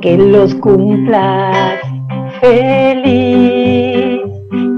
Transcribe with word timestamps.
Que 0.00 0.16
los 0.16 0.54
cumplas 0.56 1.80
feliz, 2.40 4.22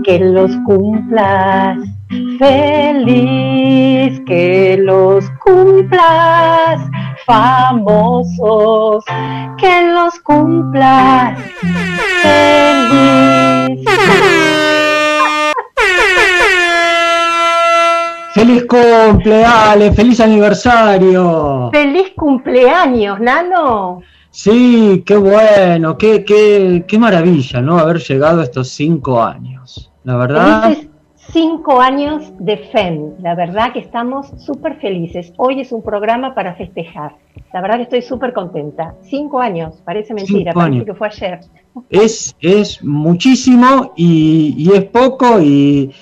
que 0.04 0.18
los 0.18 0.50
cumplas 0.66 1.78
feliz, 2.38 4.20
que 4.26 4.78
los 4.80 5.30
cumplas 5.44 6.80
famosos, 7.26 9.04
que 9.58 9.92
los 9.92 10.18
cumplas 10.20 11.38
feliz. 12.22 13.84
Feliz 18.34 18.64
cumpleaños, 18.66 19.96
feliz 19.96 20.20
aniversario. 20.20 21.70
Feliz 21.72 22.12
cumpleaños, 22.16 23.18
Nano. 23.20 24.02
Sí, 24.30 25.02
qué 25.04 25.16
bueno, 25.16 25.98
qué, 25.98 26.24
qué, 26.24 26.84
qué 26.86 26.98
maravilla, 26.98 27.60
¿no? 27.60 27.78
Haber 27.78 27.98
llegado 27.98 28.40
a 28.40 28.44
estos 28.44 28.68
cinco 28.68 29.20
años. 29.20 29.90
La 30.04 30.16
verdad 30.16 30.76
cinco 31.32 31.80
años 31.80 32.32
de 32.38 32.56
FEM. 32.56 33.14
La 33.20 33.34
verdad 33.34 33.72
que 33.72 33.78
estamos 33.78 34.28
súper 34.38 34.76
felices. 34.80 35.32
Hoy 35.36 35.60
es 35.60 35.72
un 35.72 35.82
programa 35.82 36.34
para 36.34 36.54
festejar. 36.54 37.16
La 37.52 37.60
verdad 37.60 37.76
que 37.76 37.82
estoy 37.82 38.02
súper 38.02 38.32
contenta. 38.32 38.94
Cinco 39.02 39.40
años, 39.40 39.80
parece 39.84 40.14
mentira, 40.14 40.52
parece 40.52 40.84
que 40.84 40.94
fue 40.94 41.08
ayer. 41.08 41.40
Es, 41.88 42.36
es 42.40 42.82
muchísimo 42.82 43.92
y, 43.96 44.70
es 44.72 44.84
poco 44.84 45.40
y, 45.40 45.92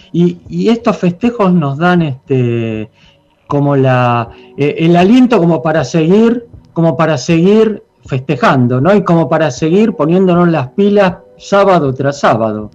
estos 0.50 0.96
festejos 0.96 1.52
nos 1.52 1.78
dan 1.78 2.02
este 2.02 2.90
como 3.46 3.76
la 3.76 4.28
eh, 4.58 4.76
el 4.80 4.94
aliento 4.94 5.38
como 5.38 5.62
para 5.62 5.82
seguir, 5.84 6.46
como 6.74 6.98
para 6.98 7.16
seguir 7.16 7.82
festejando, 8.04 8.80
¿no? 8.80 8.94
Y 8.94 9.02
como 9.04 9.28
para 9.28 9.50
seguir 9.50 9.94
poniéndonos 9.94 10.48
las 10.48 10.68
pilas 10.68 11.16
sábado 11.38 11.94
tras 11.94 12.20
sábado. 12.20 12.70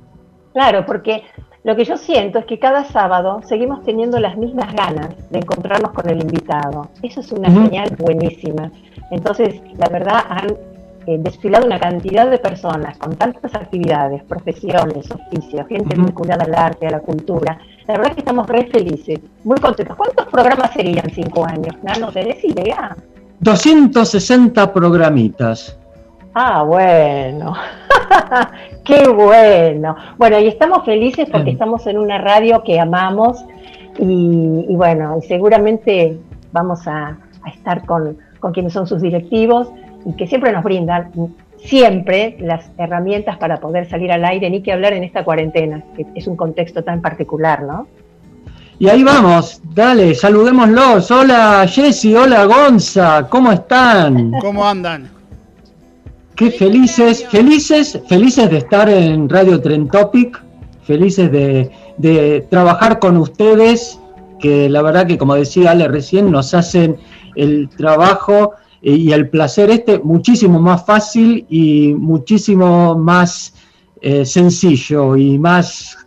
Claro, 0.53 0.83
porque 0.85 1.23
lo 1.63 1.75
que 1.77 1.85
yo 1.85 1.95
siento 1.95 2.39
es 2.39 2.45
que 2.45 2.59
cada 2.59 2.83
sábado 2.83 3.41
seguimos 3.45 3.83
teniendo 3.83 4.19
las 4.19 4.37
mismas 4.37 4.73
ganas 4.73 5.09
de 5.29 5.39
encontrarnos 5.39 5.91
con 5.91 6.09
el 6.09 6.21
invitado. 6.21 6.89
Eso 7.01 7.21
es 7.21 7.31
una 7.31 7.49
señal 7.49 7.95
buenísima. 7.97 8.69
Entonces, 9.11 9.61
la 9.77 9.87
verdad, 9.87 10.25
han 10.27 10.47
eh, 11.07 11.17
desfilado 11.19 11.65
una 11.65 11.79
cantidad 11.79 12.29
de 12.29 12.37
personas 12.37 12.97
con 12.97 13.15
tantas 13.15 13.55
actividades, 13.55 14.23
profesiones, 14.23 15.09
oficios, 15.09 15.65
gente 15.67 15.95
vinculada 15.95 16.43
al 16.43 16.53
arte, 16.53 16.87
a 16.87 16.91
la 16.91 16.99
cultura. 16.99 17.57
La 17.87 17.97
verdad 17.97 18.13
que 18.13 18.19
estamos 18.19 18.47
re 18.47 18.65
felices, 18.67 19.19
muy 19.45 19.57
contentos. 19.59 19.95
¿Cuántos 19.95 20.27
programas 20.27 20.71
serían 20.73 21.09
cinco 21.13 21.45
años? 21.45 21.75
¿No 21.99 22.11
tenés 22.11 22.43
idea? 22.43 22.95
260 23.39 24.73
programitas. 24.73 25.77
Ah, 26.33 26.63
bueno. 26.63 27.53
Qué 28.83 29.07
bueno. 29.07 29.95
Bueno, 30.17 30.39
y 30.39 30.47
estamos 30.47 30.83
felices 30.83 31.29
porque 31.31 31.51
estamos 31.51 31.85
en 31.87 31.97
una 31.97 32.17
radio 32.17 32.63
que 32.63 32.79
amamos 32.79 33.45
y, 33.99 34.75
bueno, 34.75 35.19
seguramente 35.27 36.17
vamos 36.51 36.87
a, 36.87 37.17
estar 37.53 37.85
con, 37.85 38.17
quienes 38.53 38.73
son 38.73 38.87
sus 38.87 39.01
directivos 39.01 39.69
y 40.05 40.13
que 40.13 40.27
siempre 40.27 40.51
nos 40.51 40.63
brindan 40.63 41.11
siempre 41.57 42.35
las 42.39 42.69
herramientas 42.77 43.37
para 43.37 43.57
poder 43.57 43.87
salir 43.89 44.11
al 44.11 44.25
aire, 44.25 44.49
ni 44.49 44.61
que 44.61 44.73
hablar 44.73 44.93
en 44.93 45.03
esta 45.03 45.23
cuarentena, 45.23 45.83
que 45.95 46.05
es 46.15 46.27
un 46.27 46.35
contexto 46.35 46.83
tan 46.83 47.01
particular, 47.01 47.61
¿no? 47.63 47.87
Y 48.79 48.89
ahí 48.89 49.03
vamos, 49.03 49.61
dale, 49.73 50.15
saludémoslos. 50.15 51.09
Hola 51.11 51.65
Jessy, 51.67 52.15
hola 52.15 52.45
Gonza, 52.45 53.27
¿cómo 53.29 53.51
están? 53.51 54.31
¿Cómo 54.41 54.65
andan? 54.65 55.09
Qué 56.35 56.49
felices, 56.49 57.25
felices, 57.29 57.99
felices 58.09 58.49
de 58.49 58.57
estar 58.57 58.89
en 58.89 59.29
Radio 59.29 59.61
Trend 59.61 59.91
Topic, 59.91 60.41
felices 60.83 61.31
de, 61.31 62.47
trabajar 62.49 62.97
con 62.97 63.17
ustedes, 63.17 63.99
que 64.39 64.67
la 64.67 64.81
verdad 64.81 65.05
que 65.05 65.19
como 65.19 65.35
decía 65.35 65.71
Ale 65.71 65.87
recién, 65.87 66.31
nos 66.31 66.55
hacen 66.55 66.97
el 67.35 67.69
trabajo 67.69 68.53
y 68.81 69.11
el 69.11 69.29
placer 69.29 69.69
este 69.69 69.99
muchísimo 69.99 70.59
más 70.59 70.83
fácil 70.85 71.45
y 71.49 71.93
muchísimo 71.93 72.95
más 72.95 73.53
eh, 74.01 74.25
sencillo 74.25 75.15
y 75.15 75.37
más, 75.37 75.97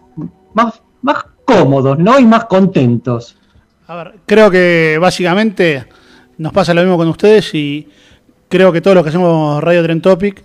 más, 0.55 0.83
más 1.03 1.25
cómodos, 1.45 1.99
¿no? 1.99 2.19
Y 2.19 2.27
más 2.27 2.47
contentos. 2.47 3.39
A 3.87 3.95
ver, 3.95 4.15
creo 4.27 4.51
que 4.51 4.99
básicamente 5.01 5.87
nos 6.37 6.53
pasa 6.53 6.75
lo 6.75 6.83
mismo 6.83 6.97
con 6.97 7.09
ustedes 7.09 7.55
y 7.55 7.89
creo 8.49 8.73
que 8.73 8.81
todos 8.81 8.95
los 8.95 9.05
que 9.05 9.11
hacemos 9.11 9.63
Radio 9.63 9.83
Trend 9.83 10.03
Topic 10.03 10.43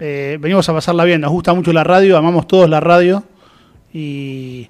eh, 0.00 0.38
venimos 0.40 0.68
a 0.68 0.72
pasarla 0.72 1.04
bien. 1.04 1.20
Nos 1.20 1.30
gusta 1.30 1.52
mucho 1.54 1.72
la 1.72 1.84
radio, 1.84 2.16
amamos 2.16 2.46
todos 2.46 2.68
la 2.68 2.80
radio 2.80 3.24
y, 3.92 4.68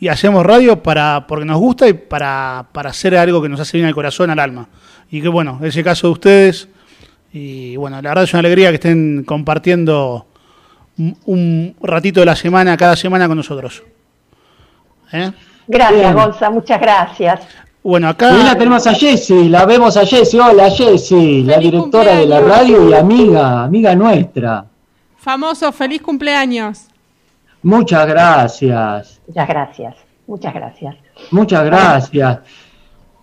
y, 0.00 0.08
hacemos 0.08 0.44
radio 0.44 0.82
para 0.82 1.26
porque 1.26 1.44
nos 1.44 1.58
gusta 1.58 1.88
y 1.88 1.94
para, 1.94 2.66
para 2.72 2.90
hacer 2.90 3.16
algo 3.16 3.40
que 3.40 3.48
nos 3.48 3.60
hace 3.60 3.78
bien 3.78 3.86
al 3.86 3.94
corazón, 3.94 4.30
al 4.30 4.38
alma. 4.38 4.68
Y 5.10 5.22
que 5.22 5.28
bueno, 5.28 5.60
ese 5.62 5.82
caso 5.82 6.08
de 6.08 6.12
ustedes. 6.12 6.68
Y 7.32 7.76
bueno, 7.76 7.96
la 8.02 8.10
verdad 8.10 8.24
es 8.24 8.32
una 8.34 8.40
alegría 8.40 8.68
que 8.68 8.74
estén 8.74 9.24
compartiendo 9.24 10.26
un, 11.24 11.74
ratito 11.82 12.20
de 12.20 12.26
la 12.26 12.36
semana, 12.36 12.76
cada 12.76 12.96
semana 12.96 13.26
con 13.26 13.36
nosotros. 13.36 13.82
¿Eh? 15.12 15.30
Gracias, 15.66 16.14
Gonza, 16.14 16.50
muchas 16.50 16.80
gracias. 16.80 17.40
Bueno, 17.84 18.08
acá. 18.08 18.32
la 18.32 18.56
tenemos 18.56 18.86
a 18.86 18.94
Jessy, 18.94 19.48
la 19.48 19.66
vemos 19.66 19.96
a 19.96 20.06
Jessy. 20.06 20.38
Hola, 20.38 20.70
Jessy, 20.70 21.42
la 21.42 21.58
directora 21.58 22.14
de 22.14 22.26
la 22.26 22.40
radio 22.40 22.88
y 22.88 22.94
amiga, 22.94 23.64
amiga 23.64 23.96
nuestra. 23.96 24.66
Famoso, 25.16 25.72
feliz 25.72 26.00
cumpleaños. 26.00 26.86
Muchas 27.60 28.06
gracias. 28.06 29.20
Muchas 29.26 29.48
gracias, 29.48 29.96
muchas 30.28 30.54
gracias. 30.54 30.96
Muchas 31.32 31.64
gracias. 31.64 32.38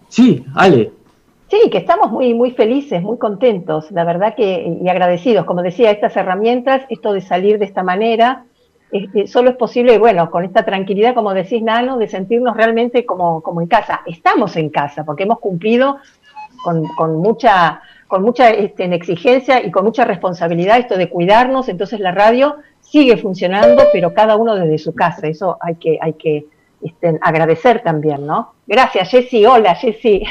Sí, 0.09 0.44
Ale. 0.53 0.91
Sí, 1.50 1.70
que 1.72 1.78
estamos 1.78 2.12
muy, 2.12 2.34
muy 2.34 2.52
felices, 2.52 3.02
muy 3.02 3.18
contentos, 3.18 3.90
la 3.91 4.03
verdad 4.03 4.36
que, 4.36 4.78
y 4.81 4.90
agradecidos. 4.90 5.46
Como 5.46 5.62
decía, 5.62 5.90
estas 5.90 6.18
herramientas, 6.18 6.81
esto 6.90 7.14
de 7.14 7.22
salir 7.22 7.59
de 7.59 7.66
esta 7.66 7.81
manera, 7.81 8.44
este, 8.92 9.28
solo 9.28 9.52
es 9.52 9.56
posible, 9.56 10.00
bueno, 10.00 10.32
con 10.32 10.44
esta 10.44 10.66
tranquilidad, 10.66 11.14
como 11.14 11.34
decís, 11.34 11.62
Nano, 11.62 11.98
de 11.98 12.08
sentirnos 12.08 12.58
realmente 12.58 13.06
como, 13.06 13.42
como 13.42 13.62
en 13.62 13.68
casa. 13.68 14.02
Estamos 14.06 14.56
en 14.56 14.70
casa, 14.70 15.06
porque 15.06 15.24
hemos 15.24 15.40
cumplido 15.40 15.98
con, 16.64 16.84
con 16.96 17.18
mucha, 17.18 17.82
con 18.08 18.24
mucha 18.24 18.50
este, 18.50 18.86
exigencia 18.94 19.64
y 19.64 19.72
con 19.72 19.86
mucha 19.86 20.06
responsabilidad 20.06 20.80
esto 20.80 20.98
de 20.98 21.10
cuidarnos, 21.10 21.70
entonces 21.70 22.00
la 22.00 22.12
radio 22.12 22.58
sigue 22.82 23.18
funcionando, 23.18 23.84
pero 23.94 24.14
cada 24.14 24.36
uno 24.36 24.56
desde 24.56 24.80
su 24.80 24.96
casa, 24.96 25.28
eso 25.28 25.58
hay 25.62 25.76
que, 25.76 26.00
hay 26.02 26.14
que 26.14 26.46
este, 26.82 27.20
agradecer 27.22 27.84
también, 27.84 28.26
¿no? 28.26 28.54
Gracias, 28.66 29.10
Jessy. 29.12 29.46
Hola, 29.46 29.76
Jessy. 29.76 30.24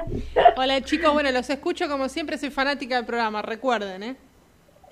Hola, 0.56 0.80
chicos. 0.82 1.12
Bueno, 1.12 1.30
los 1.30 1.48
escucho 1.48 1.88
como 1.88 2.08
siempre, 2.08 2.36
soy 2.38 2.50
fanática 2.50 2.96
del 2.96 3.06
programa, 3.06 3.40
recuerden, 3.40 4.02
¿eh? 4.02 4.16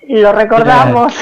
Lo 0.09 0.33
recordamos. 0.33 1.15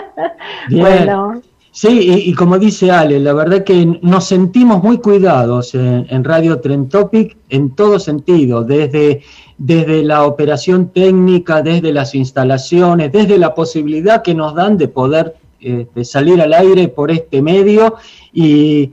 bueno. 0.70 1.40
Sí, 1.70 2.24
y, 2.26 2.34
como 2.34 2.58
dice 2.58 2.90
Ale, 2.90 3.20
la 3.20 3.32
verdad 3.32 3.62
que 3.62 3.86
nos 4.02 4.24
sentimos 4.24 4.82
muy 4.82 4.98
cuidados 4.98 5.76
en, 5.76 6.24
Radio 6.24 6.58
Trend 6.60 6.88
Topic 6.88 7.36
en 7.50 7.76
todo 7.76 8.00
sentido, 8.00 8.64
desde, 8.64 9.22
desde 9.58 10.02
la 10.02 10.24
operación 10.24 10.88
técnica, 10.88 11.62
desde 11.62 11.92
las 11.92 12.16
instalaciones, 12.16 13.12
desde 13.12 13.38
la 13.38 13.54
posibilidad 13.54 14.22
que 14.22 14.34
nos 14.34 14.56
dan 14.56 14.76
de 14.76 14.88
poder 14.88 15.36
este, 15.60 16.04
salir 16.04 16.40
al 16.40 16.52
aire 16.52 16.88
por 16.88 17.12
este 17.12 17.42
medio 17.42 17.94
y, 18.32 18.90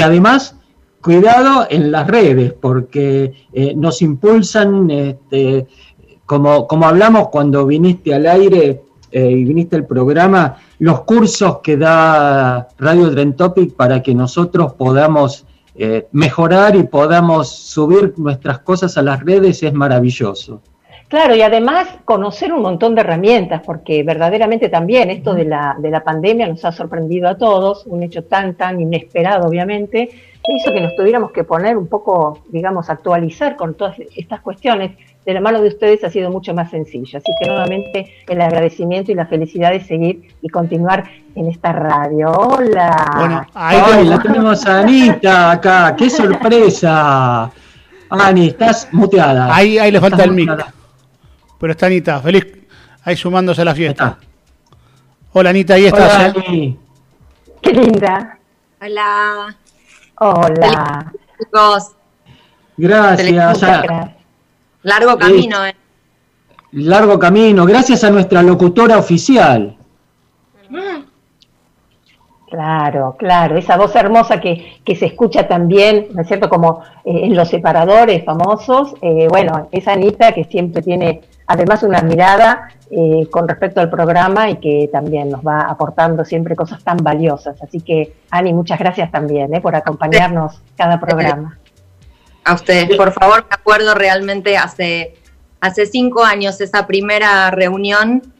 además 0.00 0.54
cuidado 1.00 1.66
en 1.70 1.90
las 1.90 2.06
redes, 2.06 2.52
porque 2.52 3.32
eh, 3.52 3.72
nos 3.74 4.00
impulsan 4.00 4.90
este, 4.90 5.66
como, 6.28 6.68
como 6.68 6.86
hablamos 6.86 7.28
cuando 7.28 7.64
viniste 7.64 8.14
al 8.14 8.26
aire 8.26 8.82
eh, 9.10 9.30
y 9.30 9.44
viniste 9.44 9.76
al 9.76 9.86
programa, 9.86 10.58
los 10.78 11.00
cursos 11.00 11.60
que 11.60 11.78
da 11.78 12.68
Radio 12.78 13.10
Trend 13.10 13.34
Topic 13.34 13.74
para 13.74 14.02
que 14.02 14.14
nosotros 14.14 14.74
podamos 14.74 15.46
eh, 15.74 16.06
mejorar 16.12 16.76
y 16.76 16.82
podamos 16.82 17.48
subir 17.48 18.12
nuestras 18.18 18.58
cosas 18.58 18.98
a 18.98 19.02
las 19.02 19.24
redes 19.24 19.62
es 19.62 19.72
maravilloso. 19.72 20.60
Claro, 21.08 21.34
y 21.34 21.40
además 21.40 21.88
conocer 22.04 22.52
un 22.52 22.60
montón 22.60 22.94
de 22.94 23.00
herramientas, 23.00 23.62
porque 23.64 24.02
verdaderamente 24.02 24.68
también 24.68 25.08
esto 25.08 25.32
de 25.32 25.46
la, 25.46 25.76
de 25.78 25.90
la 25.90 26.04
pandemia 26.04 26.46
nos 26.46 26.62
ha 26.66 26.72
sorprendido 26.72 27.30
a 27.30 27.38
todos, 27.38 27.86
un 27.86 28.02
hecho 28.02 28.24
tan, 28.24 28.54
tan 28.54 28.78
inesperado, 28.78 29.48
obviamente, 29.48 30.10
hizo 30.46 30.72
que 30.72 30.80
nos 30.82 30.94
tuviéramos 30.94 31.32
que 31.32 31.44
poner 31.44 31.78
un 31.78 31.86
poco, 31.86 32.40
digamos, 32.50 32.90
actualizar 32.90 33.56
con 33.56 33.74
todas 33.74 33.96
estas 34.14 34.42
cuestiones 34.42 34.92
de 35.28 35.34
la 35.34 35.42
mano 35.42 35.60
de 35.60 35.68
ustedes 35.68 36.02
ha 36.04 36.08
sido 36.08 36.30
mucho 36.30 36.54
más 36.54 36.70
sencillo. 36.70 37.18
Así 37.18 37.30
que 37.38 37.46
nuevamente 37.46 38.14
el 38.26 38.40
agradecimiento 38.40 39.12
y 39.12 39.14
la 39.14 39.26
felicidad 39.26 39.72
de 39.72 39.84
seguir 39.84 40.34
y 40.40 40.48
continuar 40.48 41.04
en 41.34 41.48
esta 41.48 41.70
radio. 41.70 42.32
Hola. 42.32 43.12
Bueno, 43.14 43.46
ahí 43.52 44.06
la 44.06 44.22
tenemos 44.22 44.64
a 44.64 44.78
Anita 44.78 45.50
acá. 45.50 45.94
¡Qué 45.98 46.08
sorpresa! 46.08 47.52
Ani, 48.08 48.46
estás 48.46 48.88
muteada. 48.90 49.54
Ahí, 49.54 49.78
ahí 49.78 49.90
le 49.90 50.00
falta 50.00 50.24
el 50.24 50.32
mic. 50.32 50.50
Pero 51.60 51.72
está 51.72 51.84
Anita, 51.84 52.20
feliz 52.20 52.46
ahí 53.04 53.14
sumándose 53.14 53.60
a 53.60 53.66
la 53.66 53.74
fiesta. 53.74 54.16
Hola 55.34 55.50
Anita, 55.50 55.74
ahí 55.74 55.84
estás. 55.84 56.34
¿eh? 56.36 56.74
Qué 57.60 57.72
linda. 57.74 58.38
Hola. 58.80 59.54
Hola. 60.20 61.12
chicos. 61.38 61.96
Gracias. 62.78 64.08
Largo 64.88 65.18
camino, 65.18 65.66
eh. 65.66 65.76
Largo 66.72 67.18
camino. 67.18 67.66
Gracias 67.66 68.04
a 68.04 68.10
nuestra 68.10 68.42
locutora 68.42 68.98
oficial. 68.98 69.76
Claro, 72.50 73.14
claro, 73.18 73.58
esa 73.58 73.76
voz 73.76 73.94
hermosa 73.94 74.40
que, 74.40 74.80
que 74.82 74.96
se 74.96 75.04
escucha 75.04 75.46
también, 75.46 76.08
¿no 76.14 76.22
es 76.22 76.28
cierto? 76.28 76.48
Como 76.48 76.80
eh, 77.04 77.20
en 77.24 77.36
los 77.36 77.50
separadores 77.50 78.24
famosos. 78.24 78.94
Eh, 79.02 79.28
bueno, 79.28 79.68
esa 79.72 79.92
Anita 79.92 80.32
que 80.32 80.44
siempre 80.44 80.80
tiene 80.80 81.20
además 81.46 81.82
una 81.82 82.00
mirada 82.00 82.70
eh, 82.90 83.26
con 83.30 83.46
respecto 83.46 83.82
al 83.82 83.90
programa 83.90 84.48
y 84.48 84.56
que 84.56 84.88
también 84.90 85.28
nos 85.28 85.46
va 85.46 85.60
aportando 85.60 86.24
siempre 86.24 86.56
cosas 86.56 86.82
tan 86.82 86.96
valiosas. 86.96 87.62
Así 87.62 87.82
que, 87.82 88.14
Ani, 88.30 88.54
muchas 88.54 88.78
gracias 88.78 89.10
también 89.10 89.50
por 89.60 89.76
acompañarnos 89.76 90.62
cada 90.74 90.98
programa. 90.98 91.58
A 92.48 92.54
ustedes, 92.54 92.96
por 92.96 93.12
favor, 93.12 93.46
me 93.48 93.54
acuerdo 93.54 93.94
realmente 93.94 94.56
hace, 94.56 95.14
hace 95.60 95.84
cinco 95.84 96.24
años 96.24 96.60
esa 96.62 96.86
primera 96.86 97.50
reunión 97.50 98.32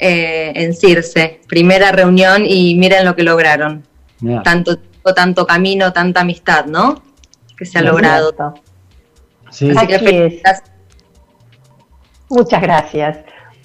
eh, 0.00 0.52
en 0.56 0.74
Circe, 0.74 1.40
primera 1.46 1.92
reunión 1.92 2.44
y 2.44 2.74
miren 2.74 3.04
lo 3.04 3.14
que 3.14 3.22
lograron. 3.22 3.86
Tanto 4.42 4.78
tanto 5.14 5.46
camino, 5.46 5.92
tanta 5.92 6.22
amistad, 6.22 6.66
¿no? 6.66 7.02
Que 7.56 7.64
se 7.64 7.78
ha 7.78 7.82
logrado. 7.82 8.34
Sí. 9.50 9.72
Muchas 12.28 12.60
gracias, 12.60 13.18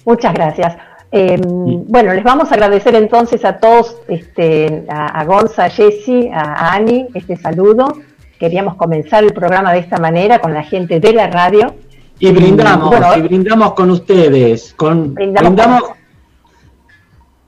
muchas 0.04 0.32
gracias. 0.32 0.76
Em, 1.10 1.40
bueno, 1.88 2.14
les 2.14 2.22
vamos 2.22 2.52
a 2.52 2.54
agradecer 2.54 2.94
entonces 2.94 3.44
a 3.44 3.58
todos, 3.58 4.00
este, 4.08 4.86
a, 4.88 5.24
Gonza, 5.24 5.64
a 5.64 5.70
Jessy, 5.70 6.30
a, 6.32 6.72
Ani, 6.72 7.08
este 7.14 7.36
saludo. 7.36 7.92
Queríamos 8.42 8.74
comenzar 8.74 9.22
el 9.22 9.32
programa 9.32 9.72
de 9.72 9.78
esta 9.78 9.98
manera 9.98 10.40
con 10.40 10.52
la 10.52 10.64
gente 10.64 10.98
de 10.98 11.12
la 11.12 11.28
radio. 11.28 11.76
Y 12.18 12.32
brindamos, 12.32 12.92
y 13.16 13.20
brindamos 13.20 13.72
con 13.74 13.88
ustedes, 13.88 14.74
con, 14.74 15.14
brindamos 15.14 15.92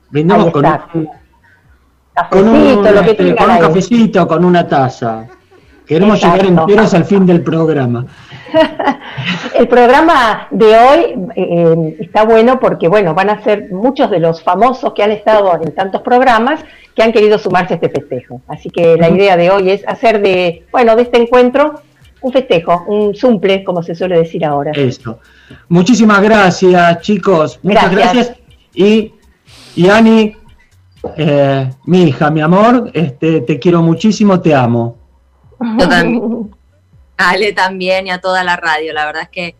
Brindamos 0.09 0.51
con 0.51 0.65
un, 0.65 1.09
con 2.29 2.47
un, 2.47 2.85
este, 2.95 3.35
con 3.35 3.51
un 3.51 3.57
cafecito, 3.57 4.25
con 4.25 4.45
una 4.45 4.65
taza. 4.65 5.27
Queremos 5.85 6.23
llegar 6.23 6.45
enteros 6.45 6.93
al 6.93 7.03
fin 7.03 7.25
del 7.25 7.41
programa. 7.43 8.05
el 9.53 9.67
programa 9.67 10.47
de 10.49 10.77
hoy 10.77 11.29
eh, 11.35 11.97
está 11.99 12.23
bueno 12.23 12.57
porque, 12.57 12.87
bueno, 12.87 13.13
van 13.13 13.31
a 13.31 13.43
ser 13.43 13.69
muchos 13.69 14.09
de 14.09 14.19
los 14.19 14.41
famosos 14.41 14.93
que 14.93 15.03
han 15.03 15.11
estado 15.11 15.61
en 15.61 15.75
tantos 15.75 16.01
programas 16.03 16.61
que 16.95 17.03
han 17.03 17.11
querido 17.11 17.37
sumarse 17.37 17.73
a 17.73 17.75
este 17.75 17.89
festejo. 17.89 18.41
Así 18.47 18.69
que 18.69 18.95
la 18.97 19.09
idea 19.09 19.35
de 19.35 19.51
hoy 19.51 19.69
es 19.69 19.87
hacer 19.87 20.21
de, 20.21 20.65
bueno, 20.71 20.95
de 20.95 21.03
este 21.03 21.21
encuentro 21.21 21.81
un 22.21 22.31
festejo, 22.31 22.85
un 22.87 23.13
sumple, 23.13 23.63
como 23.63 23.83
se 23.83 23.93
suele 23.93 24.17
decir 24.17 24.45
ahora. 24.45 24.71
Eso. 24.71 25.19
Muchísimas 25.69 26.21
gracias, 26.21 27.01
chicos. 27.01 27.59
Muchas 27.61 27.91
gracias. 27.91 28.13
gracias. 28.13 28.37
Y 28.73 29.13
y 29.75 29.89
Ani, 29.89 30.35
eh, 31.17 31.69
mi 31.85 32.03
hija, 32.03 32.31
mi 32.31 32.41
amor, 32.41 32.91
este, 32.93 33.41
te 33.41 33.59
quiero 33.59 33.81
muchísimo, 33.81 34.39
te 34.39 34.55
amo. 34.55 34.97
Yo 35.77 35.89
también. 35.89 36.51
Ale 37.17 37.53
también 37.53 38.07
y 38.07 38.11
a 38.11 38.19
toda 38.19 38.43
la 38.43 38.57
radio. 38.57 38.93
La 38.93 39.05
verdad 39.05 39.23
es 39.23 39.29
que 39.29 39.55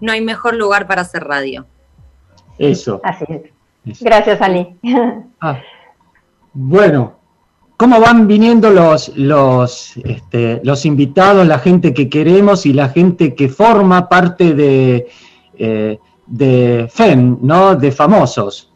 no 0.00 0.12
hay 0.12 0.20
mejor 0.20 0.54
lugar 0.54 0.86
para 0.86 1.02
hacer 1.02 1.22
radio. 1.24 1.66
Eso. 2.58 3.00
Así 3.04 3.24
es. 3.28 4.00
Gracias, 4.00 4.40
Ani. 4.40 4.76
Ah, 5.40 5.60
bueno, 6.54 7.14
¿cómo 7.76 8.00
van 8.00 8.26
viniendo 8.28 8.70
los, 8.70 9.16
los, 9.16 9.96
este, 9.98 10.60
los 10.62 10.86
invitados, 10.86 11.46
la 11.46 11.58
gente 11.58 11.92
que 11.92 12.08
queremos 12.08 12.64
y 12.64 12.72
la 12.72 12.88
gente 12.88 13.34
que 13.34 13.48
forma 13.48 14.08
parte 14.08 14.54
de, 14.54 15.08
eh, 15.58 15.98
de 16.26 16.88
FEM, 16.90 17.38
¿no? 17.42 17.74
De 17.74 17.90
famosos. 17.90 18.72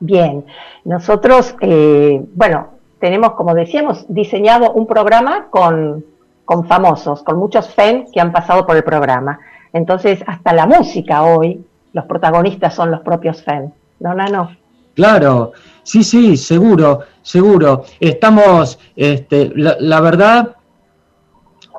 Bien, 0.00 0.44
nosotros, 0.84 1.54
eh, 1.60 2.20
bueno, 2.34 2.68
tenemos, 2.98 3.32
como 3.32 3.54
decíamos, 3.54 4.04
diseñado 4.08 4.72
un 4.72 4.86
programa 4.86 5.48
con, 5.50 6.04
con 6.44 6.66
famosos, 6.66 7.22
con 7.22 7.38
muchos 7.38 7.72
fans 7.74 8.10
que 8.12 8.20
han 8.20 8.32
pasado 8.32 8.66
por 8.66 8.76
el 8.76 8.82
programa. 8.82 9.38
Entonces, 9.72 10.24
hasta 10.26 10.52
la 10.52 10.66
música 10.66 11.22
hoy, 11.22 11.64
los 11.92 12.04
protagonistas 12.06 12.74
son 12.74 12.90
los 12.90 13.00
propios 13.00 13.44
fans. 13.44 13.72
¿No, 14.00 14.14
no? 14.14 14.50
Claro, 14.94 15.52
sí, 15.82 16.04
sí, 16.04 16.36
seguro, 16.36 17.00
seguro. 17.22 17.84
Estamos, 17.98 18.78
este, 18.96 19.52
la, 19.54 20.00
verdad, 20.00 20.56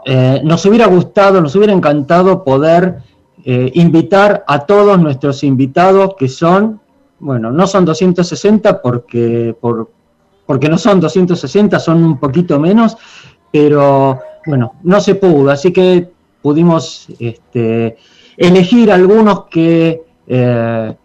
eh, 0.05 0.41
nos 0.43 0.65
hubiera 0.65 0.87
gustado, 0.87 1.41
nos 1.41 1.55
hubiera 1.55 1.73
encantado 1.73 2.43
poder 2.43 2.99
eh, 3.43 3.71
invitar 3.75 4.43
a 4.47 4.59
todos 4.59 4.99
nuestros 4.99 5.43
invitados 5.43 6.15
que 6.17 6.27
son 6.27 6.81
bueno, 7.21 7.51
no 7.51 7.67
son 7.67 7.85
260 7.85 8.81
porque, 8.81 9.55
por, 9.59 9.91
porque 10.45 10.67
no 10.67 10.77
son 10.77 10.99
260, 10.99 11.79
son 11.79 12.03
un 12.03 12.19
poquito 12.19 12.59
menos, 12.59 12.97
pero 13.51 14.19
bueno, 14.45 14.73
no 14.83 14.99
se 14.99 15.15
pudo, 15.15 15.51
así 15.51 15.71
que 15.71 16.09
pudimos 16.41 17.07
este, 17.19 17.95
elegir 18.35 18.91
algunos 18.91 19.45
que, 19.45 20.03
eh, 20.27 20.95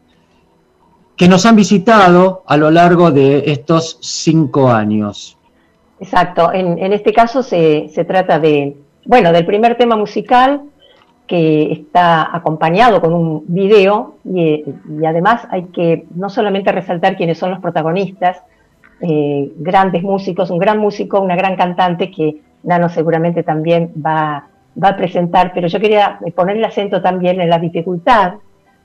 que 1.17 1.29
nos 1.29 1.47
han 1.47 1.57
visitado 1.57 2.43
a 2.47 2.57
lo 2.57 2.71
largo 2.71 3.11
de 3.11 3.45
estos 3.47 3.99
cinco 4.03 4.71
años. 4.71 5.39
Exacto, 5.99 6.53
en, 6.53 6.93
este 6.93 7.13
caso 7.13 7.43
se, 7.43 7.89
se 7.89 8.05
trata 8.05 8.39
de, 8.39 8.77
bueno, 9.07 9.33
del 9.33 9.47
primer 9.47 9.77
tema 9.77 9.97
musical, 9.97 10.63
que 11.27 11.73
está 11.73 12.35
acompañado 12.37 13.01
con 13.01 13.13
un 13.13 13.45
video 13.49 14.17
y, 14.25 14.65
además 15.07 15.47
hay 15.51 15.65
que 15.65 16.07
no 16.15 16.29
solamente 16.29 16.71
resaltar 16.71 17.17
quiénes 17.17 17.39
son 17.39 17.51
los 17.51 17.61
protagonistas, 17.61 18.43
eh, 19.01 19.51
grandes 19.57 20.03
músicos, 20.03 20.51
un 20.51 20.59
gran 20.59 20.79
músico, 20.79 21.21
una 21.21 21.37
gran 21.37 21.57
cantante 21.57 22.11
que 22.11 22.41
Nano 22.63 22.89
seguramente 22.89 23.43
también 23.43 23.93
va, 24.05 24.47
va 24.83 24.89
a 24.89 24.97
presentar, 24.97 25.53
pero 25.55 25.69
yo 25.69 25.81
quería 25.81 26.19
poner 26.35 26.57
el 26.57 26.65
acento 26.65 27.03
también 27.03 27.41
en 27.41 27.51
la 27.51 27.59
dificultad 27.59 28.35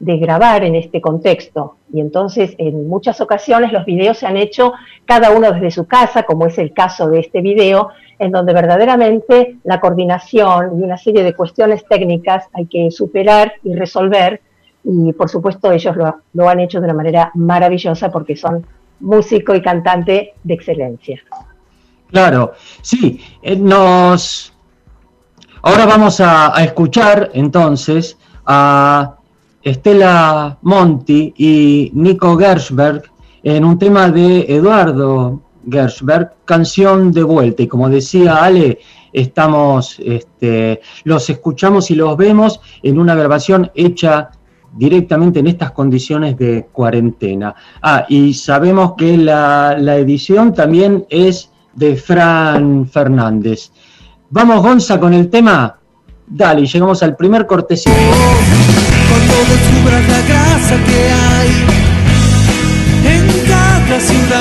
de 0.01 0.17
grabar 0.17 0.63
en 0.63 0.74
este 0.74 1.00
contexto. 1.00 1.75
Y 1.93 2.01
entonces, 2.01 2.55
en 2.58 2.88
muchas 2.88 3.22
ocasiones, 3.22 3.72
los 3.72 3.86
videos 3.86 4.17
se 4.17 4.25
han 4.25 4.36
hecho 4.36 4.74
cada 5.05 5.29
uno 5.29 5.51
desde 5.51 5.70
su 5.70 5.86
casa, 5.86 6.24
como 6.24 6.48
es 6.48 6.58
el 6.58 6.74
caso 6.74 7.08
de 7.08 7.20
este 7.20 7.41
video, 7.41 7.89
en 8.17 8.31
donde 8.31 8.51
verdaderamente 8.51 9.58
la 9.63 9.79
coordinación 9.79 10.79
y 10.79 10.84
una 10.84 10.98
serie 10.98 11.24
de 11.24 11.36
cuestiones 11.36 11.86
técnicas 11.88 12.46
hay 12.53 12.65
que 12.65 12.89
superar 12.89 13.53
y 13.63 13.75
resolver. 13.75 14.41
Y 14.84 15.13
por 15.13 15.29
supuesto, 15.29 15.72
ellos 15.72 15.96
lo, 16.34 16.50
han 16.50 16.60
hecho 16.60 16.79
de 16.79 16.86
una 16.86 16.96
manera 16.96 17.31
maravillosa 17.36 18.10
porque 18.10 18.36
son 18.36 18.65
músico 19.01 19.53
y 19.53 19.62
cantante 19.62 20.34
de 20.43 20.53
excelencia. 20.53 21.22
Claro, 22.10 22.53
sí, 22.81 23.22
eh, 23.43 23.55
nos. 23.55 24.51
Ahora 25.62 25.86
vamos 25.86 26.20
a 26.20 26.55
escuchar 26.63 27.29
entonces 27.36 28.17
a 28.48 29.17
Estela 29.63 30.58
Monti 30.62 31.34
y 31.38 31.91
Nico 31.94 32.38
Gershberg 32.38 33.03
en 33.44 33.65
un 33.65 33.77
tema 33.77 34.10
de 34.10 34.46
Eduardo 34.48 35.41
Gershberg, 35.70 36.34
Canción 36.46 37.12
de 37.12 37.24
Vuelta. 37.24 37.63
Y 37.63 37.68
como 37.68 37.89
decía 37.89 38.44
Ale, 38.44 38.80
estamos, 39.13 39.98
este, 40.00 40.82
los 41.03 41.30
escuchamos 41.30 41.91
y 41.91 41.96
los 41.96 42.18
vemos 42.18 42.60
en 42.82 43.00
una 43.00 43.15
grabación 43.15 43.72
hecha 43.75 44.32
directamente 44.74 45.39
en 45.39 45.48
estas 45.48 45.72
condiciones 45.72 46.38
de 46.38 46.68
cuarentena. 46.72 47.53
Ah, 47.82 48.06
y 48.08 48.34
sabemos 48.34 48.94
que 48.98 49.18
la, 49.18 49.75
la 49.77 49.98
edición 49.98 50.53
también 50.53 51.06
es 51.10 51.51
de 51.74 51.96
Fran 51.96 52.88
Fernández. 52.88 53.72
Vamos, 54.30 54.62
Gonza, 54.62 55.00
con 55.00 55.13
el 55.13 55.30
tema. 55.30 55.77
Dale, 56.25 56.65
llegamos 56.65 57.03
al 57.03 57.18
primer 57.18 57.46
cortesía 57.46 57.94
cuando 59.12 59.36
descubras 59.53 60.03
la 60.13 60.22
grasa 60.30 60.75
que 60.88 61.00
hay 61.27 61.51
en 63.15 63.24
cada 63.51 63.98
ciudad 64.00 64.41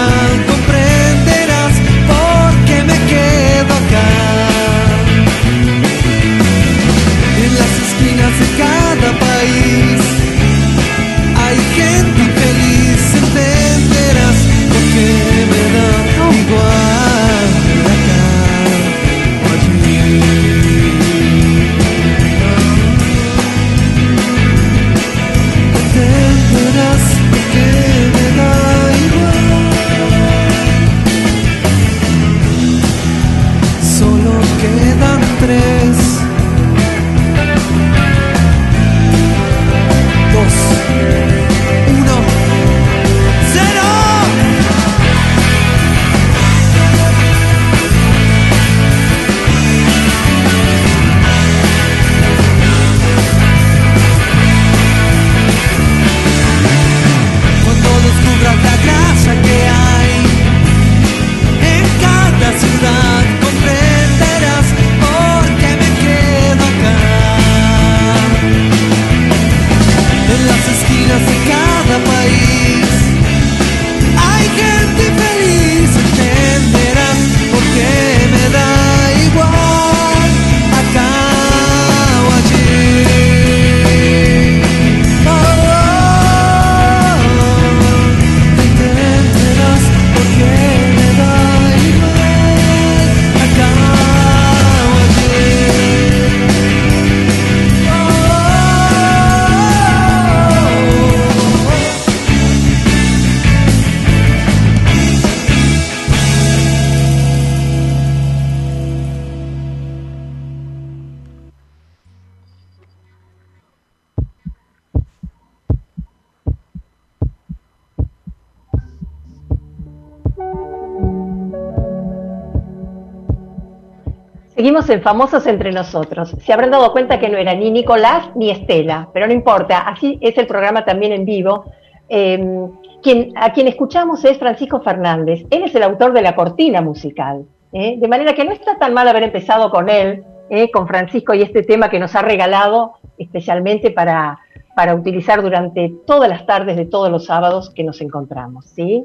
Famosos 125.01 125.47
entre 125.47 125.73
nosotros. 125.73 126.35
Se 126.45 126.53
habrán 126.53 126.71
dado 126.71 126.93
cuenta 126.93 127.19
que 127.19 127.29
no 127.29 127.39
era 127.39 127.55
ni 127.55 127.71
Nicolás 127.71 128.31
ni 128.35 128.51
Estela, 128.51 129.09
pero 129.13 129.27
no 129.27 129.33
importa, 129.33 129.81
así 129.81 130.19
es 130.21 130.37
el 130.39 130.47
programa 130.47 130.85
también 130.85 131.13
en 131.13 131.25
vivo. 131.25 131.65
Quien, 132.09 133.33
a 133.37 133.53
quien 133.53 133.69
escuchamos 133.69 134.25
es 134.25 134.39
Francisco 134.39 134.81
Fernández. 134.81 135.45
Él 135.51 135.63
es 135.63 135.75
el 135.75 135.83
autor 135.83 136.13
de 136.13 136.23
la 136.23 136.35
cortina 136.35 136.83
musical. 136.83 137.45
¿eh? 137.73 137.97
De 137.99 138.09
manera 138.09 138.35
que 138.35 138.45
no 138.45 138.53
está 138.53 138.79
tan 138.79 138.93
mal 138.93 139.09
haber 139.09 139.23
empezado 139.23 139.71
con 139.71 139.89
él, 139.89 140.25
¿eh? 140.51 140.71
con 140.71 140.87
Francisco 140.87 141.35
y 141.35 141.43
este 141.43 141.63
tema 141.63 141.89
que 141.89 141.99
nos 141.99 142.15
ha 142.15 142.23
regalado 142.23 142.95
especialmente 143.17 143.91
para, 143.91 144.39
para 144.75 144.95
utilizar 144.95 145.43
durante 145.43 145.93
todas 146.07 146.29
las 146.29 146.47
tardes 146.47 146.77
de 146.77 146.87
todos 146.87 147.11
los 147.11 147.27
sábados 147.27 147.71
que 147.71 147.85
nos 147.85 148.01
encontramos. 148.01 148.67
¿sí? 148.67 149.05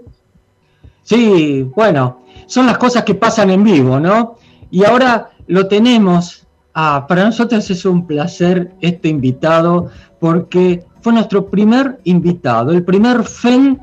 Sí, 1.04 1.70
bueno, 1.76 2.22
son 2.48 2.66
las 2.66 2.78
cosas 2.78 3.04
que 3.04 3.16
pasan 3.16 3.50
en 3.52 3.64
vivo, 3.64 4.00
¿no? 4.00 4.38
Y 4.76 4.84
ahora 4.84 5.30
lo 5.48 5.70
tenemos. 5.70 6.46
Ah, 6.74 7.06
para 7.08 7.24
nosotros 7.24 7.70
es 7.70 7.86
un 7.86 8.06
placer 8.06 8.74
este 8.82 9.08
invitado 9.08 9.90
porque 10.20 10.84
fue 11.00 11.14
nuestro 11.14 11.50
primer 11.50 12.02
invitado, 12.04 12.74
el 12.74 12.84
primer 12.84 13.24
FEN 13.24 13.80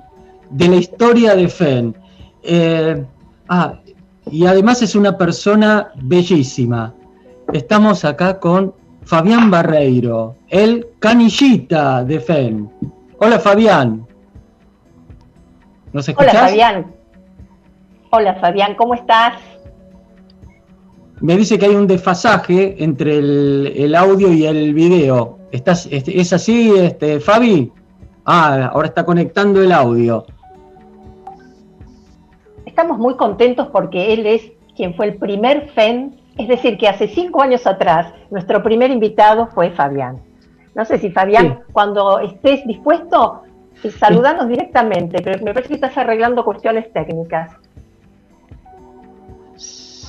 de 0.50 0.68
la 0.68 0.76
historia 0.76 1.34
de 1.34 1.48
FEN. 1.48 1.96
Eh, 2.42 3.06
ah, 3.48 3.72
y 4.30 4.44
además 4.44 4.82
es 4.82 4.94
una 4.94 5.16
persona 5.16 5.92
bellísima. 5.94 6.92
Estamos 7.54 8.04
acá 8.04 8.38
con 8.38 8.74
Fabián 9.06 9.50
Barreiro, 9.50 10.36
el 10.50 10.88
canillita 10.98 12.04
de 12.04 12.20
FEN. 12.20 12.70
Hola 13.18 13.40
Fabián. 13.40 14.06
¿Nos 15.94 16.06
escuchás? 16.06 16.34
Hola 16.34 16.48
Fabián. 16.48 16.94
Hola 18.10 18.34
Fabián, 18.34 18.74
¿cómo 18.74 18.92
estás? 18.92 19.36
Me 21.22 21.36
dice 21.36 21.56
que 21.56 21.66
hay 21.66 21.76
un 21.76 21.86
desfasaje 21.86 22.82
entre 22.82 23.18
el, 23.18 23.72
el 23.76 23.94
audio 23.94 24.32
y 24.32 24.44
el 24.44 24.74
video. 24.74 25.38
¿Estás, 25.52 25.86
¿Es 25.88 26.32
así, 26.32 26.72
este, 26.76 27.20
Fabi? 27.20 27.70
Ah, 28.24 28.70
ahora 28.72 28.88
está 28.88 29.04
conectando 29.04 29.62
el 29.62 29.70
audio. 29.70 30.26
Estamos 32.66 32.98
muy 32.98 33.14
contentos 33.16 33.68
porque 33.68 34.12
él 34.12 34.26
es 34.26 34.50
quien 34.76 34.94
fue 34.94 35.06
el 35.06 35.16
primer 35.16 35.68
FEN, 35.70 36.20
es 36.38 36.48
decir, 36.48 36.76
que 36.76 36.88
hace 36.88 37.06
cinco 37.06 37.40
años 37.40 37.68
atrás 37.68 38.12
nuestro 38.32 38.60
primer 38.60 38.90
invitado 38.90 39.46
fue 39.54 39.70
Fabián. 39.70 40.20
No 40.74 40.84
sé 40.84 40.98
si 40.98 41.10
Fabián, 41.10 41.60
cuando 41.72 42.18
estés 42.18 42.66
dispuesto, 42.66 43.42
eh, 43.84 43.92
saludanos 43.92 44.48
directamente, 44.48 45.22
pero 45.22 45.44
me 45.44 45.54
parece 45.54 45.68
que 45.68 45.74
estás 45.74 45.96
arreglando 45.96 46.44
cuestiones 46.44 46.92
técnicas. 46.92 47.52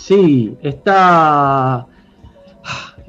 Sí, 0.04 0.58
está 0.62 1.88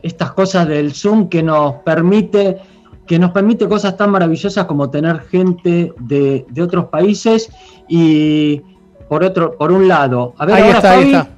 estas 0.01 0.31
cosas 0.31 0.69
del 0.69 0.95
Zoom 0.95 1.29
que 1.29 1.43
nos 1.43 1.75
permite 1.83 2.59
que 3.05 3.19
nos 3.19 3.33
permite 3.33 3.67
cosas 3.69 3.97
tan 3.97 4.11
maravillosas 4.11 4.65
como 4.67 4.89
tener 4.91 5.23
gente 5.23 5.93
de, 5.99 6.47
otros 6.63 6.85
países 6.85 7.51
y 7.89 8.63
por 9.09 9.25
otro 9.25 9.57
por 9.59 9.73
un 9.73 9.89
lado 9.89 10.35
a 10.39 10.47
ver 10.47 10.55
ahí 10.55 10.71
está, 10.71 10.91
ahí 10.93 11.13
está. 11.13 11.29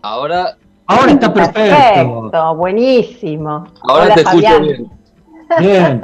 ahora 0.00 0.56
ahora 0.86 1.12
está 1.12 1.34
perfecto, 1.34 1.60
perfecto 1.60 2.54
buenísimo. 2.54 3.66
Ahora 3.82 4.14
te 4.14 4.20
escucho 4.22 4.60
bien. 4.60 4.90
Bien. 5.60 6.02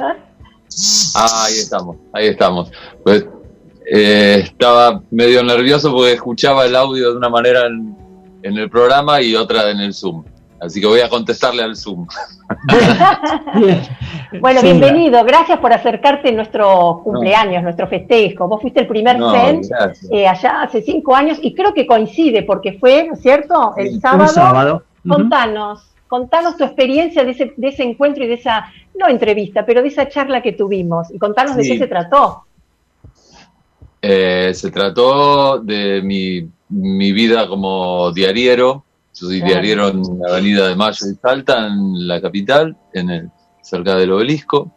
Ah, 1.15 1.45
ahí 1.47 1.55
estamos 1.55 1.97
ahí 2.13 2.27
estamos. 2.27 2.71
Pues 3.03 3.25
eh, 3.91 4.41
estaba 4.43 5.01
medio 5.09 5.43
nervioso 5.43 5.91
porque 5.91 6.13
escuchaba 6.13 6.65
el 6.65 6.75
audio 6.75 7.09
de 7.09 7.17
una 7.17 7.29
manera 7.29 7.65
en, 7.65 8.04
en 8.45 8.57
el 8.57 8.69
programa 8.69 9.21
y 9.21 9.35
otra 9.35 9.71
en 9.71 9.79
el 9.79 9.93
Zoom 9.93 10.23
Así 10.59 10.79
que 10.79 10.87
voy 10.87 11.01
a 11.01 11.09
contestarle 11.09 11.61
al 11.61 11.75
Zoom. 11.75 12.07
bueno, 14.39 14.61
bienvenido. 14.61 15.23
Gracias 15.25 15.59
por 15.59 15.73
acercarte 15.73 16.29
en 16.29 16.37
nuestro 16.37 17.01
cumpleaños, 17.03 17.61
nuestro 17.61 17.87
festejo. 17.87 18.47
Vos 18.47 18.61
fuiste 18.61 18.79
el 18.79 18.87
primer 18.87 19.19
no, 19.19 19.35
eh, 19.35 20.27
allá 20.27 20.61
hace 20.61 20.81
cinco 20.81 21.13
años 21.13 21.37
y 21.41 21.53
creo 21.53 21.73
que 21.73 21.85
coincide 21.85 22.43
porque 22.43 22.79
fue, 22.79 23.05
¿no 23.05 23.15
es 23.15 23.21
cierto? 23.21 23.73
El 23.75 23.99
sábado. 23.99 24.83
Contanos, 25.07 25.93
contanos 26.07 26.55
tu 26.55 26.63
experiencia 26.63 27.25
de 27.25 27.31
ese, 27.31 27.53
de 27.57 27.67
ese 27.67 27.83
encuentro 27.83 28.23
y 28.23 28.27
de 28.27 28.35
esa, 28.35 28.71
no 28.97 29.09
entrevista, 29.09 29.65
pero 29.65 29.81
de 29.81 29.89
esa 29.89 30.07
charla 30.07 30.41
que 30.41 30.53
tuvimos. 30.53 31.13
Y 31.13 31.19
contanos 31.19 31.57
de 31.57 31.63
qué 31.63 31.77
se 31.77 31.87
trató. 31.87 32.45
Eh, 34.01 34.51
se 34.53 34.71
trató 34.71 35.59
de 35.59 36.01
mi, 36.01 36.47
mi 36.69 37.11
vida 37.11 37.47
como 37.47 38.11
diariero 38.11 38.85
yo 39.15 39.27
soy 39.27 39.41
diariero 39.41 39.87
en 39.87 40.03
la 40.19 40.33
Avenida 40.33 40.67
de 40.67 40.75
Mayo 40.75 41.07
y 41.09 41.15
Salta, 41.15 41.67
en 41.67 42.05
la 42.05 42.19
capital, 42.19 42.75
en 42.93 43.09
el, 43.09 43.29
cerca 43.61 43.95
del 43.95 44.11
obelisco. 44.11 44.73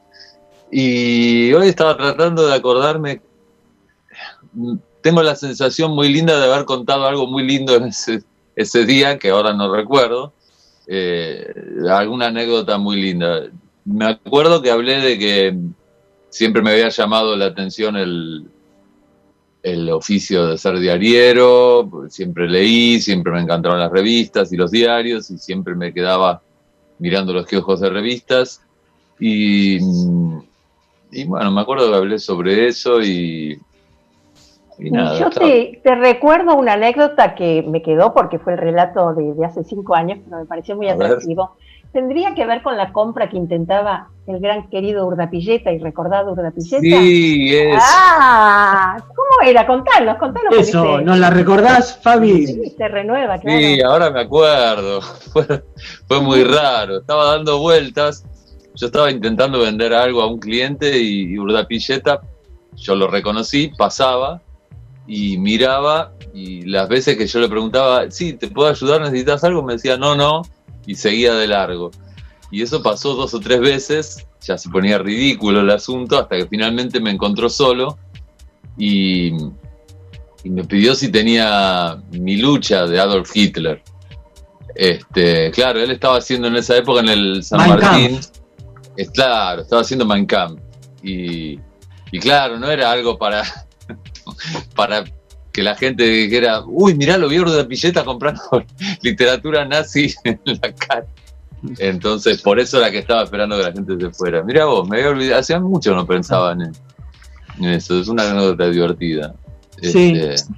Y 0.70 1.52
hoy 1.54 1.68
estaba 1.68 1.96
tratando 1.96 2.46
de 2.46 2.54
acordarme, 2.54 3.20
tengo 5.00 5.24
la 5.24 5.34
sensación 5.34 5.90
muy 5.90 6.12
linda 6.12 6.38
de 6.38 6.52
haber 6.52 6.66
contado 6.66 7.06
algo 7.06 7.26
muy 7.26 7.42
lindo 7.42 7.74
en 7.74 7.86
ese, 8.54 8.86
día, 8.86 9.18
que 9.18 9.30
ahora 9.30 9.54
no 9.54 9.74
recuerdo, 9.74 10.32
eh, 10.86 11.52
alguna 11.90 12.26
anécdota 12.26 12.78
muy 12.78 13.00
linda. 13.00 13.42
Me 13.84 14.04
acuerdo 14.04 14.62
que 14.62 14.70
hablé 14.70 15.00
de 15.00 15.18
que 15.18 15.58
siempre 16.28 16.62
me 16.62 16.70
había 16.70 16.90
llamado 16.90 17.34
la 17.34 17.46
atención 17.46 17.96
el, 17.96 18.46
el 19.62 19.90
oficio 19.90 20.46
de 20.46 20.58
ser 20.58 20.78
diariero, 20.78 21.88
siempre 22.08 22.48
leí, 22.48 23.00
siempre 23.00 23.32
me 23.32 23.40
encantaron 23.40 23.78
las 23.78 23.90
revistas 23.90 24.52
y 24.52 24.56
los 24.56 24.70
diarios 24.70 25.30
y 25.30 25.38
siempre 25.38 25.74
me 25.74 25.92
quedaba 25.92 26.42
mirando 26.98 27.32
los 27.32 27.46
quiojos 27.46 27.80
de 27.80 27.90
revistas 27.90 28.62
y, 29.18 29.78
y 31.10 31.24
bueno, 31.26 31.50
me 31.50 31.60
acuerdo 31.60 31.90
que 31.90 31.96
hablé 31.96 32.18
sobre 32.18 32.68
eso 32.68 33.02
y, 33.02 33.60
nada. 34.78 35.18
Yo 35.18 35.30
te, 35.30 35.80
recuerdo 35.96 36.54
una 36.54 36.74
anécdota 36.74 37.34
que 37.34 37.62
me 37.62 37.82
quedó 37.82 38.14
porque 38.14 38.38
fue 38.38 38.52
el 38.52 38.58
relato 38.58 39.12
de, 39.14 39.44
hace 39.44 39.64
cinco 39.64 39.96
años, 39.96 40.20
pero 40.24 40.38
me 40.38 40.46
pareció 40.46 40.76
muy 40.76 40.88
atractivo 40.88 41.56
tendría 41.92 42.34
que 42.34 42.46
ver 42.46 42.62
con 42.62 42.76
la 42.76 42.92
compra 42.92 43.28
que 43.28 43.36
intentaba 43.36 44.08
el 44.28 44.40
gran 44.40 44.68
querido 44.68 45.06
Urdapilleta 45.06 45.72
y 45.72 45.78
recordado 45.78 46.32
Urdapilleta. 46.32 46.80
Sí, 46.80 47.56
es. 47.56 47.82
Ah, 47.82 48.96
¿cómo 49.08 49.48
era? 49.48 49.66
Contanos, 49.66 50.18
contanos. 50.18 50.56
Eso, 50.56 51.00
¿nos 51.00 51.18
la 51.18 51.30
recordás, 51.30 51.98
Fabi? 52.02 52.46
Sí, 52.46 52.74
se 52.76 52.88
renueva, 52.88 53.38
claro. 53.38 53.58
Sí, 53.58 53.80
ahora 53.80 54.10
me 54.10 54.20
acuerdo. 54.20 55.00
Fue, 56.08 56.20
muy 56.20 56.44
raro. 56.44 56.98
Estaba 56.98 57.32
dando 57.32 57.58
vueltas. 57.58 58.24
Yo 58.74 58.86
estaba 58.86 59.10
intentando 59.10 59.60
vender 59.60 59.92
algo 59.92 60.22
a 60.22 60.26
un 60.26 60.38
cliente 60.38 60.98
y, 60.98 61.32
y 61.32 61.38
Urdapilleta, 61.38 62.20
yo 62.76 62.94
lo 62.94 63.08
reconocí, 63.08 63.72
pasaba 63.76 64.40
y 65.06 65.36
miraba 65.38 66.12
y 66.32 66.62
las 66.62 66.88
veces 66.88 67.16
que 67.16 67.26
yo 67.26 67.40
le 67.40 67.48
preguntaba, 67.48 68.08
sí, 68.10 68.34
¿te 68.34 68.46
puedo 68.46 68.68
ayudar? 68.68 69.00
¿Necesitas 69.00 69.42
algo? 69.42 69.64
Me 69.64 69.72
decía, 69.72 69.96
no, 69.96 70.14
no 70.14 70.42
y 70.88 70.94
seguía 70.94 71.34
de 71.34 71.46
largo. 71.46 71.90
Y 72.50 72.62
eso 72.62 72.82
pasó 72.82 73.14
dos 73.14 73.34
o 73.34 73.40
tres 73.40 73.60
veces, 73.60 74.26
ya 74.40 74.56
se 74.56 74.70
ponía 74.70 74.98
ridículo 74.98 75.60
el 75.60 75.70
asunto, 75.70 76.18
hasta 76.18 76.36
que 76.36 76.46
finalmente 76.46 77.00
me 77.00 77.10
encontró 77.10 77.48
solo 77.48 77.98
y, 78.76 79.32
me 80.44 80.64
pidió 80.64 80.94
si 80.94 81.10
tenía 81.10 82.00
mi 82.10 82.36
lucha 82.36 82.86
de 82.86 82.98
Adolf 82.98 83.30
Hitler. 83.34 83.82
Este, 84.74 85.50
claro, 85.50 85.80
él 85.80 85.90
estaba 85.90 86.16
haciendo 86.16 86.48
en 86.48 86.56
esa 86.56 86.76
época 86.76 87.00
en 87.00 87.08
el 87.08 87.42
San 87.42 87.68
Martín. 87.68 88.18
Es, 88.96 89.10
claro, 89.10 89.62
estaba 89.62 89.82
haciendo 89.82 90.06
Mein 90.06 90.24
Kampf. 90.24 90.62
Y, 91.02 91.58
y 92.12 92.18
claro, 92.18 92.58
no 92.58 92.70
era 92.70 92.90
algo 92.90 93.18
para, 93.18 93.42
para 94.74 95.04
que 95.52 95.62
la 95.62 95.74
gente 95.74 96.04
dijera, 96.04 96.62
uy, 96.66 96.94
mirá, 96.94 97.18
lo 97.18 97.28
vio 97.28 97.44
de 97.44 97.64
Pilleta 97.64 98.04
comprando 98.04 98.40
literatura 99.02 99.64
nazi 99.64 100.14
en 100.24 100.40
la 100.44 100.72
cara. 100.72 101.06
Entonces, 101.78 102.40
por 102.42 102.58
eso 102.60 102.78
era 102.78 102.90
que 102.90 102.98
estaba 102.98 103.24
esperando 103.24 103.56
que 103.56 103.62
la 103.62 103.72
gente 103.72 103.96
se 103.98 104.10
fuera. 104.10 104.42
Mira 104.42 104.66
vos, 104.66 104.88
me 104.88 104.98
había 104.98 105.10
olvidado, 105.10 105.40
hacía 105.40 105.60
mucho 105.60 105.94
no 105.94 106.06
pensaba 106.06 106.52
en, 106.52 106.72
eso, 107.66 108.00
es 108.00 108.08
una 108.08 108.30
anécdota 108.30 108.68
divertida. 108.68 109.34
Sí, 109.82 110.12
este, 110.16 110.52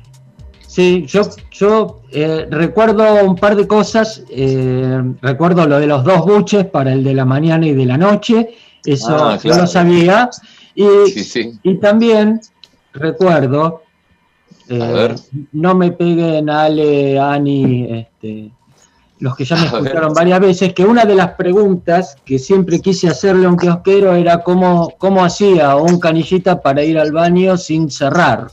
sí 0.67 1.05
yo, 1.07 1.23
yo 1.51 2.03
eh, 2.11 2.47
recuerdo 2.51 3.25
un 3.25 3.37
par 3.37 3.57
de 3.57 3.67
cosas, 3.67 4.23
eh, 4.31 5.03
recuerdo 5.23 5.67
lo 5.67 5.79
de 5.79 5.87
los 5.87 6.05
dos 6.05 6.25
buches 6.25 6.67
para 6.67 6.93
el 6.93 7.03
de 7.03 7.15
la 7.15 7.25
mañana 7.25 7.67
y 7.67 7.75
de 7.75 7.87
la 7.87 7.97
noche, 7.97 8.55
eso 8.85 9.15
ah, 9.15 9.39
yo 9.43 9.57
lo 9.57 9.67
sabía, 9.67 10.31
y, 10.75 10.87
y 11.63 11.75
también 11.77 12.41
recuerdo 12.93 13.83
eh, 14.73 15.15
no 15.53 15.75
me 15.75 15.91
peguen 15.91 16.49
Ale, 16.49 17.19
Ani, 17.19 17.93
este, 17.93 18.51
los 19.21 19.37
que 19.37 19.45
ya 19.45 19.57
me 19.57 19.67
escucharon 19.67 20.13
varias 20.13 20.41
veces, 20.41 20.73
que 20.75 20.85
una 20.85 21.05
de 21.05 21.15
las 21.15 21.33
preguntas 21.35 22.17
que 22.25 22.39
siempre 22.39 22.81
quise 22.81 23.09
hacerle 23.09 23.47
a 23.47 23.51
un 23.51 23.57
kiosquero 23.57 24.15
era 24.15 24.43
cómo, 24.43 24.95
cómo 24.99 25.25
hacía 25.25 25.77
un 25.77 26.01
canillita 26.01 26.61
para 26.61 26.83
ir 26.83 26.99
al 26.99 27.13
baño 27.13 27.57
sin 27.57 27.91
cerrar. 27.91 28.49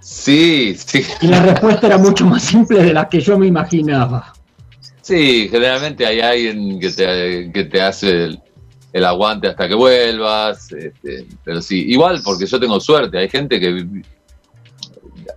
Sí, 0.00 0.74
sí. 0.74 1.02
Y 1.20 1.26
la 1.26 1.42
respuesta 1.42 1.86
era 1.86 1.98
mucho 1.98 2.24
más 2.26 2.42
simple 2.42 2.82
de 2.82 2.94
la 2.94 3.08
que 3.08 3.20
yo 3.20 3.38
me 3.38 3.46
imaginaba. 3.46 4.32
Sí, 5.02 5.48
generalmente 5.50 6.06
hay 6.06 6.20
alguien 6.20 6.80
que 6.80 6.90
te, 6.90 7.50
que 7.52 7.64
te 7.64 7.80
hace 7.80 8.24
el, 8.24 8.40
el 8.92 9.04
aguante 9.04 9.48
hasta 9.48 9.68
que 9.68 9.74
vuelvas. 9.74 10.72
este, 10.72 11.26
pero 11.44 11.60
sí, 11.60 11.84
igual 11.88 12.20
porque 12.24 12.46
yo 12.46 12.58
tengo 12.58 12.80
suerte. 12.80 13.18
Hay 13.18 13.28
gente 13.28 13.60
que 13.60 13.86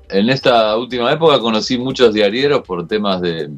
en 0.10 0.30
esta 0.30 0.78
última 0.78 1.12
época 1.12 1.40
conocí 1.40 1.78
muchos 1.78 2.14
diarieros 2.14 2.62
por 2.62 2.88
temas 2.88 3.22
de, 3.22 3.50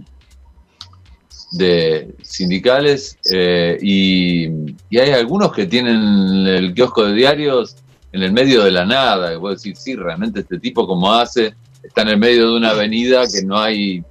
de 1.58 2.14
sindicales 2.22 3.18
eh, 3.32 3.78
y, 3.82 4.48
y 4.90 4.98
hay 5.00 5.12
algunos 5.12 5.52
que 5.54 5.66
tienen 5.68 6.46
el 6.48 6.74
kiosco 6.74 7.06
de 7.06 7.14
diarios 7.14 7.76
en 8.12 8.24
el 8.24 8.32
medio 8.32 8.64
de 8.64 8.72
la 8.72 8.86
nada. 8.86 9.34
Y 9.34 9.38
vos 9.38 9.62
decís, 9.62 9.80
sí, 9.82 9.96
realmente 9.96 10.42
este 10.42 10.60
tipo 10.60 10.86
como 10.88 11.14
hace, 11.14 11.56
está 11.84 12.02
en 12.04 12.10
el 12.10 12.18
medio 12.18 12.50
de 12.52 12.58
una 12.58 12.72
avenida 12.72 13.24
que 13.28 13.44
no 13.46 13.60
hay 13.60 14.04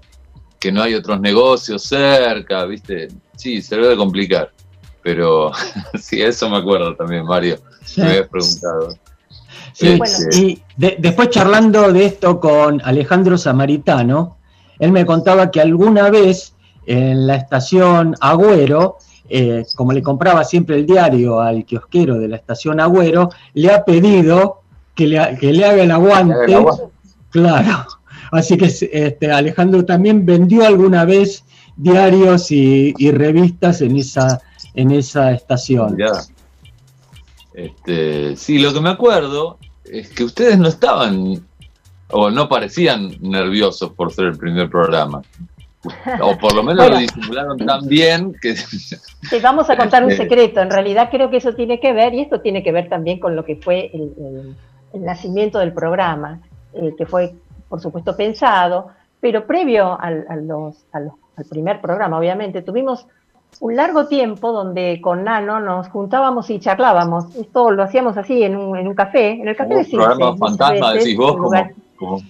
que 0.59 0.70
no 0.70 0.81
hay 0.81 0.94
otros 0.94 1.20
negocios 1.20 1.83
cerca, 1.83 2.64
¿viste? 2.66 3.09
Sí, 3.37 3.61
se 3.62 3.76
debe 3.76 3.96
complicar. 3.96 4.52
Pero 5.02 5.50
sí, 6.00 6.22
eso 6.22 6.48
me 6.48 6.59
acuerdo 6.59 6.94
también, 6.94 7.24
Mario. 7.24 7.59
Me 7.96 8.05
habías 8.05 8.28
preguntado. 8.28 8.96
Sí, 9.72 9.98
Este, 10.00 10.38
y 10.38 10.62
de- 10.76 10.96
después 11.00 11.31
charlando 11.31 11.92
de 11.92 12.05
esto 12.05 12.38
con 12.38 12.81
Alejandro 12.85 13.37
Samaritano, 13.38 14.37
él 14.78 14.92
me 14.92 15.05
contaba 15.05 15.50
que 15.50 15.61
alguna 15.61 16.11
vez 16.11 16.55
en 16.86 17.26
la 17.26 17.36
estación 17.36 18.14
Agüero, 18.20 18.98
eh, 19.28 19.64
como 19.76 19.92
le 19.92 20.02
compraba 20.02 20.44
siempre 20.44 20.76
el 20.76 20.86
diario 20.86 21.40
al 21.40 21.64
kiosquero 21.64 22.18
de 22.18 22.28
la 22.28 22.36
estación 22.36 22.80
Agüero, 22.80 23.30
le 23.54 23.70
ha 23.70 23.84
pedido 23.84 24.62
que 24.94 25.06
le, 25.06 25.38
que 25.38 25.52
le 25.52 25.64
haga 25.64 25.82
el 25.82 25.90
aguante. 25.90 26.34
haga 26.34 26.44
el 26.44 26.54
aguante. 26.54 26.84
Claro. 27.30 27.86
Así 28.32 28.56
que 28.56 28.66
este, 28.66 29.30
Alejandro 29.30 29.84
también 29.84 30.24
vendió 30.24 30.66
alguna 30.66 31.04
vez 31.04 31.44
diarios 31.76 32.50
y, 32.50 32.94
y 32.96 33.10
revistas 33.10 33.80
en 33.80 33.96
esa, 33.96 34.40
en 34.74 34.90
esa 34.90 35.32
estación. 35.32 35.96
Mirá. 35.96 36.12
Este, 37.54 38.36
sí, 38.36 38.58
lo 38.58 38.72
que 38.72 38.80
me 38.80 38.88
acuerdo 38.88 39.58
es 39.84 40.10
que 40.10 40.24
ustedes 40.24 40.58
no 40.58 40.68
estaban 40.68 41.44
o 42.10 42.30
no 42.30 42.48
parecían 42.48 43.16
nerviosos 43.20 43.92
por 43.92 44.12
ser 44.12 44.26
el 44.26 44.38
primer 44.38 44.70
programa. 44.70 45.22
O 46.20 46.36
por 46.38 46.54
lo 46.54 46.62
menos 46.62 46.78
Bueno. 46.78 46.94
lo 46.94 47.00
disimularon 47.00 47.58
tan 47.58 47.86
bien 47.86 48.34
que 48.40 48.54
Te 49.30 49.40
vamos 49.40 49.68
a 49.70 49.76
contar 49.76 50.04
un 50.04 50.10
Este- 50.12 50.24
secreto. 50.24 50.60
En 50.60 50.70
realidad 50.70 51.08
creo 51.10 51.28
que 51.30 51.38
eso 51.38 51.54
tiene 51.54 51.80
que 51.80 51.92
ver, 51.92 52.14
y 52.14 52.20
esto 52.20 52.40
tiene 52.40 52.62
que 52.62 52.70
ver 52.72 52.88
también 52.88 53.18
con 53.18 53.34
lo 53.34 53.44
que 53.44 53.56
fue 53.56 53.90
el, 53.92 54.12
el- 54.18 54.56
el 54.94 55.04
nacimiento 55.04 55.58
del 55.58 55.72
programa, 55.72 56.40
eh, 56.74 56.94
que 56.96 57.06
fue, 57.06 57.34
por 57.68 57.80
supuesto, 57.80 58.14
pensado, 58.16 58.88
pero 59.20 59.46
previo 59.46 59.98
al, 60.00 60.24
a 60.28 60.36
los- 60.36 60.84
a 60.92 61.00
los- 61.00 61.14
al 61.36 61.44
primer 61.46 61.80
programa, 61.80 62.18
obviamente, 62.18 62.62
tuvimos 62.62 63.06
un 63.60 63.76
largo 63.76 64.06
tiempo 64.06 64.52
donde 64.52 65.00
con 65.02 65.24
Nano 65.24 65.60
nos 65.60 65.88
juntábamos 65.88 66.48
y 66.50 66.58
charlábamos. 66.58 67.34
Esto 67.36 67.70
lo 67.70 67.82
hacíamos 67.82 68.16
así 68.16 68.42
en 68.42 68.56
un, 68.56 68.76
en 68.78 68.86
un 68.88 68.94
café, 68.94 69.30
en 69.32 69.48
el 69.48 69.56
café 69.56 69.70
de 69.74 69.76
un 69.80 69.84
Circe, 69.84 69.96
programa 70.06 70.36
fantasma, 70.38 70.92
decís 70.94 71.16
vos, 71.16 71.32
como, 71.36 71.50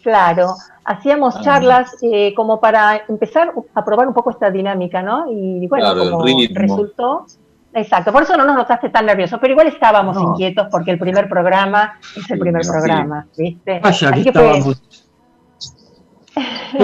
Claro, 0.03 0.55
hacíamos 0.85 1.37
Ah. 1.37 1.41
charlas 1.43 1.97
eh, 2.03 2.33
como 2.35 2.61
para 2.61 3.03
empezar 3.09 3.53
a 3.75 3.85
probar 3.85 4.09
un 4.09 4.15
poco 4.15 4.31
esta 4.31 4.51
dinámica, 4.51 5.03
¿no? 5.03 5.31
Y 5.31 5.67
bueno, 5.69 5.93
Claro, 5.95 6.11
como 6.11 6.25
resultó. 6.55 7.27
Exacto, 7.75 8.13
por 8.13 8.23
eso 8.25 8.37
no 8.37 8.45
nos 8.45 8.55
notaste 8.57 8.91
tan 8.91 9.07
nerviosos, 9.07 9.39
pero 9.41 9.53
igual 9.53 9.69
estábamos 9.69 10.15
No. 10.17 10.31
inquietos 10.33 10.67
porque 10.71 10.91
el 10.91 10.99
primer 10.99 11.27
programa 11.29 11.95
es 12.15 12.31
el 12.31 12.37
Sí, 12.37 12.41
primer 12.41 12.65
sí. 12.65 12.71
programa, 12.71 13.27
¿viste? 13.37 13.81
Vaya 13.83 13.99
que 14.09 14.15
Así 14.15 14.25
que 14.25 14.33
fue- 14.33 14.43
estábamos. 14.59 14.83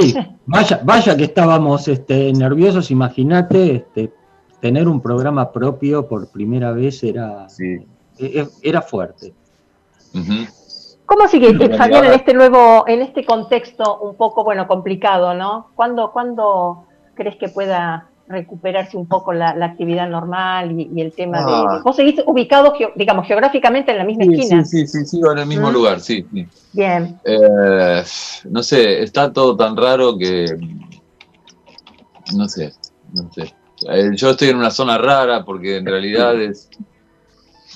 Sí, 0.00 0.14
vaya, 0.46 0.80
vaya 0.84 1.16
que 1.16 1.24
estábamos 1.24 1.88
este, 1.88 2.32
nerviosos, 2.32 2.90
imagínate, 2.90 3.76
este, 3.76 4.12
tener 4.60 4.88
un 4.88 5.00
programa 5.00 5.50
propio 5.52 6.06
por 6.08 6.28
primera 6.30 6.72
vez 6.72 7.02
era, 7.02 7.48
sí. 7.48 7.86
e- 8.18 8.40
e- 8.40 8.48
era 8.62 8.80
fuerte. 8.82 9.32
Ujú. 10.14 10.32
¿Cómo 11.08 11.26
sigue, 11.26 11.54
Fabián, 11.76 12.04
en 12.04 12.12
este 12.12 12.34
nuevo, 12.34 12.84
en 12.86 13.00
este 13.00 13.24
contexto 13.24 13.98
un 14.00 14.14
poco, 14.16 14.44
bueno, 14.44 14.68
complicado, 14.68 15.32
¿no? 15.32 15.68
¿Cuándo, 15.74 16.12
¿cuándo 16.12 16.84
crees 17.14 17.36
que 17.36 17.48
pueda 17.48 18.10
recuperarse 18.28 18.98
un 18.98 19.08
poco 19.08 19.32
la, 19.32 19.54
la 19.54 19.64
actividad 19.64 20.06
normal 20.06 20.78
y, 20.78 20.90
y 20.94 21.00
el 21.00 21.12
tema 21.14 21.38
Ah. 21.40 21.76
de... 21.78 21.82
Vos 21.82 21.96
seguís 21.96 22.20
ubicado, 22.26 22.74
digamos, 22.94 23.26
geográficamente 23.26 23.90
en 23.92 23.96
la 23.98 24.04
misma 24.04 24.24
Sí, 24.24 24.34
esquina. 24.34 24.64
sí, 24.66 24.86
sí, 24.86 24.98
sí, 25.00 25.06
sigo 25.06 25.32
en 25.32 25.38
el 25.38 25.46
mismo 25.46 25.70
¿Mm? 25.70 25.72
lugar, 25.72 26.00
sí. 26.00 26.26
sí. 26.30 26.46
Bien, 26.74 27.18
Eh, 27.24 28.02
no 28.50 28.62
sé, 28.62 29.02
está 29.02 29.32
todo 29.32 29.56
tan 29.56 29.78
raro 29.78 30.18
que. 30.18 30.44
No 32.36 32.46
sé, 32.50 32.74
no 33.14 33.32
sé. 33.32 33.54
Eh, 33.90 34.10
yo 34.14 34.28
estoy 34.30 34.48
en 34.50 34.58
una 34.58 34.70
zona 34.70 34.98
rara 34.98 35.42
porque 35.42 35.78
en 35.78 35.86
realidad 35.86 36.38
es. 36.38 36.68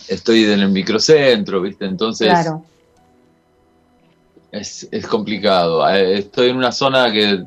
Estoy 0.09 0.45
en 0.45 0.61
el 0.61 0.69
microcentro, 0.69 1.63
¿viste? 1.63 1.87
Entonces 1.87 2.29
claro. 2.29 2.63
Es, 4.53 4.89
es 4.93 5.07
complicado. 5.07 5.89
Eh, 5.89 6.19
Estoy 6.19 6.51
en 6.51 6.57
una 6.57 6.71
zona 6.73 7.11
que, 7.11 7.45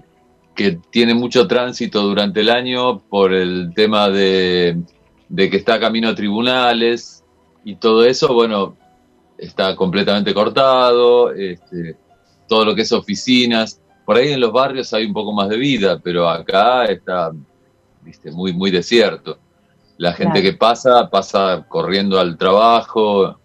que 0.56 0.80
tiene 0.90 1.14
mucho 1.14 1.48
tránsito 1.48 2.02
durante 2.02 2.42
el 2.42 2.50
año 2.50 3.00
por 3.00 3.34
el 3.34 3.72
tema 3.76 4.10
de, 4.10 4.78
de 5.30 5.50
que 5.50 5.58
está 5.58 5.80
camino 5.80 6.10
a 6.10 6.16
tribunales 6.16 7.24
y 7.64 7.76
todo 7.76 8.04
eso, 8.06 8.34
bueno, 8.34 8.76
está 9.38 9.76
completamente 9.76 10.34
cortado, 10.34 11.32
este, 11.32 11.96
todo 12.48 12.66
lo 12.66 12.76
que 12.76 12.82
es 12.82 12.92
oficinas. 12.92 13.82
Por 14.06 14.18
ahí 14.18 14.32
en 14.34 14.40
los 14.40 14.52
barrios 14.52 14.94
hay 14.94 15.06
un 15.06 15.14
poco 15.14 15.32
más 15.34 15.50
de 15.50 15.58
vida, 15.58 16.00
pero 16.04 16.30
acá 16.30 16.86
está 16.86 17.32
viste, 18.02 18.32
muy, 18.32 18.54
muy 18.54 18.70
desierto. 18.72 19.40
La 19.98 20.14
gente 20.14 20.42
Claro. 20.42 20.52
que 20.52 20.58
pasa, 20.58 21.10
pasa 21.10 21.66
corriendo 21.68 22.20
al 22.20 22.38
trabajo. 22.38 23.40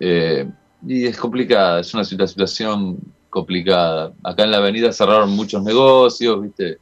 eh, 0.00 0.48
y 0.86 1.06
es 1.06 1.16
complicada, 1.18 1.80
es 1.80 1.92
una 1.94 2.02
situa- 2.04 2.26
situación 2.26 2.98
complicada. 3.30 4.12
Acá 4.22 4.44
en 4.44 4.50
la 4.50 4.58
avenida 4.58 4.92
cerraron 4.92 5.30
muchos 5.30 5.62
negocios, 5.62 6.42
¿viste? 6.42 6.78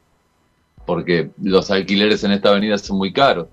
Porque 0.85 1.29
los 1.41 1.69
alquileres 1.71 2.23
en 2.23 2.31
esta 2.31 2.49
avenida 2.49 2.77
son 2.77 2.97
muy 2.97 3.13
caros. 3.13 3.47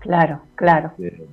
Claro, 0.00 0.40
claro. 0.54 0.92
Eh, 0.98 1.26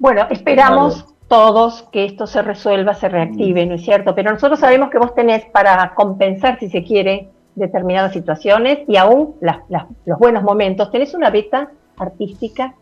Bueno, 0.00 0.26
esperamos 0.30 1.04
todos 1.26 1.82
que 1.92 2.04
esto 2.04 2.26
se 2.26 2.40
resuelva, 2.42 2.94
se 2.94 3.08
reactive, 3.08 3.66
¿no 3.66 3.74
es 3.74 3.82
cierto? 3.82 4.14
Pero 4.14 4.30
nosotros 4.32 4.60
sabemos 4.60 4.90
que 4.90 4.98
vos 4.98 5.14
tenés 5.14 5.44
para 5.46 5.92
compensar, 5.94 6.58
si 6.60 6.70
se 6.70 6.84
quiere, 6.84 7.28
determinadas 7.56 8.12
situaciones 8.12 8.78
y 8.86 8.96
aún 8.96 9.34
las- 9.40 9.58
las- 9.68 9.86
los 10.06 10.18
buenos 10.18 10.44
momentos. 10.44 10.90
Tenés 10.92 11.14
una 11.14 11.30
beta 11.30 11.70
artística, 11.98 12.74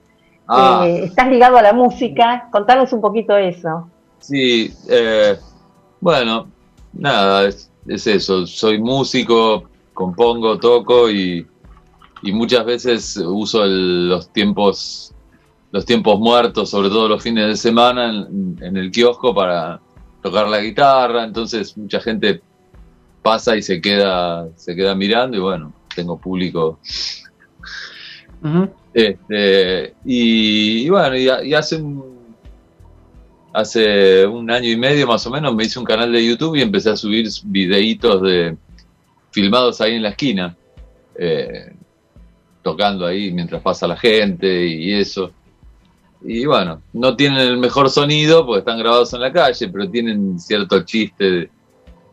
Ah, 0.49 0.85
eh, 0.87 1.05
estás 1.05 1.29
ligado 1.29 1.57
a 1.57 1.63
la 1.63 1.73
música, 1.73 2.49
contanos 2.53 2.93
un 2.93 3.01
poquito 3.01 3.37
eso. 3.37 3.91
sí, 4.21 4.73
eh, 4.89 5.37
bueno, 6.01 6.51
nada, 6.93 7.47
es, 7.47 7.71
es 7.87 8.07
eso. 8.07 8.47
Soy 8.47 8.79
músico, 8.81 9.69
compongo, 9.93 10.59
toco 10.59 11.11
y, 11.11 11.47
y 12.23 12.33
muchas 12.33 12.65
veces 12.65 13.17
uso 13.17 13.65
el- 13.65 14.09
los 14.09 14.31
tiempos 14.33 15.13
los 15.73 15.85
tiempos 15.85 16.19
muertos, 16.21 16.71
sobre 16.71 16.89
todo 16.89 17.09
los 17.09 17.23
fines 17.23 17.49
de 17.49 17.57
semana, 17.57 18.09
en, 18.09 18.57
en 18.63 18.77
el 18.77 18.91
kiosco 18.91 19.35
para 19.35 19.81
tocar 20.23 20.49
la 20.49 20.61
guitarra. 20.61 21.25
Entonces 21.25 21.77
mucha 21.77 22.01
gente 22.01 22.41
pasa 23.23 23.57
y 23.57 23.63
se 23.63 23.81
queda 23.81 24.47
se 24.57 24.75
queda 24.77 24.95
mirando 24.95 25.37
y 25.37 25.41
bueno, 25.41 25.73
tengo 25.95 26.19
público 26.19 26.79
Ujú. 28.43 28.71
Este, 28.97 29.93
y, 30.07 30.87
y 30.87 30.89
bueno, 30.89 31.15
y, 31.19 31.53
hace 31.53 31.77
un, 31.77 32.17
hace 33.53 34.25
un 34.25 34.51
año 34.51 34.71
y 34.71 34.77
medio 34.79 35.07
más 35.07 35.27
o 35.27 35.31
menos 35.31 35.55
me 35.55 35.65
hice 35.65 35.79
un 35.79 35.85
canal 35.85 36.11
de 36.11 36.27
YouTube 36.27 36.57
y 36.57 36.63
empecé 36.63 36.89
a 36.89 36.97
subir 36.97 37.29
videitos 37.45 38.23
de 38.23 38.57
filmados 39.33 39.83
ahí 39.83 39.97
en 39.97 40.03
la 40.03 40.09
esquina, 40.09 40.57
eh, 41.15 41.75
tocando 42.63 43.05
ahí 43.05 43.31
mientras 43.33 43.61
pasa 43.61 43.87
la 43.87 43.99
gente 43.99 44.67
y 44.67 44.95
eso. 44.95 45.31
Y 46.23 46.47
bueno, 46.47 46.81
no 46.95 47.15
tienen 47.17 47.41
el 47.41 47.59
mejor 47.59 47.91
sonido 47.91 48.47
porque 48.47 48.61
están 48.61 48.79
grabados 48.79 49.13
en 49.13 49.21
la 49.21 49.31
calle, 49.31 49.69
pero 49.69 49.91
tienen 49.91 50.41
cierto 50.41 50.83
chiste 50.85 51.25
de, 51.31 51.51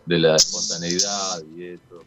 de 0.05 0.19
la 0.19 0.35
espontaneidad 0.35 1.43
y 1.55 1.63
eso. 1.63 2.03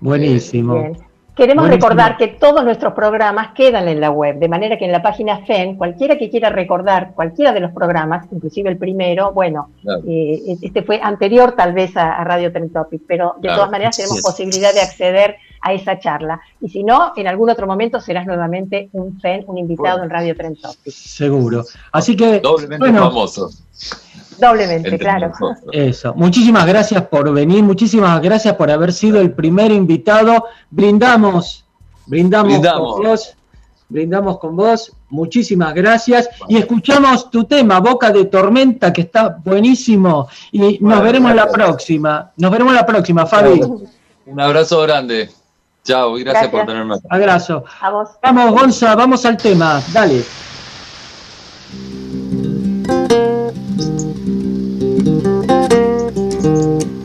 Buenísimo. 0.00 1.07
Queremos 1.38 1.62
Buenísimo. 1.68 1.88
recordar 1.88 2.16
que 2.16 2.26
todos 2.28 2.64
nuestros 2.64 2.92
programas 2.94 3.52
quedan 3.54 3.86
en 3.86 4.00
la 4.00 4.10
web, 4.10 4.40
de 4.40 4.48
manera 4.48 4.76
que 4.76 4.84
en 4.84 4.90
la 4.92 5.00
página 5.00 5.38
FEN, 5.46 5.76
cualquiera 5.76 6.18
que 6.18 6.28
quiera 6.28 6.50
recordar 6.50 7.12
cualquiera 7.14 7.52
de 7.52 7.60
los 7.60 7.70
programas, 7.70 8.26
inclusive 8.32 8.68
el 8.68 8.76
primero, 8.76 9.32
bueno, 9.32 9.70
Claro. 9.82 10.02
eh, 10.08 10.56
este 10.60 10.82
fue 10.82 11.00
anterior 11.00 11.52
tal 11.52 11.72
vez 11.74 11.96
a, 11.96 12.14
a 12.16 12.24
Radio 12.24 12.50
Trend 12.50 12.72
Topic, 12.72 13.02
pero 13.06 13.34
de 13.36 13.42
Claro, 13.42 13.56
todas 13.58 13.70
maneras 13.70 13.96
tenemos 13.96 14.20
posibilidad 14.20 14.74
de 14.74 14.80
acceder 14.80 15.36
a 15.62 15.72
esa 15.72 15.98
charla. 16.00 16.40
Y 16.60 16.68
si 16.70 16.82
no, 16.82 17.12
en 17.16 17.28
algún 17.28 17.50
otro 17.50 17.68
momento 17.68 18.00
serás 18.00 18.26
nuevamente 18.26 18.88
un 18.92 19.20
FEN, 19.20 19.44
un 19.46 19.58
invitado 19.58 20.02
en 20.02 20.10
Radio 20.10 20.34
Tren 20.36 20.56
Topic. 20.56 20.92
Seguro. 20.92 21.64
Así 21.92 22.16
que, 22.16 22.40
Doblemente 22.40 22.78
bueno, 22.78 23.04
famoso. 23.04 23.48
Doblemente, 24.40 24.98
claro. 24.98 25.32
Eso. 25.72 26.14
Muchísimas 26.14 26.66
gracias 26.66 27.02
por 27.06 27.32
venir, 27.32 27.62
muchísimas 27.62 28.20
gracias 28.20 28.54
por 28.54 28.70
haber 28.70 28.92
sido 28.92 29.20
el 29.20 29.32
primer 29.32 29.70
invitado. 29.72 30.44
Brindamos, 30.70 31.64
brindamos, 32.06 32.52
Brindamos. 32.52 32.94
con 32.94 33.02
vos, 33.04 33.34
brindamos 33.88 34.38
con 34.38 34.56
vos. 34.56 34.92
Muchísimas 35.10 35.74
gracias 35.74 36.28
y 36.48 36.56
escuchamos 36.58 37.30
tu 37.30 37.44
tema 37.44 37.80
Boca 37.80 38.10
de 38.10 38.26
Tormenta 38.26 38.92
que 38.92 39.02
está 39.02 39.38
buenísimo 39.42 40.28
y 40.52 40.78
nos 40.80 41.02
veremos 41.02 41.30
la 41.34 41.44
gracias. 41.46 41.54
próxima. 41.54 42.30
Nos 42.36 42.50
veremos 42.50 42.74
la 42.74 42.84
próxima, 42.86 43.26
Fabi. 43.26 43.60
Un 44.26 44.40
abrazo 44.40 44.82
grande. 44.82 45.30
Chao, 45.84 46.18
y 46.18 46.22
gracias, 46.24 46.48
por 46.50 46.66
Gracias. 46.66 46.66
tenerme. 46.66 46.96
Abrazo. 47.08 47.64
A 47.80 47.90
vos. 47.90 48.10
Vamos, 48.22 48.52
Gonza, 48.52 48.94
vamos 48.94 49.24
al 49.24 49.38
tema. 49.38 49.80
Dale. 49.92 50.47
Está 55.08 56.97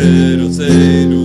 poco, 0.00 1.19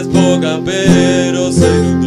es 0.00 0.08
poca 0.08 0.60
pero 0.64 1.52
se 1.52 2.03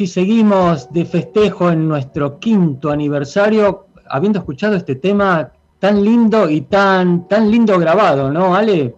y 0.00 0.06
seguimos 0.06 0.92
de 0.92 1.04
festejo 1.04 1.70
en 1.70 1.88
nuestro 1.88 2.38
quinto 2.38 2.90
aniversario, 2.90 3.86
habiendo 4.08 4.40
escuchado 4.40 4.74
este 4.76 4.96
tema 4.96 5.52
tan 5.78 6.04
lindo 6.04 6.48
y 6.48 6.62
tan, 6.62 7.28
tan 7.28 7.50
lindo 7.50 7.78
grabado, 7.78 8.30
¿no, 8.30 8.54
Ale? 8.54 8.94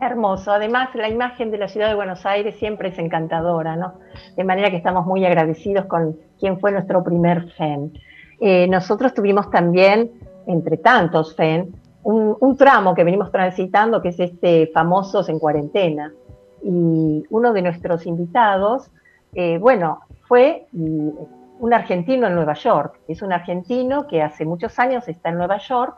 Hermoso. 0.00 0.52
Además, 0.52 0.88
la 0.94 1.08
imagen 1.08 1.50
de 1.50 1.58
la 1.58 1.68
ciudad 1.68 1.88
de 1.88 1.94
Buenos 1.94 2.24
Aires 2.26 2.56
siempre 2.58 2.88
es 2.88 2.98
encantadora, 2.98 3.76
¿no? 3.76 3.94
De 4.36 4.44
manera 4.44 4.70
que 4.70 4.76
estamos 4.76 5.06
muy 5.06 5.24
agradecidos 5.24 5.86
con 5.86 6.16
quien 6.38 6.58
fue 6.58 6.72
nuestro 6.72 7.04
primer 7.04 7.50
FEN. 7.52 7.92
Eh, 8.40 8.66
nosotros 8.68 9.14
tuvimos 9.14 9.50
también, 9.50 10.10
entre 10.46 10.78
tantos 10.78 11.36
FEN, 11.36 11.74
un, 12.02 12.36
un 12.40 12.56
tramo 12.56 12.94
que 12.94 13.04
venimos 13.04 13.30
transitando, 13.30 14.00
que 14.00 14.08
es 14.08 14.20
este 14.20 14.70
Famosos 14.72 15.28
en 15.28 15.38
Cuarentena. 15.38 16.12
Y 16.62 17.24
uno 17.30 17.52
de 17.52 17.62
nuestros 17.62 18.06
invitados, 18.06 18.90
eh, 19.34 19.58
bueno, 19.58 20.00
fue 20.26 20.66
mm, 20.72 21.08
un 21.60 21.74
argentino 21.74 22.26
en 22.26 22.34
Nueva 22.34 22.54
York. 22.54 22.98
Es 23.08 23.22
un 23.22 23.32
argentino 23.32 24.06
que 24.06 24.22
hace 24.22 24.44
muchos 24.44 24.78
años 24.78 25.06
está 25.08 25.28
en 25.28 25.36
Nueva 25.36 25.58
York 25.58 25.96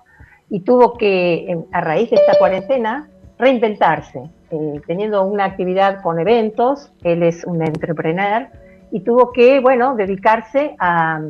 y 0.51 0.61
tuvo 0.61 0.99
que, 0.99 1.57
a 1.73 1.81
raíz 1.81 2.11
de 2.11 2.16
esta 2.16 2.38
cuarentena, 2.38 3.09
reinventarse, 3.38 4.31
eh, 4.51 4.81
teniendo 4.87 5.23
una 5.25 5.45
actividad 5.45 6.03
con 6.03 6.18
eventos, 6.18 6.92
él 7.03 7.23
es 7.23 7.45
un 7.45 7.62
entrepreneur 7.62 8.49
y 8.90 9.01
tuvo 9.01 9.33
que, 9.33 9.61
bueno, 9.61 9.95
dedicarse 9.95 10.77
a, 10.79 11.21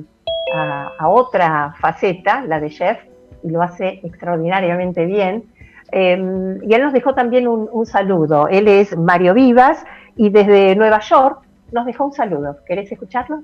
otra 1.07 1.75
faceta, 1.81 2.43
la 2.43 2.61
de 2.61 2.69
chef, 2.69 2.99
y 3.43 3.51
lo 3.51 3.62
hace 3.62 4.01
extraordinariamente 4.03 5.07
bien. 5.07 5.45
Eh, 5.91 6.59
y 6.62 6.75
él 6.75 6.83
nos 6.83 6.93
dejó 6.93 7.15
también 7.15 7.49
un 7.49 7.87
saludo. 7.87 8.49
Él 8.49 8.69
es 8.69 8.97
Mario 8.97 9.33
Vivas 9.35 9.83
y 10.17 10.29
desde 10.29 10.77
Nueva 10.77 11.01
York 11.01 11.43
nos 11.72 11.87
dejó 11.87 12.04
un 12.04 12.12
saludo. 12.12 12.58
¿Querés 12.66 12.92
escucharlo? 12.92 13.42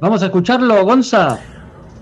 Vamos 0.00 0.22
a 0.22 0.26
escucharlo, 0.26 0.84
Gonza. 0.84 1.38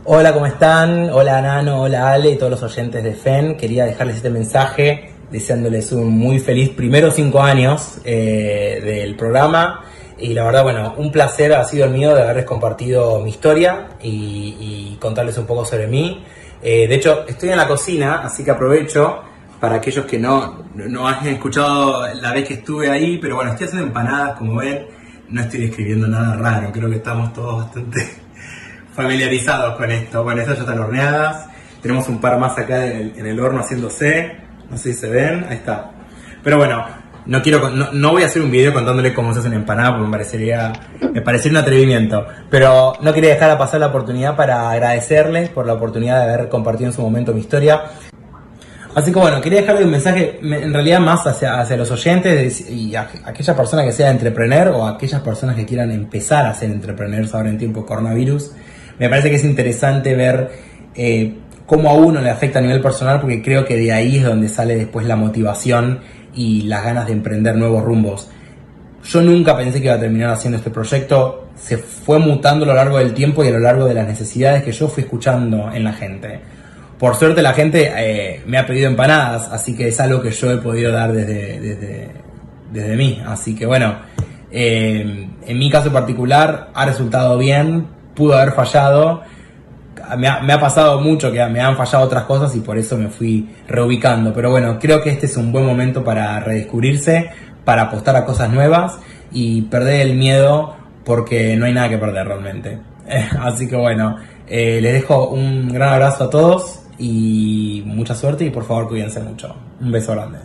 Hola, 0.04 0.32
¿cómo 0.32 0.46
están? 0.46 1.10
Hola 1.10 1.40
Nano, 1.40 1.82
hola 1.82 2.12
Ale 2.12 2.30
y 2.32 2.36
todos 2.36 2.50
los 2.50 2.62
oyentes 2.62 3.02
de 3.02 3.14
FEN. 3.14 3.56
Quería 3.56 3.86
dejarles 3.86 4.16
este 4.16 4.30
mensaje 4.30 5.10
deseándoles 5.30 5.90
un 5.92 6.08
muy 6.16 6.38
feliz 6.38 6.70
primero 6.70 7.10
cinco 7.10 7.40
años 7.40 7.98
eh, 8.04 8.80
del 8.84 9.16
programa. 9.16 9.82
Y 10.18 10.32
la 10.32 10.44
verdad, 10.44 10.62
bueno, 10.62 10.94
un 10.96 11.10
placer 11.10 11.52
ha 11.54 11.64
sido 11.64 11.84
el 11.84 11.90
mío 11.90 12.14
de 12.14 12.22
haberles 12.22 12.44
compartido 12.44 13.20
mi 13.20 13.30
historia 13.30 13.88
y, 14.02 14.56
y 14.60 14.96
contarles 15.00 15.36
un 15.38 15.46
poco 15.46 15.64
sobre 15.64 15.86
mí. 15.86 16.24
Eh, 16.62 16.86
de 16.88 16.94
hecho, 16.94 17.24
estoy 17.26 17.50
en 17.50 17.58
la 17.58 17.68
cocina, 17.68 18.22
así 18.22 18.44
que 18.44 18.50
aprovecho 18.50 19.20
para 19.60 19.76
aquellos 19.76 20.04
que 20.04 20.18
no, 20.18 20.64
no 20.74 21.08
han 21.08 21.26
escuchado 21.26 22.06
la 22.14 22.32
vez 22.32 22.46
que 22.46 22.54
estuve 22.54 22.90
ahí, 22.90 23.18
pero 23.18 23.36
bueno, 23.36 23.52
estoy 23.52 23.66
haciendo 23.66 23.86
empanadas, 23.86 24.36
como 24.36 24.56
ven, 24.56 24.86
no 25.28 25.40
estoy 25.40 25.60
describiendo 25.60 26.06
nada 26.06 26.36
raro, 26.36 26.70
creo 26.72 26.88
que 26.90 26.96
estamos 26.96 27.32
todos 27.32 27.64
bastante 27.64 28.00
familiarizados 28.94 29.76
con 29.76 29.90
esto. 29.90 30.22
Bueno, 30.22 30.40
estas 30.40 30.56
ya 30.56 30.62
están 30.62 30.78
horneadas, 30.78 31.46
tenemos 31.80 32.08
un 32.08 32.20
par 32.20 32.38
más 32.38 32.56
acá 32.58 32.86
en 32.86 32.96
el, 32.96 33.18
en 33.18 33.26
el 33.26 33.40
horno 33.40 33.60
haciéndose, 33.60 34.36
no 34.70 34.76
sé 34.76 34.92
si 34.92 35.00
se 35.00 35.08
ven, 35.08 35.46
ahí 35.48 35.56
está. 35.56 35.90
Pero 36.42 36.58
bueno, 36.58 36.84
no 37.26 37.42
quiero 37.42 37.70
no, 37.70 37.90
no 37.92 38.10
voy 38.12 38.22
a 38.22 38.26
hacer 38.26 38.40
un 38.40 38.50
video 38.50 38.72
contándole 38.72 39.12
cómo 39.12 39.32
se 39.32 39.40
hace 39.40 39.48
una 39.48 39.56
empanada 39.56 39.90
porque 39.90 40.04
me 40.04 40.12
parecería 40.12 40.72
me 41.12 41.22
parecería 41.22 41.58
un 41.58 41.64
atrevimiento. 41.64 42.26
Pero 42.50 42.94
no 43.00 43.12
quería 43.12 43.30
dejar 43.30 43.50
de 43.50 43.56
pasar 43.56 43.80
la 43.80 43.88
oportunidad 43.88 44.36
para 44.36 44.70
agradecerles 44.70 45.48
por 45.48 45.66
la 45.66 45.72
oportunidad 45.72 46.24
de 46.24 46.34
haber 46.34 46.48
compartido 46.48 46.90
en 46.90 46.94
su 46.94 47.02
momento 47.02 47.32
mi 47.32 47.40
historia 47.40 47.82
así 48.96 49.12
que 49.12 49.18
bueno 49.20 49.40
quería 49.40 49.60
dejarle 49.60 49.84
un 49.84 49.90
mensaje 49.92 50.38
me- 50.42 50.60
en 50.62 50.72
realidad 50.72 50.98
más 50.98 51.24
hacia, 51.26 51.60
hacia 51.60 51.76
los 51.76 51.90
oyentes 51.92 52.68
y 52.68 52.96
a, 52.96 53.02
a 53.02 53.30
aquella 53.30 53.54
persona 53.54 53.84
que 53.84 53.92
sea 53.92 54.10
entrepreneur 54.10 54.68
o 54.74 54.84
a 54.84 54.90
aquellas 54.96 55.20
personas 55.20 55.54
que 55.54 55.64
quieran 55.64 55.92
empezar 55.92 56.46
a 56.46 56.52
ser 56.54 56.70
entrepreneurs 56.70 57.32
ahora 57.34 57.48
en 57.50 57.58
tiempo 57.58 57.80
de 57.82 57.86
coronavirus 57.86 58.50
me 58.98 59.08
parece 59.08 59.30
que 59.30 59.36
es 59.36 59.44
interesante 59.44 60.16
ver 60.16 60.50
eh, 60.94 61.34
cómo 61.66 61.90
a 61.90 61.94
uno 61.94 62.20
le 62.22 62.30
afecta 62.30 62.60
a 62.60 62.62
nivel 62.62 62.80
personal, 62.80 63.20
porque 63.20 63.42
creo 63.42 63.64
que 63.66 63.76
de 63.76 63.92
ahí 63.92 64.16
es 64.18 64.24
donde 64.24 64.48
sale 64.48 64.74
después 64.76 65.04
la 65.06 65.16
motivación 65.16 66.00
y 66.34 66.62
las 66.62 66.82
ganas 66.84 67.06
de 67.06 67.12
emprender 67.12 67.56
nuevos 67.56 67.82
rumbos. 67.84 68.28
Yo 69.04 69.20
nunca 69.20 69.54
pensé 69.56 69.80
que 69.80 69.86
iba 69.88 69.96
a 69.96 70.00
terminar 70.00 70.30
haciendo 70.30 70.56
este 70.58 70.70
proyecto, 70.70 71.48
se 71.56 71.76
fue 71.76 72.18
mutando 72.20 72.64
a 72.64 72.68
lo 72.68 72.74
largo 72.74 72.96
del 72.98 73.12
tiempo 73.12 73.44
y 73.44 73.48
a 73.48 73.50
lo 73.50 73.58
largo 73.58 73.84
de 73.84 73.94
las 73.94 74.06
necesidades 74.06 74.62
que 74.62 74.72
yo 74.72 74.88
fui 74.88 75.02
escuchando 75.02 75.70
en 75.74 75.84
la 75.84 75.92
gente. 75.92 76.40
Por 76.98 77.14
suerte 77.16 77.42
la 77.42 77.52
gente 77.52 77.92
eh, 77.94 78.42
me 78.46 78.58
ha 78.58 78.66
pedido 78.66 78.88
empanadas, 78.88 79.48
así 79.52 79.76
que 79.76 79.88
es 79.88 80.00
algo 80.00 80.22
que 80.22 80.30
yo 80.30 80.50
he 80.50 80.58
podido 80.58 80.92
dar 80.92 81.12
desde, 81.12 81.60
desde, 81.60 82.10
desde 82.72 82.96
mí. 82.96 83.22
Así 83.26 83.54
que 83.54 83.66
bueno, 83.66 83.96
eh, 84.50 85.28
en 85.46 85.58
mi 85.58 85.70
caso 85.70 85.92
particular 85.92 86.70
ha 86.72 86.86
resultado 86.86 87.36
bien, 87.36 87.86
pudo 88.14 88.34
haber 88.34 88.54
fallado, 88.54 89.22
me 90.16 90.28
ha, 90.28 90.60
pasado 90.60 91.00
mucho 91.00 91.32
que 91.32 91.44
me 91.46 91.60
han 91.60 91.76
fallado 91.76 92.04
otras 92.04 92.24
cosas 92.24 92.54
y 92.56 92.60
por 92.60 92.78
eso 92.78 92.96
me 92.96 93.08
fui 93.08 93.48
reubicando. 93.68 94.32
Pero 94.32 94.50
bueno, 94.50 94.78
creo 94.78 95.02
que 95.02 95.10
este 95.10 95.26
es 95.26 95.36
un 95.36 95.52
buen 95.52 95.66
momento 95.66 96.02
para 96.02 96.40
redescubrirse, 96.40 97.30
para 97.64 97.82
apostar 97.82 98.16
a 98.16 98.24
cosas 98.24 98.50
nuevas 98.50 98.98
y 99.32 99.62
perder 99.62 100.02
el 100.02 100.16
miedo 100.16 100.76
porque 101.04 101.56
no 101.56 101.66
hay 101.66 101.74
nada 101.74 101.88
que 101.88 101.98
perder 101.98 102.26
realmente. 102.26 102.78
Así 103.40 103.68
que 103.68 103.76
bueno, 103.76 104.16
eh, 104.46 104.78
les 104.80 104.94
dejo 104.94 105.28
un 105.28 105.68
gran 105.68 105.92
abrazo 105.92 106.24
a 106.24 106.30
todos 106.30 106.85
y 106.98 107.82
mucha 107.86 108.14
suerte 108.14 108.44
y 108.44 108.50
por 108.50 108.64
favor 108.64 108.88
cuídense 108.88 109.20
mucho. 109.20 109.54
Un 109.80 109.92
beso 109.92 110.12
grande. 110.12 110.38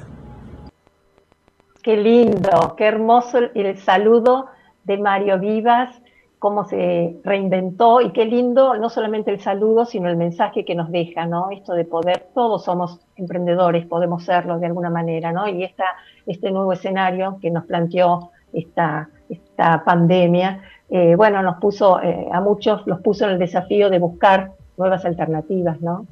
Qué 1.82 1.98
lindo, 1.98 2.76
qué 2.78 2.86
hermoso 2.86 3.40
el, 3.56 3.78
saludo 3.80 4.46
de 4.84 4.98
Mario 5.00 5.40
Vivas, 5.40 5.90
cómo 6.38 6.64
se 6.66 7.20
reinventó 7.24 8.02
y 8.02 8.12
qué 8.12 8.26
lindo 8.26 8.78
no 8.78 8.90
solamente 8.90 9.32
el 9.32 9.40
saludo, 9.40 9.86
sino 9.86 10.08
el 10.08 10.16
mensaje 10.16 10.64
que 10.64 10.76
nos 10.76 10.92
deja, 10.92 11.26
¿no? 11.26 11.50
Esto 11.50 11.74
de 11.74 11.86
poder, 11.86 12.28
todos 12.36 12.66
somos 12.66 13.00
emprendedores, 13.16 13.88
podemos 13.88 14.24
serlo 14.24 14.60
de 14.60 14.68
alguna 14.68 14.92
manera, 14.92 15.32
¿no? 15.32 15.48
Y 15.48 15.64
esta, 15.64 15.86
este 16.28 16.52
nuevo 16.52 16.74
escenario 16.74 17.40
que 17.42 17.50
nos 17.50 17.66
planteó 17.66 18.30
esta, 18.54 19.10
esta 19.28 19.84
pandemia, 19.84 20.62
eh, 20.88 21.16
bueno, 21.16 21.42
nos 21.42 21.58
puso, 21.58 22.00
eh, 22.02 22.28
a 22.32 22.42
muchos 22.42 22.86
los 22.86 23.02
puso 23.02 23.26
en 23.26 23.32
el 23.32 23.40
desafío 23.40 23.90
de 23.90 23.98
buscar 23.98 24.52
nuevas 24.78 25.04
alternativas, 25.04 25.82
¿no? 25.82 26.06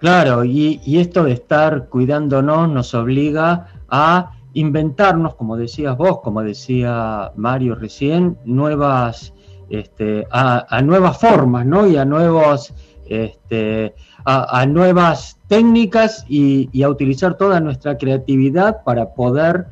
Claro, 0.00 0.44
y, 0.44 0.80
y 0.84 0.98
esto 0.98 1.24
de 1.24 1.32
estar 1.32 1.88
cuidándonos 1.88 2.68
nos 2.68 2.94
obliga 2.94 3.66
a 3.88 4.32
inventarnos, 4.54 5.34
como 5.36 5.56
decías 5.56 5.96
vos, 5.96 6.20
como 6.22 6.42
decía 6.42 7.32
Mario 7.36 7.74
recién, 7.74 8.38
nuevas, 8.44 9.32
este, 9.68 10.26
a, 10.30 10.66
a 10.74 10.82
nuevas 10.82 11.18
formas, 11.18 11.66
¿no? 11.66 11.86
Y 11.86 11.96
a 11.96 12.04
nuevos, 12.04 12.72
este, 13.08 13.94
a, 14.24 14.60
a 14.60 14.66
nuevas 14.66 15.38
técnicas 15.48 16.24
y, 16.28 16.68
y 16.72 16.82
a 16.82 16.88
utilizar 16.88 17.34
toda 17.34 17.60
nuestra 17.60 17.98
creatividad 17.98 18.82
para 18.84 19.10
poder, 19.10 19.66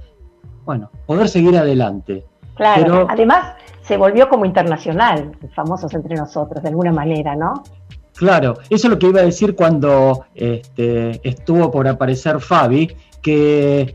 bueno, 0.64 0.91
poder 1.07 1.29
seguir 1.29 1.57
adelante. 1.57 2.25
Claro, 2.55 2.83
Pero- 2.83 3.07
además 3.09 3.55
se 3.83 3.97
volvió 3.97 4.29
como 4.29 4.45
internacional, 4.45 5.33
famosos 5.55 5.95
entre 5.95 6.14
nosotros, 6.14 6.62
de 6.62 6.69
alguna 6.69 6.93
manera, 6.93 7.35
¿no? 7.35 7.62
Claro, 8.18 8.54
eso 8.68 8.88
es 8.88 8.90
lo 8.90 8.98
que 8.98 9.07
iba 9.07 9.20
a 9.20 9.24
decir 9.24 9.54
cuando 9.54 10.24
este, 10.35 11.20
estuvo 11.22 11.70
por 11.70 11.87
aparecer 11.87 12.40
Fabi, 12.40 12.90
que 13.22 13.94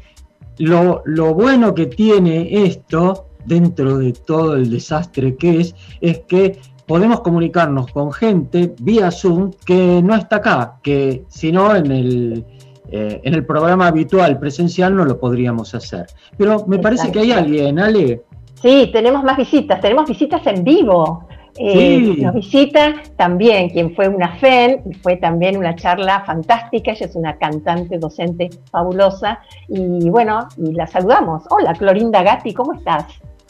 lo, 0.59 1.01
lo 1.05 1.33
bueno 1.33 1.73
que 1.73 1.87
tiene 1.87 2.63
esto, 2.65 3.27
dentro 3.45 3.97
de 3.97 4.13
todo 4.13 4.55
el 4.55 4.69
desastre 4.69 5.35
que 5.35 5.59
es, 5.59 5.75
es 5.99 6.19
que 6.19 6.57
podemos 6.87 7.19
comunicarnos 7.19 7.91
con 7.91 8.13
gente 8.13 8.73
vía 8.79 9.11
Zoom 9.11 9.51
que 9.65 10.01
no 10.01 10.15
está 10.15 10.37
acá, 10.37 10.79
que 10.81 11.25
si 11.27 11.51
no 11.51 11.75
en 11.75 11.91
el, 11.91 12.45
eh, 12.89 13.19
en 13.23 13.33
el 13.33 13.45
programa 13.45 13.87
habitual 13.87 14.39
presencial 14.39 14.95
no 14.95 15.03
lo 15.03 15.19
podríamos 15.19 15.75
hacer. 15.75 16.05
Pero 16.37 16.65
me 16.67 16.79
parece 16.79 17.11
que 17.11 17.19
hay 17.19 17.31
alguien, 17.33 17.79
Ale. 17.79 18.21
Sí, 18.61 18.89
tenemos 18.93 19.23
más 19.23 19.35
visitas, 19.35 19.81
tenemos 19.81 20.07
visitas 20.07 20.45
en 20.47 20.63
vivo. 20.63 21.27
Eh, 21.57 22.13
Sí. 22.15 22.21
Nos 22.21 22.33
visita 22.33 22.93
también 23.15 23.69
quien 23.69 23.95
fue 23.95 24.07
una 24.07 24.35
FEN, 24.37 24.81
fue 25.03 25.17
también 25.17 25.55
una 25.57 25.75
charla 25.75 26.23
fantástica, 26.25 26.91
ella 26.91 27.05
es 27.05 27.15
una 27.15 27.37
cantante, 27.37 27.97
docente 27.99 28.49
fabulosa, 28.71 29.39
y 29.67 30.09
bueno, 30.09 30.47
y 30.57 30.73
la 30.73 30.87
saludamos. 30.87 31.43
Hola, 31.51 31.73
Clorinda 31.73 32.23
Gatti, 32.23 32.53
¿cómo 32.53 32.73
estás? 32.73 33.05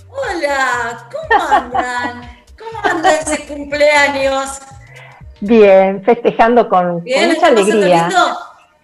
Hola, 0.10 1.08
¿cómo 1.12 1.44
andan? 1.50 2.22
¿Cómo 2.60 2.94
anda 2.96 3.14
ese 3.16 3.46
cumpleaños? 3.48 4.60
Bien, 5.40 6.04
festejando 6.04 6.68
con, 6.70 7.04
Bien, 7.04 7.20
con 7.22 7.28
mucha 7.36 7.48
¿está 7.48 7.56
pasando 7.56 7.72
alegría. 7.72 8.08
lindo? 8.08 8.38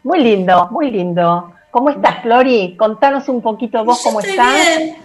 Muy 0.04 0.20
lindo, 0.20 0.68
muy 0.72 0.92
lindo. 0.92 1.52
¿Cómo 1.72 1.90
estás, 1.90 2.22
Flori? 2.24 2.76
Contanos 2.78 3.30
un 3.30 3.42
poquito 3.42 3.84
vos 3.86 4.02
Yo 4.04 4.10
cómo 4.10 4.20
estoy 4.22 4.34
estás. 4.38 4.78
bien, 4.78 4.96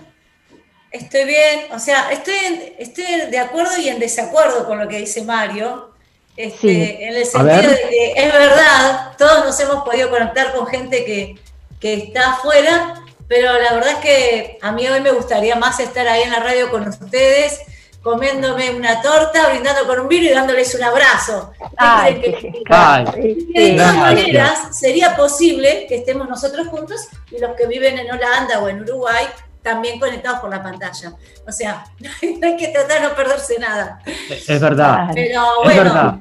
estoy 0.94 1.24
bien, 1.24 1.66
o 1.72 1.78
sea, 1.78 2.10
estoy, 2.12 2.34
en- 2.46 2.74
estoy 2.78 3.04
de 3.30 3.38
acuerdo 3.38 3.76
y 3.78 3.88
en 3.88 3.98
desacuerdo 3.98 4.64
con 4.66 4.78
lo 4.78 4.88
que 4.88 4.98
dice 4.98 5.22
Mario, 5.22 5.90
este, 6.36 6.58
Sí. 6.60 6.96
en 7.00 7.14
el 7.16 7.26
sentido 7.26 7.44
ver. 7.62 7.68
de 7.70 7.88
que 7.88 8.12
es 8.16 8.32
verdad, 8.32 9.12
todos 9.18 9.44
nos 9.44 9.58
hemos 9.60 9.84
podido 9.84 10.08
conectar 10.10 10.52
con 10.54 10.66
gente 10.66 11.04
que, 11.04 11.34
que 11.80 11.94
está 11.94 12.32
afuera, 12.34 13.02
pero 13.28 13.52
la 13.58 13.72
verdad 13.72 13.90
es 13.92 13.98
que 13.98 14.58
a 14.62 14.72
mí 14.72 14.86
hoy 14.86 15.00
me 15.00 15.10
gustaría 15.12 15.56
más 15.56 15.80
estar 15.80 16.06
ahí 16.08 16.22
en 16.22 16.30
la 16.32 16.40
radio 16.40 16.70
con 16.70 16.86
ustedes, 16.88 17.60
comiéndome 18.02 18.70
una 18.70 19.00
torta, 19.00 19.48
brindando 19.48 19.86
con 19.86 19.98
un 20.00 20.08
vino 20.08 20.26
y 20.26 20.34
dándoles 20.34 20.74
un 20.74 20.82
abrazo. 20.84 21.52
¿Qué 21.58 21.64
Ay, 21.78 22.14
creen 22.20 22.34
que- 22.34 22.52
qué- 22.52 22.62
Ay, 22.68 23.06
sí, 23.14 23.48
que 23.54 23.60
de 23.62 23.76
todas 23.78 23.96
maneras 23.96 24.78
sería 24.78 25.16
posible 25.16 25.86
que 25.88 25.96
estemos 25.96 26.28
nosotros 26.28 26.68
juntos 26.68 27.08
y 27.30 27.38
los 27.38 27.56
que 27.56 27.66
viven 27.66 27.98
en 27.98 28.10
Holanda 28.12 28.58
o 28.60 28.68
en 28.68 28.82
Uruguay 28.82 29.26
también 29.64 29.98
conectados 29.98 30.38
por 30.38 30.50
la 30.50 30.62
pantalla. 30.62 31.14
O 31.48 31.50
sea, 31.50 31.84
no 31.98 32.46
hay 32.46 32.56
que 32.56 32.68
tratar 32.68 33.02
de 33.02 33.08
no 33.08 33.14
perderse 33.16 33.58
nada. 33.58 34.00
es 34.06 34.60
verdad. 34.60 35.08
Pero 35.12 35.42
Es 35.64 35.64
bueno, 35.64 35.82
verdad. 35.82 36.16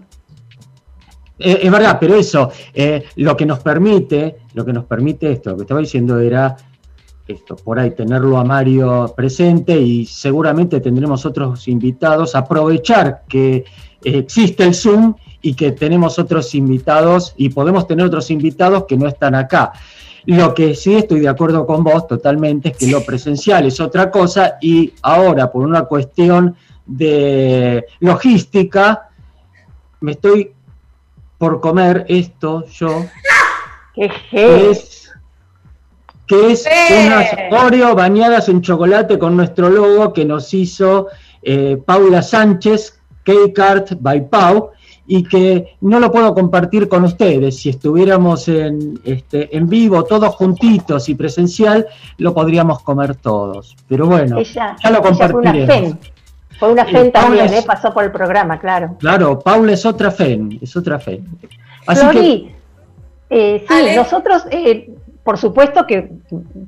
Es 1.38 1.72
verdad, 1.72 1.98
pero 2.00 2.16
eso, 2.16 2.52
eh, 2.74 3.04
lo 3.18 3.36
que 3.36 3.46
nos 3.46 3.60
permite, 3.60 4.38
lo 4.54 4.64
que 4.64 4.72
nos 4.72 4.86
permite 4.86 5.32
esto, 5.32 5.50
lo 5.50 5.58
que 5.58 5.64
estaba 5.64 5.82
diciendo 5.82 6.20
era 6.20 6.56
esto, 7.28 7.56
por 7.56 7.80
ahí 7.80 7.92
tenerlo 7.92 8.38
a 8.38 8.46
Mario 8.46 9.14
presente 9.16 9.76
y 9.76 10.06
seguramente 10.06 10.80
tendremos 10.80 11.26
otros 11.26 11.68
invitados, 11.68 12.36
aprovechar 12.36 13.24
que 13.28 13.66
existe 14.04 14.64
el 14.64 14.74
Zoom 14.74 15.16
y 15.42 15.56
que 15.56 15.72
tenemos 15.72 16.20
otros 16.20 16.54
invitados 16.56 17.34
y 17.36 17.50
podemos 17.50 17.88
tener 17.88 18.06
otros 18.06 18.30
invitados 18.32 18.86
que 18.88 18.96
no 18.96 19.08
están 19.08 19.36
acá. 19.36 19.74
Lo 20.26 20.54
que 20.54 20.76
sí 20.76 20.96
estoy 20.96 21.20
de 21.20 21.28
acuerdo 21.28 21.66
con 21.66 21.84
vos 21.84 22.08
totalmente 22.08 22.70
es 22.70 22.78
que 22.78 22.88
lo 22.88 23.04
presencial 23.04 23.66
es 23.66 23.80
otra 23.80 24.10
cosa 24.10 24.58
y 24.62 24.94
ahora 25.02 25.52
por 25.52 25.66
una 25.66 25.84
cuestión 25.84 26.56
de 26.86 27.86
logística 28.00 29.10
me 30.02 30.14
estoy 30.14 30.52
por 31.38 31.62
comer 31.62 32.06
esto 32.08 32.66
yo 32.68 33.06
Qué 33.96 34.12
que 34.30 34.70
es 34.72 35.12
que 36.28 36.52
es 36.52 36.66
¡Eh! 36.66 37.06
unas 37.06 37.64
Oreo 37.64 37.96
bañadas 37.96 38.50
en 38.50 38.62
chocolate 38.62 39.20
con 39.20 39.36
nuestro 39.36 39.70
logo 39.70 40.14
que 40.14 40.26
nos 40.26 40.54
hizo 40.54 41.08
eh, 41.42 41.78
Paula 41.86 42.22
Sánchez, 42.22 43.00
Cake 43.24 43.60
Art 43.60 43.92
by 44.00 44.30
Pau, 44.30 44.72
y 45.06 45.24
que 45.24 45.76
no 45.82 46.00
lo 46.00 46.12
puedo 46.12 46.34
compartir 46.34 46.88
con 46.88 47.04
ustedes. 47.04 47.58
Si 47.58 47.70
estuviéramos 47.70 48.48
en, 48.48 49.00
este, 49.04 49.56
en 49.56 49.68
vivo, 49.68 50.04
todos 50.04 50.36
juntitos 50.36 51.10
y 51.10 51.16
presencial, 51.16 51.86
lo 52.18 52.34
podríamos 52.34 52.82
comer 52.84 53.16
todos. 53.16 53.76
Pero 53.90 54.06
bueno, 54.08 54.38
Ella, 54.38 54.76
ya 54.82 54.90
lo 54.92 55.00
ella 55.00 55.14
fue 55.14 55.26
una 55.42 55.52
compartiremos. 55.52 55.68
FEN. 55.68 56.00
Fue 56.60 56.72
una 56.72 56.86
FEN 56.86 57.12
Paula 57.12 57.28
también, 57.28 57.46
es- 57.46 57.52
¿eh? 57.52 57.64
pasó 57.68 57.94
por 57.94 58.04
el 58.06 58.12
programa, 58.12 58.60
claro. 58.60 58.96
Claro, 59.00 59.40
Paula 59.40 59.74
es 59.74 59.86
otra 59.86 60.12
fe, 60.12 60.40
es 60.62 60.76
otra 60.78 61.00
fe. 61.00 61.22
Así 61.88 62.02
que 62.06 62.12
Flori, 62.12 62.56
Eh, 63.30 63.66
sí, 63.68 63.74
Ale. 63.74 63.96
nosotros, 63.96 64.44
eh, 64.52 64.90
por 65.24 65.38
supuesto 65.38 65.86
que 65.88 66.12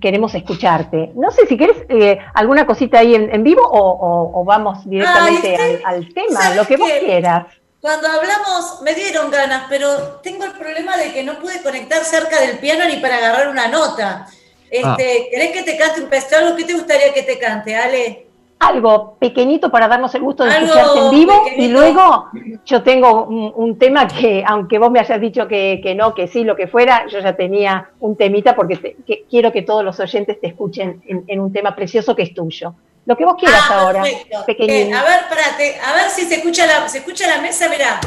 queremos 0.01 0.33
escucharte. 0.33 1.11
No 1.15 1.29
sé 1.29 1.45
si 1.45 1.55
querés 1.55 1.77
eh, 1.89 2.17
alguna 2.33 2.65
cosita 2.65 2.99
ahí 2.99 3.13
en, 3.13 3.33
en 3.33 3.43
vivo 3.43 3.61
o, 3.61 3.79
o- 3.79 4.41
o 4.41 4.43
vamos 4.43 4.89
directamente 4.89 5.55
Ay, 5.57 5.77
al, 5.85 5.95
al 5.95 6.13
tema, 6.13 6.41
¿sabes 6.41 6.57
lo 6.57 6.65
que 6.65 6.77
vos 6.77 6.89
quieras. 7.05 7.45
Cuando 7.85 8.07
hablamos 8.07 8.81
me 8.81 8.95
dieron 8.95 9.29
ganas, 9.29 9.67
pero 9.69 9.87
tengo 10.23 10.43
el 10.43 10.53
problema 10.53 10.97
de 10.97 11.13
que 11.13 11.23
no 11.23 11.33
pude 11.37 11.61
conectar 11.61 12.03
cerca 12.03 12.41
del 12.41 12.57
piano 12.57 12.83
ni 12.87 12.95
para 12.95 13.17
agarrar 13.17 13.47
una 13.47 13.67
nota. 13.67 14.25
Este, 14.71 15.27
¿Querés 15.29 15.51
que 15.51 15.61
te 15.61 15.77
cante 15.77 16.01
un? 16.01 16.09
¿Algo 16.11 16.55
que 16.55 16.63
te 16.63 16.73
gustaría 16.73 17.13
que 17.13 17.21
te 17.21 17.37
cante, 17.37 17.75
Ale? 17.75 18.25
Algo 18.57 19.17
pequeñito 19.19 19.69
para 19.69 19.87
darnos 19.87 20.15
el 20.15 20.23
gusto 20.23 20.45
de 20.45 20.49
escucharte 20.49 20.99
en 20.99 21.11
vivo 21.11 21.43
y 21.55 21.67
luego 21.67 22.29
yo 22.65 22.81
tengo 22.81 23.25
un, 23.25 23.53
un 23.55 23.77
tema 23.77 24.07
que, 24.07 24.43
aunque 24.47 24.79
vos 24.79 24.89
me 24.89 24.99
hayas 24.99 25.21
dicho 25.21 25.47
que, 25.47 25.79
que 25.83 25.93
no, 25.93 26.15
que 26.15 26.27
sí, 26.27 26.43
lo 26.43 26.55
que 26.55 26.65
fuera, 26.65 27.05
yo 27.05 27.19
ya 27.19 27.35
tenía 27.35 27.91
un 27.99 28.15
temita 28.15 28.55
porque 28.55 28.77
te- 28.77 28.95
que 29.05 29.25
quiero 29.29 29.51
que 29.51 29.61
todos 29.61 29.83
los 29.85 29.99
oyentes 29.99 30.41
te 30.41 30.47
escuchen 30.47 31.03
en, 31.05 31.23
en 31.27 31.39
un 31.39 31.53
tema 31.53 31.75
precioso 31.75 32.15
que 32.15 32.23
es 32.23 32.33
tuyo. 32.33 32.73
Lo 33.05 33.15
que 33.15 33.23
vos 33.25 33.35
quieras 33.39 33.61
Ah, 33.69 33.81
ahora. 33.81 34.03
Eh, 34.07 34.93
a 34.93 35.03
ver, 35.03 35.19
espérate, 35.21 35.79
a 35.79 35.93
ver 35.93 36.09
si 36.09 36.25
se 36.25 36.35
escucha 36.35 36.65
la, 36.65 36.87
se 36.89 36.99
escucha 36.99 37.27
la 37.27 37.39
mesa, 37.41 37.69
mirá. 37.69 37.99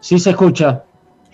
Sí 0.00 0.18
se 0.18 0.30
escucha. 0.30 0.82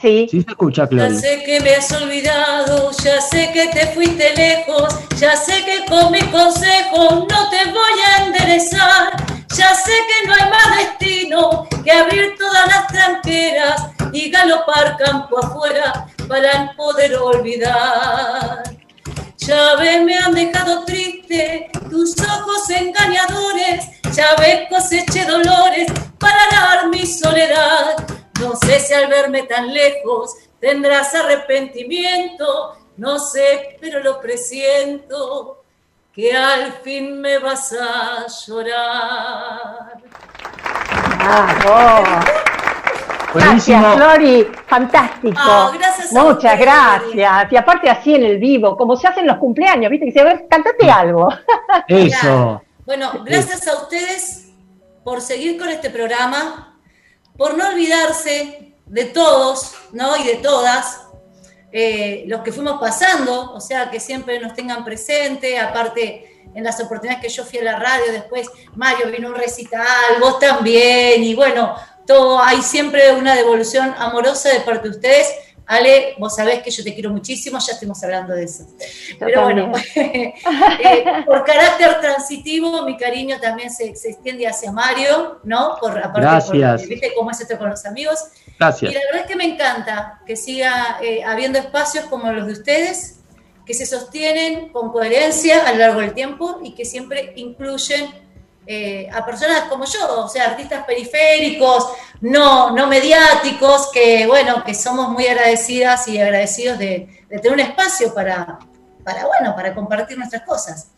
Sí. 0.01 0.29
Sí 0.31 0.43
se 0.43 0.51
escucha, 0.51 0.83
Ya 0.85 0.89
Claudia. 0.89 1.19
sé 1.19 1.43
que 1.45 1.59
me 1.61 1.75
has 1.75 1.91
olvidado, 1.91 2.93
ya 3.03 3.21
sé 3.21 3.51
que 3.53 3.67
te 3.69 3.87
fuiste 3.89 4.33
lejos, 4.37 4.95
ya 5.19 5.35
sé 5.37 5.65
que 5.65 5.85
con 5.87 6.13
mis 6.13 6.23
consejos 6.25 7.27
no 7.29 7.51
te 7.51 7.65
voy 7.73 8.01
a 8.07 8.25
enderezar, 8.27 9.11
ya 9.57 9.75
sé 9.75 9.91
que 9.91 10.29
no 10.29 10.35
hay 10.35 10.51
más 10.51 10.77
destino 10.77 11.67
que 11.83 11.91
abrir 11.91 12.37
todas 12.39 12.69
las 12.69 12.87
tranqueras 12.87 13.87
y 14.13 14.31
galopar 14.31 14.97
campo 14.99 15.39
afuera 15.41 16.07
para 16.29 16.73
poder 16.77 17.17
olvidar. 17.17 18.63
Ya 19.49 19.77
ves, 19.77 20.05
me 20.05 20.15
han 20.15 20.35
dejado 20.35 20.85
triste 20.85 21.71
tus 21.89 22.15
ojos 22.21 22.69
engañadores, 22.69 23.87
ya 24.13 24.35
ves, 24.39 24.69
coseché 24.69 25.25
dolores 25.25 25.91
para 26.19 26.37
dar 26.51 26.89
mi 26.89 27.07
soledad. 27.07 27.97
No 28.43 28.55
sé 28.57 28.79
si 28.79 28.93
al 28.93 29.07
verme 29.07 29.45
tan 29.45 29.73
lejos 29.73 30.35
tendrás 30.61 31.15
arrepentimiento, 31.15 32.77
no 32.99 33.19
sé, 33.19 33.79
pero 33.81 34.01
lo 34.01 34.21
presiento, 34.21 35.65
que 36.13 36.37
al 36.37 36.75
fin 36.83 37.19
me 37.19 37.39
vas 37.39 37.73
a 37.73 38.27
llorar. 38.27 39.95
Bravo. 41.17 42.58
Buenísimo. 43.33 43.81
Gracias, 43.81 43.97
Flori. 43.97 44.49
Fantástico. 44.67 45.37
Ah, 45.39 45.73
gracias 45.79 46.17
a 46.17 46.23
Muchas 46.23 46.59
gracias. 46.59 47.53
Y 47.53 47.57
aparte 47.57 47.91
así 47.91 48.15
en 48.15 48.25
el 48.25 48.39
vivo, 48.39 48.77
como 48.77 48.97
se 48.97 49.07
hacen 49.07 49.27
los 49.27 49.37
cumpleaños, 49.39 49.91
¿viste? 49.91 50.07
Que 50.07 50.13
se 50.13 50.21
a 50.21 50.25
ver, 50.25 50.47
cantate 50.49 50.91
algo. 50.91 51.29
Eso. 51.89 52.63
Bueno, 52.87 53.13
gracias 53.25 53.69
a 53.69 53.83
ustedes 53.83 54.49
por 55.05 55.21
seguir 55.21 55.59
con 55.59 55.69
este 55.69 55.91
programa, 55.91 56.79
por 57.37 57.57
no 57.57 57.69
olvidarse 57.69 58.75
de 58.87 59.05
todos, 59.05 59.75
¿no? 59.93 60.17
Y 60.17 60.25
de 60.25 60.37
todas, 60.37 61.03
eh, 61.71 62.25
los 62.27 62.41
que 62.41 62.53
fuimos 62.53 62.81
pasando, 62.81 63.53
o 63.53 63.61
sea, 63.61 63.91
que 63.91 64.01
siempre 64.01 64.41
nos 64.41 64.55
tengan 64.55 64.85
presente, 64.85 65.59
aparte 65.59 66.47
en 66.55 66.65
las 66.65 66.81
oportunidades 66.81 67.23
que 67.23 67.29
yo 67.29 67.45
fui 67.45 67.59
a 67.59 67.65
la 67.65 67.79
radio, 67.79 68.11
después 68.11 68.49
Mario 68.75 69.11
vino 69.11 69.29
a 69.29 69.31
un 69.33 69.37
recital, 69.37 69.87
vos 70.21 70.39
también, 70.39 71.23
y 71.23 71.35
bueno, 71.35 71.75
todo, 72.09 72.43
hay 72.43 72.63
siempre 72.63 73.13
una 73.13 73.37
devolución 73.37 73.95
amorosa 73.99 74.49
de 74.49 74.61
parte 74.61 74.89
de 74.89 74.95
ustedes. 74.97 75.29
Ale, 75.67 76.15
vos 76.19 76.35
sabés 76.35 76.63
que 76.63 76.71
yo 76.71 76.83
te 76.83 76.95
quiero 76.95 77.11
muchísimo, 77.11 77.59
ya 77.59 77.75
estuvimos 77.75 78.03
hablando 78.03 78.33
de 78.33 78.45
eso. 78.45 78.65
Pero 79.19 79.43
bueno, 79.43 79.71
eh, 79.95 80.33
por 81.27 81.45
carácter 81.45 82.01
transitivo, 82.01 82.83
mi 82.87 82.97
cariño 82.97 83.39
también 83.39 83.71
se, 83.71 83.95
se 83.95 84.09
extiende 84.13 84.49
hacia 84.49 84.73
Mario, 84.73 85.41
¿no? 85.45 85.77
Por, 85.79 85.99
aparte, 85.99 86.21
Gracias. 86.23 86.81
por- 86.81 86.89
¿viste 86.89 87.13
cómo 87.15 87.31
es 87.31 87.41
esto 87.43 87.59
con 87.59 87.69
los 87.69 87.85
amigos? 87.85 88.19
Gracias. 88.59 88.91
Y 88.91 88.95
la 88.95 89.01
verdad 89.03 89.21
es 89.21 89.27
que 89.27 89.37
me 89.37 89.45
encanta 89.45 90.21
que 90.27 90.37
siga 90.37 90.99
eh, 91.03 91.23
habiendo 91.23 91.59
espacios 91.59 92.07
como 92.07 92.33
los 92.33 92.47
de 92.47 92.53
ustedes, 92.55 93.17
que 93.67 93.75
se 93.75 93.85
sostienen 93.85 94.71
con 94.71 94.91
coherencia 94.91 95.69
a 95.69 95.73
lo 95.73 95.79
largo 95.81 96.01
del 96.01 96.15
tiempo 96.15 96.61
y 96.65 96.75
que 96.75 96.87
siempre 96.87 97.35
incluyen 97.37 98.07
eh, 98.71 99.09
a 99.13 99.25
personas 99.25 99.63
como 99.63 99.85
yo, 99.87 100.25
o 100.25 100.29
sea, 100.29 100.45
artistas 100.51 100.85
periféricos, 100.85 101.89
no, 102.21 102.71
no 102.73 102.87
mediáticos, 102.87 103.91
que 103.93 104.27
bueno, 104.27 104.63
que 104.63 104.75
somos 104.75 105.09
muy 105.09 105.27
agradecidas 105.27 106.07
y 106.09 106.21
agradecidos 106.21 106.79
de, 106.79 107.25
de 107.31 107.39
tener 107.39 107.53
un 107.55 107.61
espacio 107.61 108.13
para, 108.15 108.59
para, 109.05 109.27
bueno, 109.27 109.55
para 109.57 109.75
compartir 109.75 110.19
nuestras 110.19 110.43
cosas. 110.43 110.91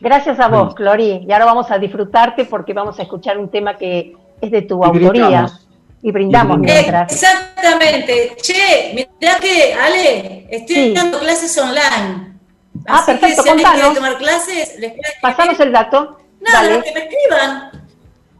Gracias 0.00 0.38
a 0.38 0.48
vos, 0.48 0.74
Clori. 0.74 1.24
Y 1.26 1.32
ahora 1.32 1.46
vamos 1.46 1.70
a 1.70 1.78
disfrutarte 1.78 2.44
porque 2.44 2.74
vamos 2.74 2.98
a 2.98 3.02
escuchar 3.02 3.38
un 3.38 3.48
tema 3.50 3.78
que 3.78 4.14
es 4.40 4.50
de 4.50 4.60
tu 4.62 4.82
Y 4.82 4.86
autoría. 4.86 5.10
brindamos. 5.10 5.66
Y 6.02 6.10
brindamos 6.12 6.56
Y 6.58 6.60
brindamos. 6.60 6.60
mientras. 6.60 7.12
Exactamente. 7.12 8.36
Che, 8.42 8.92
mirá 9.18 9.36
que, 9.40 9.72
Ale, 9.72 10.46
estoy 10.50 10.74
Sí. 10.76 10.94
dando 10.94 11.18
clases 11.20 11.56
online. 11.56 12.34
Ah, 12.86 12.98
Así 12.98 13.12
perfecto, 13.12 13.36
que 13.36 13.42
si 13.42 13.48
alguien 13.48 13.66
quiere 13.70 13.82
contanos. 13.82 13.94
tomar 13.94 14.18
clases, 14.18 14.78
les 14.78 14.92
Pasanos 15.22 15.58
el 15.60 15.72
dato. 15.72 16.18
Nada, 16.44 16.68
Dale. 16.68 16.82
que 16.82 16.92
me 16.92 17.00
escriban. 17.00 17.70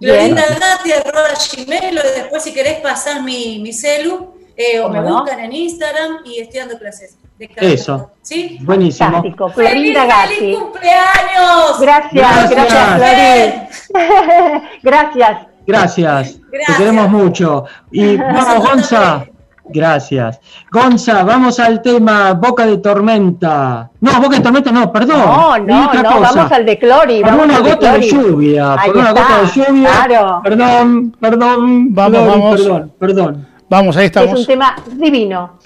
Glorindagati.gmail 0.00 1.98
o 1.98 2.02
después 2.02 2.42
si 2.42 2.52
querés 2.52 2.80
pasar 2.80 3.22
mi, 3.22 3.58
mi 3.60 3.72
celu 3.72 4.34
eh, 4.56 4.80
o 4.80 4.88
me 4.88 5.00
buscan 5.00 5.40
en 5.40 5.52
Instagram 5.52 6.18
y 6.24 6.40
estoy 6.40 6.60
dando 6.60 6.78
clases. 6.78 7.16
De 7.38 7.50
Eso. 7.56 8.12
¿Sí? 8.22 8.58
Buenísimo. 8.62 9.10
Fantástico. 9.10 9.48
¡Feliz, 9.48 9.96
feliz 9.98 10.56
cumpleaños! 10.56 11.80
Gracias, 11.80 12.12
Gracias. 12.12 12.50
gracias, 12.50 13.90
gracias. 14.82 15.46
Gracias. 15.66 16.40
Te 16.50 16.74
queremos 16.76 17.08
mucho. 17.08 17.64
Y 17.90 18.16
vamos, 18.16 18.68
Gonza. 18.68 19.26
Gracias. 19.66 20.40
Gonza, 20.70 21.24
vamos 21.24 21.58
al 21.58 21.80
tema 21.80 22.32
Boca 22.34 22.66
de 22.66 22.78
Tormenta. 22.78 23.90
No, 24.00 24.20
Boca 24.20 24.36
de 24.36 24.42
Tormenta 24.42 24.70
no, 24.70 24.92
perdón. 24.92 25.18
No, 25.18 25.58
no, 25.58 25.86
otra 25.86 26.02
no, 26.02 26.12
cosa. 26.18 26.32
vamos 26.34 26.52
al 26.52 26.66
de 26.66 26.78
Clori. 26.78 27.22
Por 27.22 27.32
una 27.34 27.60
de 27.60 27.70
gota 27.70 27.92
de 27.94 28.08
lluvia. 28.08 28.74
Ahí 28.74 28.90
Por 28.90 28.98
una 28.98 29.08
está, 29.08 29.22
gota 29.22 29.40
de 29.40 29.46
lluvia. 29.66 29.90
Claro. 30.04 30.40
Perdón, 30.44 31.16
perdón. 31.18 31.94
Vamos, 31.94 32.26
vamos. 32.26 32.60
Perdón, 32.60 32.92
perdón. 32.98 33.46
Vamos, 33.70 33.96
ahí 33.96 34.06
Es 34.06 34.16
un 34.16 34.22
estamos. 34.22 34.46
tema 34.46 34.76
divino. 34.96 35.58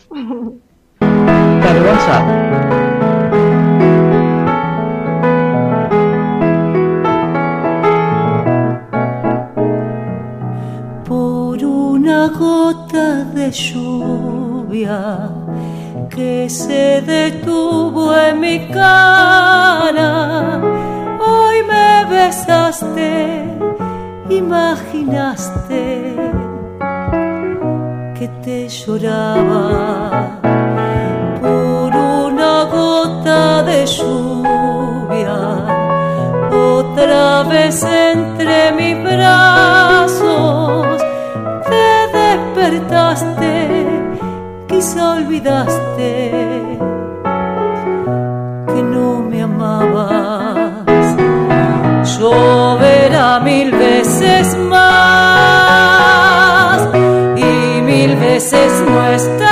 Dale, 1.00 1.80
Gonza. 1.80 3.28
por 11.04 11.62
una 11.64 12.28
gota 12.28 12.77
de 13.08 13.50
lluvia 13.50 15.30
que 16.10 16.48
se 16.50 17.00
detuvo 17.00 18.14
en 18.14 18.40
mi 18.40 18.68
cara. 18.68 20.60
Hoy 21.18 21.56
me 21.72 22.04
besaste, 22.04 23.44
imaginaste 24.28 26.14
que 28.18 28.28
te 28.44 28.68
lloraba 28.68 30.40
por 31.40 31.90
una 31.96 32.64
gota 32.64 33.62
de 33.62 33.86
lluvia 33.86 35.38
otra 36.52 37.42
vez 37.44 37.82
entre 37.82 38.72
mis 38.72 39.02
brazos 39.02 39.17
quizá 44.68 45.14
olvidaste 45.14 46.30
que 48.66 48.82
no 48.82 49.22
me 49.22 49.42
amabas. 49.42 51.06
Lloverá 52.18 53.40
mil 53.40 53.70
veces 53.72 54.56
más 54.56 54.88
y 57.36 57.80
mil 57.82 58.16
veces 58.16 58.72
no 58.86 59.06
estarás. 59.08 59.47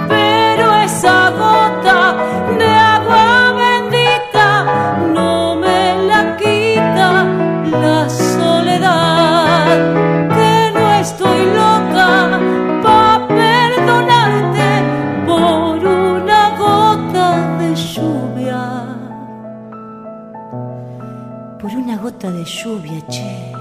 Pero 0.09 0.74
esa 0.88 1.30
gota 1.30 2.16
de 2.59 2.68
agua 2.96 3.52
bendita 3.62 4.46
no 5.14 5.57
me 5.57 5.96
la 6.11 6.36
quita 6.36 7.24
la 7.84 8.09
soledad. 8.09 9.66
Que 10.36 10.72
no 10.74 10.84
estoy 11.04 11.40
loca 11.61 12.11
para 12.82 13.26
perdonarte 13.28 14.68
por 15.26 15.84
una 15.84 16.42
gota 16.64 17.26
de 17.59 17.74
lluvia. 17.74 18.62
Por 21.61 21.70
una 21.82 21.96
gota 21.96 22.30
de 22.30 22.44
lluvia, 22.44 23.00
che. 23.09 23.57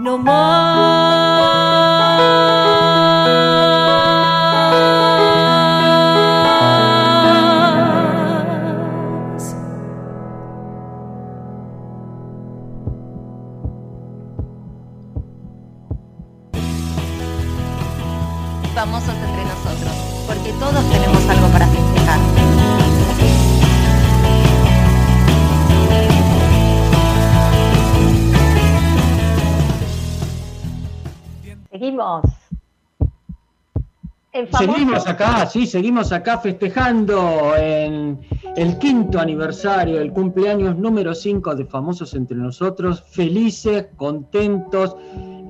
No 0.00 0.16
más. 0.16 0.69
Seguimos 34.60 35.06
acá, 35.06 35.46
sí, 35.46 35.66
seguimos 35.66 36.12
acá 36.12 36.38
festejando 36.38 37.56
en 37.56 38.20
el 38.56 38.78
quinto 38.78 39.18
aniversario, 39.18 40.00
el 40.00 40.12
cumpleaños 40.12 40.76
número 40.76 41.14
5 41.14 41.54
de 41.54 41.64
Famosos 41.64 42.14
Entre 42.14 42.36
Nosotros, 42.36 43.02
felices, 43.08 43.86
contentos, 43.96 44.96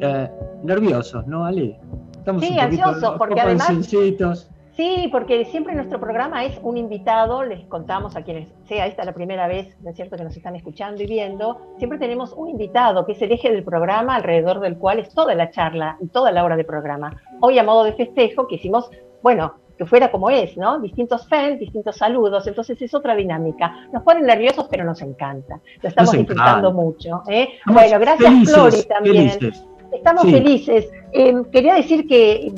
eh, 0.00 0.30
nerviosos, 0.62 1.26
¿no, 1.26 1.44
Ale? 1.44 1.78
Estamos 2.16 2.44
Sí, 2.44 2.58
ansiosos, 2.58 3.14
porque 3.18 3.40
además-. 3.40 4.48
Sí, 4.80 5.10
porque 5.12 5.44
siempre 5.44 5.74
nuestro 5.74 6.00
programa 6.00 6.42
es 6.42 6.58
un 6.62 6.78
invitado, 6.78 7.44
les 7.44 7.66
contamos 7.66 8.16
a 8.16 8.22
quienes 8.22 8.48
sea 8.66 8.86
esta 8.86 9.04
la 9.04 9.12
primera 9.12 9.46
vez, 9.46 9.76
¿no 9.82 9.90
es 9.90 9.96
cierto?, 9.96 10.16
que 10.16 10.24
nos 10.24 10.34
están 10.34 10.56
escuchando 10.56 11.02
y 11.02 11.06
viendo, 11.06 11.60
siempre 11.76 11.98
tenemos 11.98 12.32
un 12.34 12.48
invitado 12.48 13.04
que 13.04 13.12
es 13.12 13.20
el 13.20 13.30
eje 13.30 13.50
del 13.52 13.62
programa 13.62 14.14
alrededor 14.14 14.58
del 14.60 14.78
cual 14.78 14.98
es 14.98 15.10
toda 15.12 15.34
la 15.34 15.50
charla 15.50 15.98
y 16.00 16.06
toda 16.08 16.32
la 16.32 16.44
hora 16.44 16.56
de 16.56 16.64
programa. 16.64 17.14
Hoy 17.42 17.58
a 17.58 17.62
modo 17.62 17.84
de 17.84 17.92
festejo 17.92 18.46
quisimos, 18.46 18.88
bueno, 19.22 19.52
que 19.76 19.84
fuera 19.84 20.10
como 20.10 20.30
es, 20.30 20.56
¿no? 20.56 20.80
Distintos 20.80 21.28
fans, 21.28 21.58
distintos 21.60 21.98
saludos, 21.98 22.46
entonces 22.46 22.80
es 22.80 22.94
otra 22.94 23.14
dinámica. 23.14 23.86
Nos 23.92 24.02
ponen 24.02 24.24
nerviosos, 24.24 24.66
pero 24.70 24.84
nos 24.84 25.02
encanta. 25.02 25.60
Lo 25.82 25.90
estamos 25.90 26.14
Nos 26.14 26.20
disfrutando 26.20 26.70
encanta. 26.70 26.82
mucho. 26.82 27.22
¿eh? 27.28 27.50
Bueno, 27.66 27.98
gracias 27.98 28.30
felices, 28.30 28.54
Flori 28.54 28.82
también. 28.84 29.30
felices. 29.32 29.66
Estamos 29.92 30.22
Sí. 30.24 30.32
felices. 30.32 30.88
Eh, 31.12 31.34
quería 31.50 31.74
decir 31.74 32.06
que 32.06 32.52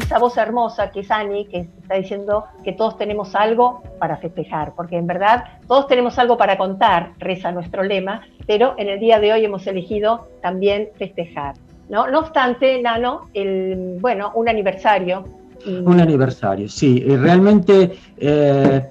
esa 0.00 0.18
voz 0.18 0.36
hermosa 0.36 0.90
que 0.90 1.00
es 1.00 1.10
Ani, 1.10 1.44
que 1.46 1.68
está 1.82 1.96
diciendo 1.96 2.44
que 2.64 2.72
todos 2.72 2.96
tenemos 2.96 3.34
algo 3.34 3.82
para 3.98 4.16
festejar, 4.16 4.72
porque 4.74 4.96
en 4.96 5.06
verdad 5.06 5.44
todos 5.66 5.86
tenemos 5.86 6.18
algo 6.18 6.36
para 6.38 6.56
contar, 6.56 7.12
reza 7.18 7.52
nuestro 7.52 7.82
lema, 7.82 8.22
pero 8.46 8.74
en 8.78 8.88
el 8.88 8.98
día 9.00 9.20
de 9.20 9.32
hoy 9.32 9.44
hemos 9.44 9.66
elegido 9.66 10.28
también 10.40 10.88
festejar. 10.96 11.54
No, 11.90 12.06
no 12.08 12.20
obstante, 12.20 12.80
Nano, 12.82 13.22
el, 13.34 13.96
bueno, 14.00 14.32
un 14.34 14.48
aniversario. 14.48 15.24
Un 15.66 16.00
aniversario, 16.00 16.68
sí. 16.68 17.00
Realmente, 17.00 17.92
eh, 18.18 18.88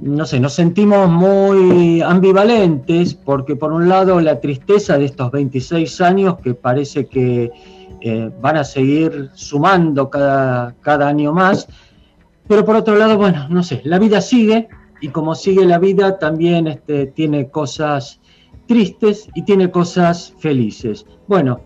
no 0.00 0.24
sé, 0.26 0.38
nos 0.38 0.54
sentimos 0.54 1.08
muy 1.08 2.00
ambivalentes 2.02 3.14
porque 3.14 3.56
por 3.56 3.72
un 3.72 3.88
lado 3.88 4.20
la 4.20 4.40
tristeza 4.40 4.96
de 4.96 5.06
estos 5.06 5.30
26 5.32 6.00
años 6.00 6.36
que 6.38 6.54
parece 6.54 7.06
que 7.06 7.50
eh, 8.00 8.30
van 8.40 8.56
a 8.56 8.64
seguir 8.64 9.30
sumando 9.34 10.08
cada, 10.08 10.74
cada 10.82 11.08
año 11.08 11.32
más, 11.32 11.66
pero 12.46 12.64
por 12.64 12.76
otro 12.76 12.94
lado, 12.94 13.16
bueno, 13.18 13.48
no 13.48 13.62
sé, 13.62 13.82
la 13.84 13.98
vida 13.98 14.20
sigue 14.20 14.68
y 15.00 15.08
como 15.08 15.34
sigue 15.34 15.66
la 15.66 15.78
vida 15.78 16.18
también 16.18 16.68
este, 16.68 17.06
tiene 17.06 17.50
cosas 17.50 18.20
tristes 18.66 19.28
y 19.34 19.42
tiene 19.42 19.70
cosas 19.70 20.34
felices. 20.38 21.06
Bueno, 21.26 21.60